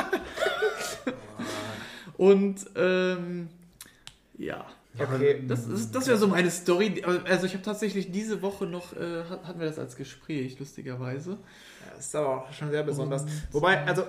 und 2.17 2.65
ähm, 2.75 3.49
ja. 4.37 4.65
Okay. 4.99 5.43
Das, 5.47 5.67
ist- 5.67 5.93
das 5.95 6.07
wäre 6.07 6.17
so 6.17 6.27
meine 6.27 6.49
Story. 6.51 7.03
Also 7.25 7.45
ich 7.45 7.53
habe 7.53 7.63
tatsächlich 7.63 8.11
diese 8.11 8.41
Woche 8.41 8.65
noch, 8.65 8.93
äh, 8.93 9.23
hat- 9.29 9.45
hatten 9.47 9.59
wir 9.59 9.67
das 9.67 9.79
als 9.79 9.95
Gespräch, 9.95 10.57
lustigerweise. 10.59 11.37
Das 11.95 12.05
ist 12.07 12.15
aber 12.15 12.43
auch 12.43 12.53
schon 12.53 12.69
sehr 12.71 12.83
besonders. 12.83 13.25
Wobei, 13.51 13.83
also, 13.85 14.03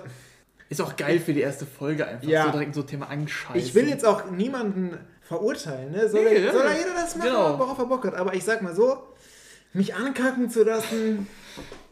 Ist 0.71 0.81
auch 0.81 0.95
geil 0.95 1.19
für 1.19 1.33
die 1.33 1.41
erste 1.41 1.65
Folge 1.65 2.05
einfach. 2.05 2.27
Ja. 2.29 2.45
So 2.45 2.51
direkt 2.51 2.75
so 2.75 2.83
Thema 2.83 3.07
Anscheißen. 3.09 3.55
ich 3.59 3.73
will 3.73 3.89
jetzt 3.89 4.05
auch 4.05 4.29
niemanden 4.29 4.95
verurteilen, 5.21 5.91
ne? 5.91 6.07
Soll, 6.07 6.23
Nee, 6.25 6.45
ja. 6.45 6.51
soll 6.51 6.61
er 6.61 6.77
jeder 6.77 6.93
das 6.93 7.15
machen, 7.15 7.27
Genau. 7.29 7.57
worauf 7.57 7.79
er 7.79 7.85
Bock 7.87 8.05
hat. 8.05 8.13
Aber 8.13 8.35
ich 8.35 8.43
sag 8.43 8.61
mal 8.61 8.75
so, 8.75 9.01
mich 9.73 9.95
ankacken 9.95 10.47
zu 10.51 10.63
lassen, 10.63 11.25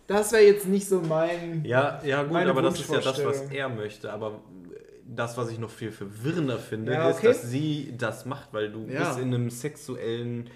das 0.06 0.32
wäre 0.32 0.44
jetzt 0.44 0.68
nicht 0.68 0.88
so 0.88 1.02
mein. 1.02 1.66
Ja, 1.66 2.00
ja 2.06 2.22
gut, 2.22 2.38
aber 2.38 2.62
das 2.62 2.80
ist 2.80 2.92
ja 2.92 3.00
das, 3.00 3.26
was 3.26 3.42
er 3.50 3.68
möchte. 3.70 4.14
Aber 4.14 4.42
das, 5.08 5.38
was 5.38 5.50
ich 5.50 5.60
noch 5.60 5.70
viel 5.70 5.92
verwirrender 5.92 6.58
finde, 6.58 6.94
Ja, 6.94 7.10
ist, 7.10 7.18
okay. 7.18 7.28
dass 7.28 7.44
sie 7.50 7.94
das 7.98 8.26
macht, 8.26 8.54
weil 8.54 8.72
du 8.72 8.86
Ja. 8.88 9.00
bist 9.08 9.20
in 9.20 9.34
einem 9.34 9.50
sexuellen, 9.50 10.50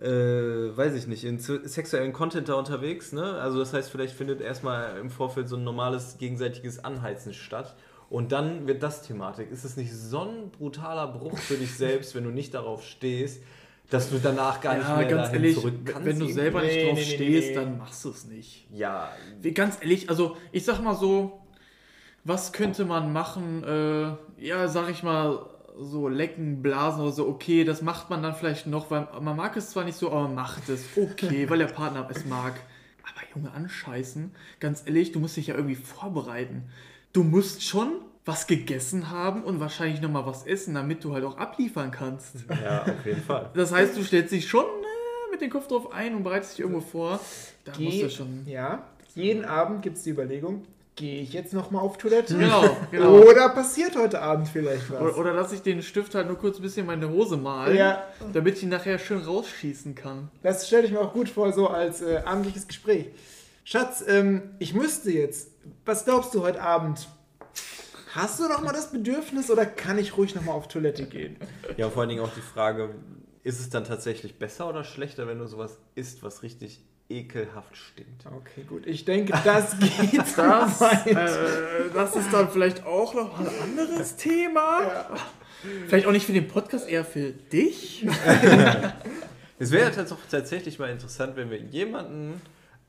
äh, 0.00 0.06
weiß 0.06 0.94
ich 0.94 1.06
nicht, 1.06 1.24
in 1.24 1.38
sexuellen 1.38 2.12
Content 2.12 2.48
da 2.48 2.54
unterwegs. 2.54 3.12
Ne? 3.12 3.22
Also 3.40 3.58
das 3.58 3.72
heißt, 3.72 3.90
vielleicht 3.90 4.14
findet 4.14 4.40
erstmal 4.40 4.98
im 4.98 5.10
Vorfeld 5.10 5.48
so 5.48 5.56
ein 5.56 5.64
normales 5.64 6.18
gegenseitiges 6.18 6.84
Anheizen 6.84 7.34
statt. 7.34 7.76
Und 8.10 8.32
dann 8.32 8.66
wird 8.66 8.82
das 8.82 9.02
Thematik. 9.02 9.50
Ist 9.50 9.64
es 9.64 9.76
nicht 9.76 9.92
so 9.94 10.20
ein 10.20 10.50
brutaler 10.50 11.08
Bruch 11.08 11.36
für 11.36 11.54
dich 11.56 11.74
selbst, 11.76 12.14
wenn 12.14 12.24
du 12.24 12.30
nicht 12.30 12.54
darauf 12.54 12.82
stehst, 12.82 13.42
dass 13.90 14.08
du 14.10 14.18
danach 14.18 14.60
gar 14.62 14.76
nicht 14.76 14.88
ja, 14.88 14.96
mehr 14.96 15.06
ganz 15.06 15.28
dahin 15.28 15.42
ehrlich, 15.42 15.56
zurück 15.58 15.74
wenn- 15.76 15.84
kannst? 15.92 16.06
wenn 16.08 16.18
du 16.18 16.26
selber 16.28 16.62
nicht 16.62 16.74
Nee, 16.74 16.84
drauf 16.86 16.94
nee, 16.94 17.04
nee, 17.04 17.14
stehst, 17.14 17.56
dann 17.56 17.78
machst 17.78 18.04
du 18.04 18.10
es 18.10 18.24
nicht. 18.26 18.66
Ja, 18.72 19.10
Wie, 19.42 19.52
ganz 19.52 19.78
ehrlich, 19.80 20.08
also 20.08 20.36
ich 20.52 20.64
sag 20.64 20.80
mal 20.82 20.94
so, 20.94 21.40
was 22.24 22.52
könnte 22.52 22.84
man 22.84 23.12
machen? 23.12 23.64
Äh, 23.64 24.44
ja, 24.44 24.68
sag 24.68 24.90
ich 24.90 25.02
mal, 25.02 25.46
so 25.80 26.08
lecken, 26.08 26.60
blasen 26.62 27.02
oder 27.02 27.12
so, 27.12 27.28
okay, 27.28 27.64
das 27.64 27.82
macht 27.82 28.10
man 28.10 28.22
dann 28.22 28.34
vielleicht 28.34 28.66
noch, 28.66 28.90
weil 28.90 29.06
man 29.20 29.36
mag 29.36 29.56
es 29.56 29.70
zwar 29.70 29.84
nicht 29.84 29.96
so, 29.96 30.08
aber 30.10 30.22
man 30.22 30.34
macht 30.34 30.68
es, 30.68 30.84
okay, 30.96 31.48
weil 31.48 31.58
der 31.58 31.66
Partner 31.66 32.08
es 32.10 32.24
mag. 32.26 32.54
Aber 33.04 33.22
Junge, 33.34 33.52
anscheißen. 33.52 34.32
Ganz 34.60 34.82
ehrlich, 34.86 35.12
du 35.12 35.20
musst 35.20 35.36
dich 35.36 35.46
ja 35.46 35.54
irgendwie 35.54 35.76
vorbereiten. 35.76 36.64
Du 37.12 37.22
musst 37.22 37.62
schon 37.62 37.92
was 38.24 38.46
gegessen 38.46 39.10
haben 39.10 39.42
und 39.42 39.58
wahrscheinlich 39.60 40.02
nochmal 40.02 40.26
was 40.26 40.44
essen, 40.44 40.74
damit 40.74 41.02
du 41.02 41.14
halt 41.14 41.24
auch 41.24 41.38
abliefern 41.38 41.90
kannst. 41.90 42.44
Ja, 42.62 42.82
auf 42.82 43.06
jeden 43.06 43.22
Fall. 43.22 43.50
Das 43.54 43.72
heißt, 43.72 43.96
du 43.96 44.04
stellst 44.04 44.32
dich 44.32 44.46
schon 44.46 44.66
äh, 44.66 45.30
mit 45.30 45.40
dem 45.40 45.48
Kopf 45.48 45.68
drauf 45.68 45.92
ein 45.92 46.14
und 46.14 46.24
bereitest 46.24 46.52
dich 46.52 46.60
irgendwo 46.60 46.80
vor. 46.82 47.20
Da 47.64 47.72
musst 47.72 47.78
Geh, 47.78 48.02
du 48.02 48.10
schon. 48.10 48.46
ja, 48.46 48.82
jeden 49.14 49.46
Abend 49.46 49.80
gibt 49.80 49.96
es 49.96 50.02
die 50.02 50.10
Überlegung, 50.10 50.64
gehe 50.98 51.22
ich 51.22 51.32
jetzt 51.32 51.52
nochmal 51.52 51.82
auf 51.82 51.96
Toilette? 51.96 52.36
Genau, 52.36 52.76
genau. 52.90 53.18
Oder 53.20 53.48
passiert 53.50 53.96
heute 53.96 54.20
Abend 54.20 54.48
vielleicht 54.48 54.90
was? 54.90 55.00
Oder, 55.00 55.16
oder 55.18 55.32
lass 55.32 55.52
ich 55.52 55.62
den 55.62 55.82
Stift 55.82 56.14
halt 56.14 56.26
nur 56.26 56.36
kurz 56.36 56.56
ein 56.58 56.62
bisschen 56.62 56.80
in 56.80 56.86
meine 56.86 57.08
Hose 57.08 57.36
malen, 57.36 57.76
Ja. 57.76 58.02
damit 58.32 58.56
ich 58.58 58.64
ihn 58.64 58.68
nachher 58.68 58.98
schön 58.98 59.20
rausschießen 59.22 59.94
kann. 59.94 60.28
Das 60.42 60.66
stelle 60.66 60.84
ich 60.86 60.92
mir 60.92 61.00
auch 61.00 61.12
gut 61.12 61.28
vor, 61.28 61.52
so 61.52 61.68
als 61.68 62.02
äh, 62.02 62.22
abendliches 62.24 62.66
Gespräch. 62.66 63.06
Schatz, 63.64 64.02
ähm, 64.06 64.50
ich 64.58 64.74
müsste 64.74 65.10
jetzt. 65.12 65.52
Was 65.84 66.04
glaubst 66.04 66.34
du 66.34 66.42
heute 66.42 66.60
Abend? 66.60 67.08
Hast 68.12 68.40
du 68.40 68.48
noch 68.48 68.62
mal 68.62 68.72
das 68.72 68.90
Bedürfnis 68.90 69.50
oder 69.50 69.66
kann 69.66 69.98
ich 69.98 70.16
ruhig 70.16 70.34
noch 70.34 70.42
mal 70.42 70.52
auf 70.52 70.66
Toilette 70.66 71.04
gehen? 71.06 71.36
Ja, 71.76 71.86
und 71.86 71.92
vor 71.92 72.00
allen 72.00 72.08
Dingen 72.08 72.22
auch 72.22 72.32
die 72.34 72.40
Frage, 72.40 72.94
ist 73.44 73.60
es 73.60 73.70
dann 73.70 73.84
tatsächlich 73.84 74.38
besser 74.38 74.68
oder 74.68 74.82
schlechter, 74.82 75.26
wenn 75.28 75.38
du 75.38 75.46
sowas 75.46 75.78
isst, 75.94 76.22
was 76.22 76.42
richtig 76.42 76.84
ekelhaft 77.08 77.76
stinkt? 77.76 78.24
Okay, 78.26 78.62
gut. 78.68 78.86
Ich 78.86 79.04
denke, 79.04 79.32
das 79.44 79.78
geht 80.10 80.20
Das, 80.36 80.80
äh, 81.06 81.14
das 81.94 82.16
ist 82.16 82.32
dann 82.32 82.50
vielleicht 82.50 82.84
auch 82.84 83.14
noch 83.14 83.38
ein 83.38 83.48
anderes 83.62 84.16
Thema. 84.16 85.06
Vielleicht 85.88 86.06
auch 86.06 86.12
nicht 86.12 86.26
für 86.26 86.32
den 86.32 86.48
Podcast, 86.48 86.88
eher 86.88 87.04
für 87.04 87.30
dich. 87.32 88.06
Es 89.60 89.72
wäre 89.72 89.90
ja 89.90 89.90
tats- 89.90 90.14
tatsächlich 90.30 90.78
mal 90.78 90.88
interessant, 90.88 91.34
wenn 91.34 91.50
wir 91.50 91.58
jemanden 91.58 92.40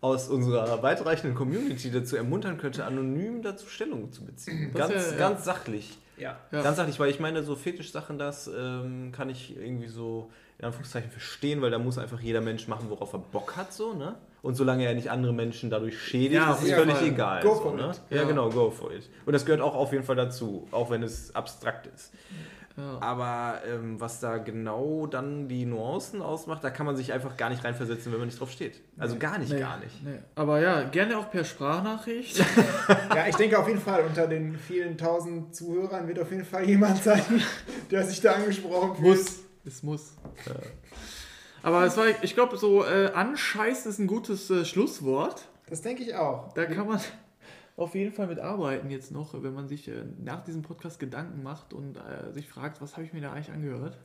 aus 0.02 0.30
unserer 0.30 0.84
weitreichenden 0.84 1.34
Community 1.36 1.90
dazu 1.90 2.16
ermuntern 2.16 2.60
könnte, 2.60 2.86
anonym 2.86 3.42
dazu 3.42 3.68
Stellung 3.68 4.12
zu 4.12 4.24
beziehen. 4.24 4.70
Das 4.76 4.88
Ganz, 4.90 4.94
wär- 5.06 5.12
ja. 5.14 5.18
ganz 5.18 5.46
sachlich. 5.46 5.98
Ja. 6.18 6.38
Ja. 6.52 6.62
Ganz 6.62 6.78
sachlich, 6.78 7.00
weil 7.00 7.10
ich 7.10 7.20
meine, 7.20 7.42
so 7.42 7.56
Fetischsachen, 7.56 8.20
das 8.20 8.48
ähm, 8.56 9.12
kann 9.12 9.30
ich 9.32 9.58
irgendwie 9.58 9.88
so 9.88 10.30
in 10.60 10.66
Anführungszeichen 10.66 11.10
verstehen, 11.10 11.62
weil 11.62 11.72
da 11.72 11.80
muss 11.80 11.98
einfach 11.98 12.20
jeder 12.20 12.42
Mensch 12.42 12.68
machen, 12.68 12.88
worauf 12.90 13.14
er 13.14 13.20
Bock 13.20 13.56
hat, 13.56 13.72
so, 13.74 13.94
ne? 13.94 14.16
Und 14.42 14.56
solange 14.56 14.86
er 14.86 14.94
nicht 14.94 15.10
andere 15.10 15.34
Menschen 15.34 15.70
dadurch 15.70 16.00
schädigt, 16.02 16.34
Ja, 16.36 16.54
ist 16.54 16.64
es 16.64 16.72
völlig 16.72 16.96
Fall. 16.96 17.08
egal. 17.08 17.42
Go 17.44 17.56
so, 17.56 17.62
for 17.62 17.76
ne? 17.76 17.92
it. 17.92 18.02
Ja, 18.10 18.18
Ja. 18.18 18.24
genau, 18.28 18.50
go 18.50 18.70
for 18.70 18.92
it. 18.94 19.10
Und 19.26 19.34
das 19.34 19.46
gehört 19.46 19.62
auch 19.62 19.76
auf 19.76 19.92
jeden 19.92 20.04
Fall 20.04 20.16
dazu, 20.16 20.68
auch 20.72 20.90
wenn 20.92 21.04
es 21.04 21.34
abstrakt 21.36 21.88
ist. 21.88 22.12
Ja. 22.78 22.98
Aber 23.02 23.60
ähm, 23.68 24.00
was 24.00 24.22
da 24.22 24.38
genau 24.38 25.06
dann 25.08 25.50
die 25.50 25.66
Nuancen 25.66 26.22
ausmacht, 26.22 26.64
da 26.64 26.70
kann 26.70 26.86
man 26.86 26.96
sich 26.96 27.12
einfach 27.12 27.36
gar 27.36 27.50
nicht 27.50 27.64
reinversetzen, 27.66 28.12
wenn 28.14 28.20
man 28.20 28.28
nicht 28.30 28.40
drauf 28.40 28.52
steht. 28.52 28.80
Also 28.98 29.18
gar 29.18 29.38
nicht, 29.38 29.52
Nee, 29.52 29.60
gar 29.60 29.78
nicht. 29.80 30.02
Nee. 30.06 30.20
Aber 30.36 30.62
ja, 30.62 30.84
gerne 30.84 31.18
auch 31.18 31.30
per 31.30 31.44
Sprachnachricht. 31.44 32.38
ja, 33.16 33.28
ich 33.28 33.36
denke 33.36 33.60
auf 33.60 33.68
jeden 33.68 33.82
Fall, 33.82 34.04
unter 34.06 34.28
den 34.28 34.58
vielen 34.58 34.98
tausend 34.98 35.54
Zuhörern 35.54 36.08
wird 36.08 36.20
auf 36.20 36.32
jeden 36.32 36.46
Fall 36.46 36.64
jemand 36.70 37.04
sein, 37.04 37.22
der 37.92 38.06
sich 38.06 38.22
da 38.22 38.34
angesprochen 38.34 38.96
fühlt. 38.96 39.18
muss. 39.18 39.40
Es 39.70 39.84
muss. 39.84 40.14
Aber 41.62 41.86
es 41.86 41.96
war, 41.96 42.06
ich 42.24 42.34
glaube, 42.34 42.58
so 42.58 42.84
äh, 42.84 43.12
anscheiß 43.14 43.86
ist 43.86 44.00
ein 44.00 44.08
gutes 44.08 44.50
äh, 44.50 44.66
Schlusswort. 44.66 45.48
Das 45.70 45.82
denke 45.82 46.04
ich 46.04 46.16
auch. 46.16 46.54
Da 46.54 46.66
kann 46.66 46.88
man 46.88 47.00
auf 47.76 47.94
jeden 47.96 48.14
Fall 48.14 48.28
mit 48.28 48.40
arbeiten 48.40 48.90
jetzt 48.90 49.12
noch, 49.12 49.42
wenn 49.44 49.54
man 49.54 49.68
sich 49.68 49.88
äh, 49.88 50.04
nach 50.18 50.44
diesem 50.44 50.64
Podcast 50.64 51.00
Gedanken 51.00 51.44
macht 51.44 51.74
und 51.74 51.98
äh, 51.98 52.34
sich 52.34 52.50
fragt, 52.50 52.82
was 52.82 52.94
habe 52.94 53.04
ich 53.04 53.14
mir 53.14 53.22
da 53.22 53.32
eigentlich 53.32 53.52
angehört? 53.52 53.98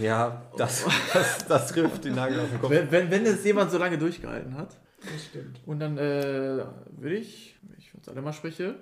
Ja, 0.00 0.42
das, 0.56 0.84
das, 1.12 1.46
das 1.46 1.68
trifft 1.68 2.04
den 2.04 2.14
Nagel 2.14 2.40
auf 2.40 2.48
den 2.48 2.60
Kopf. 2.60 2.70
Wenn, 2.70 2.90
wenn, 2.90 3.10
wenn 3.10 3.26
es 3.26 3.44
jemand 3.44 3.70
so 3.70 3.78
lange 3.78 3.98
durchgehalten 3.98 4.56
hat. 4.56 4.78
Das 5.00 5.24
stimmt. 5.26 5.60
Und 5.66 5.80
dann 5.80 5.98
äh, 5.98 6.64
würde 6.96 7.16
ich, 7.16 7.56
wenn 7.62 7.78
ich 7.78 7.94
uns 7.94 8.08
alle 8.08 8.22
mal 8.22 8.32
spreche, 8.32 8.76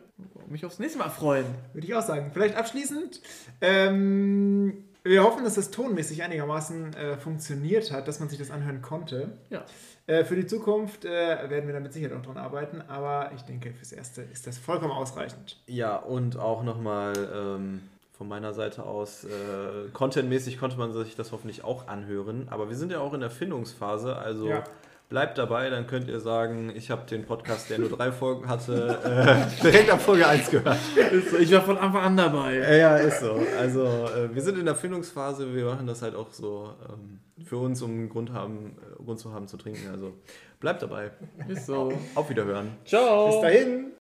mich 0.48 0.64
aufs 0.64 0.78
nächste 0.78 0.98
Mal 0.98 1.10
freuen. 1.10 1.46
Würde 1.72 1.86
ich 1.86 1.94
auch 1.94 2.02
sagen. 2.02 2.30
Vielleicht 2.32 2.56
abschließend. 2.56 3.20
Ähm, 3.60 4.84
wir 5.04 5.24
hoffen, 5.24 5.44
dass 5.44 5.54
das 5.54 5.70
tonmäßig 5.70 6.22
einigermaßen 6.22 6.94
äh, 6.94 7.16
funktioniert 7.16 7.90
hat, 7.90 8.08
dass 8.08 8.20
man 8.20 8.28
sich 8.28 8.38
das 8.38 8.50
anhören 8.50 8.82
konnte. 8.82 9.32
Ja. 9.50 9.64
Äh, 10.06 10.24
für 10.24 10.36
die 10.36 10.46
Zukunft 10.46 11.04
äh, 11.04 11.08
werden 11.50 11.66
wir 11.66 11.74
da 11.74 11.80
mit 11.80 11.92
Sicherheit 11.92 12.16
auch 12.16 12.22
dran 12.22 12.36
arbeiten, 12.36 12.82
aber 12.88 13.30
ich 13.34 13.42
denke, 13.42 13.72
fürs 13.72 13.92
Erste 13.92 14.22
ist 14.22 14.46
das 14.46 14.58
vollkommen 14.58 14.92
ausreichend. 14.92 15.60
Ja, 15.66 15.96
und 15.96 16.36
auch 16.36 16.62
nochmal 16.62 17.12
ähm, 17.34 17.82
von 18.16 18.28
meiner 18.28 18.52
Seite 18.54 18.84
aus, 18.84 19.24
äh, 19.24 19.28
contentmäßig 19.92 20.58
konnte 20.58 20.76
man 20.76 20.92
sich 20.92 21.16
das 21.16 21.32
hoffentlich 21.32 21.64
auch 21.64 21.88
anhören. 21.88 22.48
Aber 22.50 22.68
wir 22.68 22.76
sind 22.76 22.92
ja 22.92 23.00
auch 23.00 23.14
in 23.14 23.20
der 23.20 23.30
Findungsphase, 23.30 24.16
also 24.16 24.48
Ja. 24.48 24.64
Bleibt 25.12 25.36
dabei, 25.36 25.68
dann 25.68 25.86
könnt 25.86 26.08
ihr 26.08 26.20
sagen, 26.20 26.72
ich 26.74 26.90
habe 26.90 27.04
den 27.04 27.26
Podcast, 27.26 27.68
der 27.68 27.78
nur 27.78 27.90
drei 27.90 28.10
Folgen 28.10 28.48
hatte, 28.48 28.98
äh, 29.60 29.62
direkt 29.62 29.90
ab 29.90 30.00
Folge 30.00 30.26
1 30.26 30.50
gehört. 30.50 30.78
So, 31.30 31.36
ich 31.36 31.52
war 31.52 31.60
von 31.60 31.76
Anfang 31.76 32.02
an 32.02 32.16
dabei. 32.16 32.54
Ja, 32.54 32.72
ja, 32.72 32.96
ist 32.96 33.20
so. 33.20 33.38
Also 33.60 33.84
äh, 33.84 34.34
wir 34.34 34.40
sind 34.40 34.58
in 34.58 34.64
der 34.64 34.74
Findungsphase, 34.74 35.54
wir 35.54 35.66
machen 35.66 35.86
das 35.86 36.00
halt 36.00 36.14
auch 36.14 36.32
so 36.32 36.72
ähm, 36.88 37.20
für 37.44 37.58
uns, 37.58 37.82
um 37.82 37.90
einen 37.90 38.08
Grund, 38.08 38.32
haben, 38.32 38.78
äh, 38.78 39.02
Grund 39.04 39.20
zu 39.20 39.34
haben 39.34 39.46
zu 39.48 39.58
trinken. 39.58 39.90
Also 39.92 40.14
bleibt 40.60 40.80
dabei. 40.82 41.10
Ist 41.46 41.66
so. 41.66 41.92
Auf 42.14 42.30
Wiederhören. 42.30 42.78
Ciao. 42.86 43.42
Bis 43.42 43.52
dahin. 43.52 43.92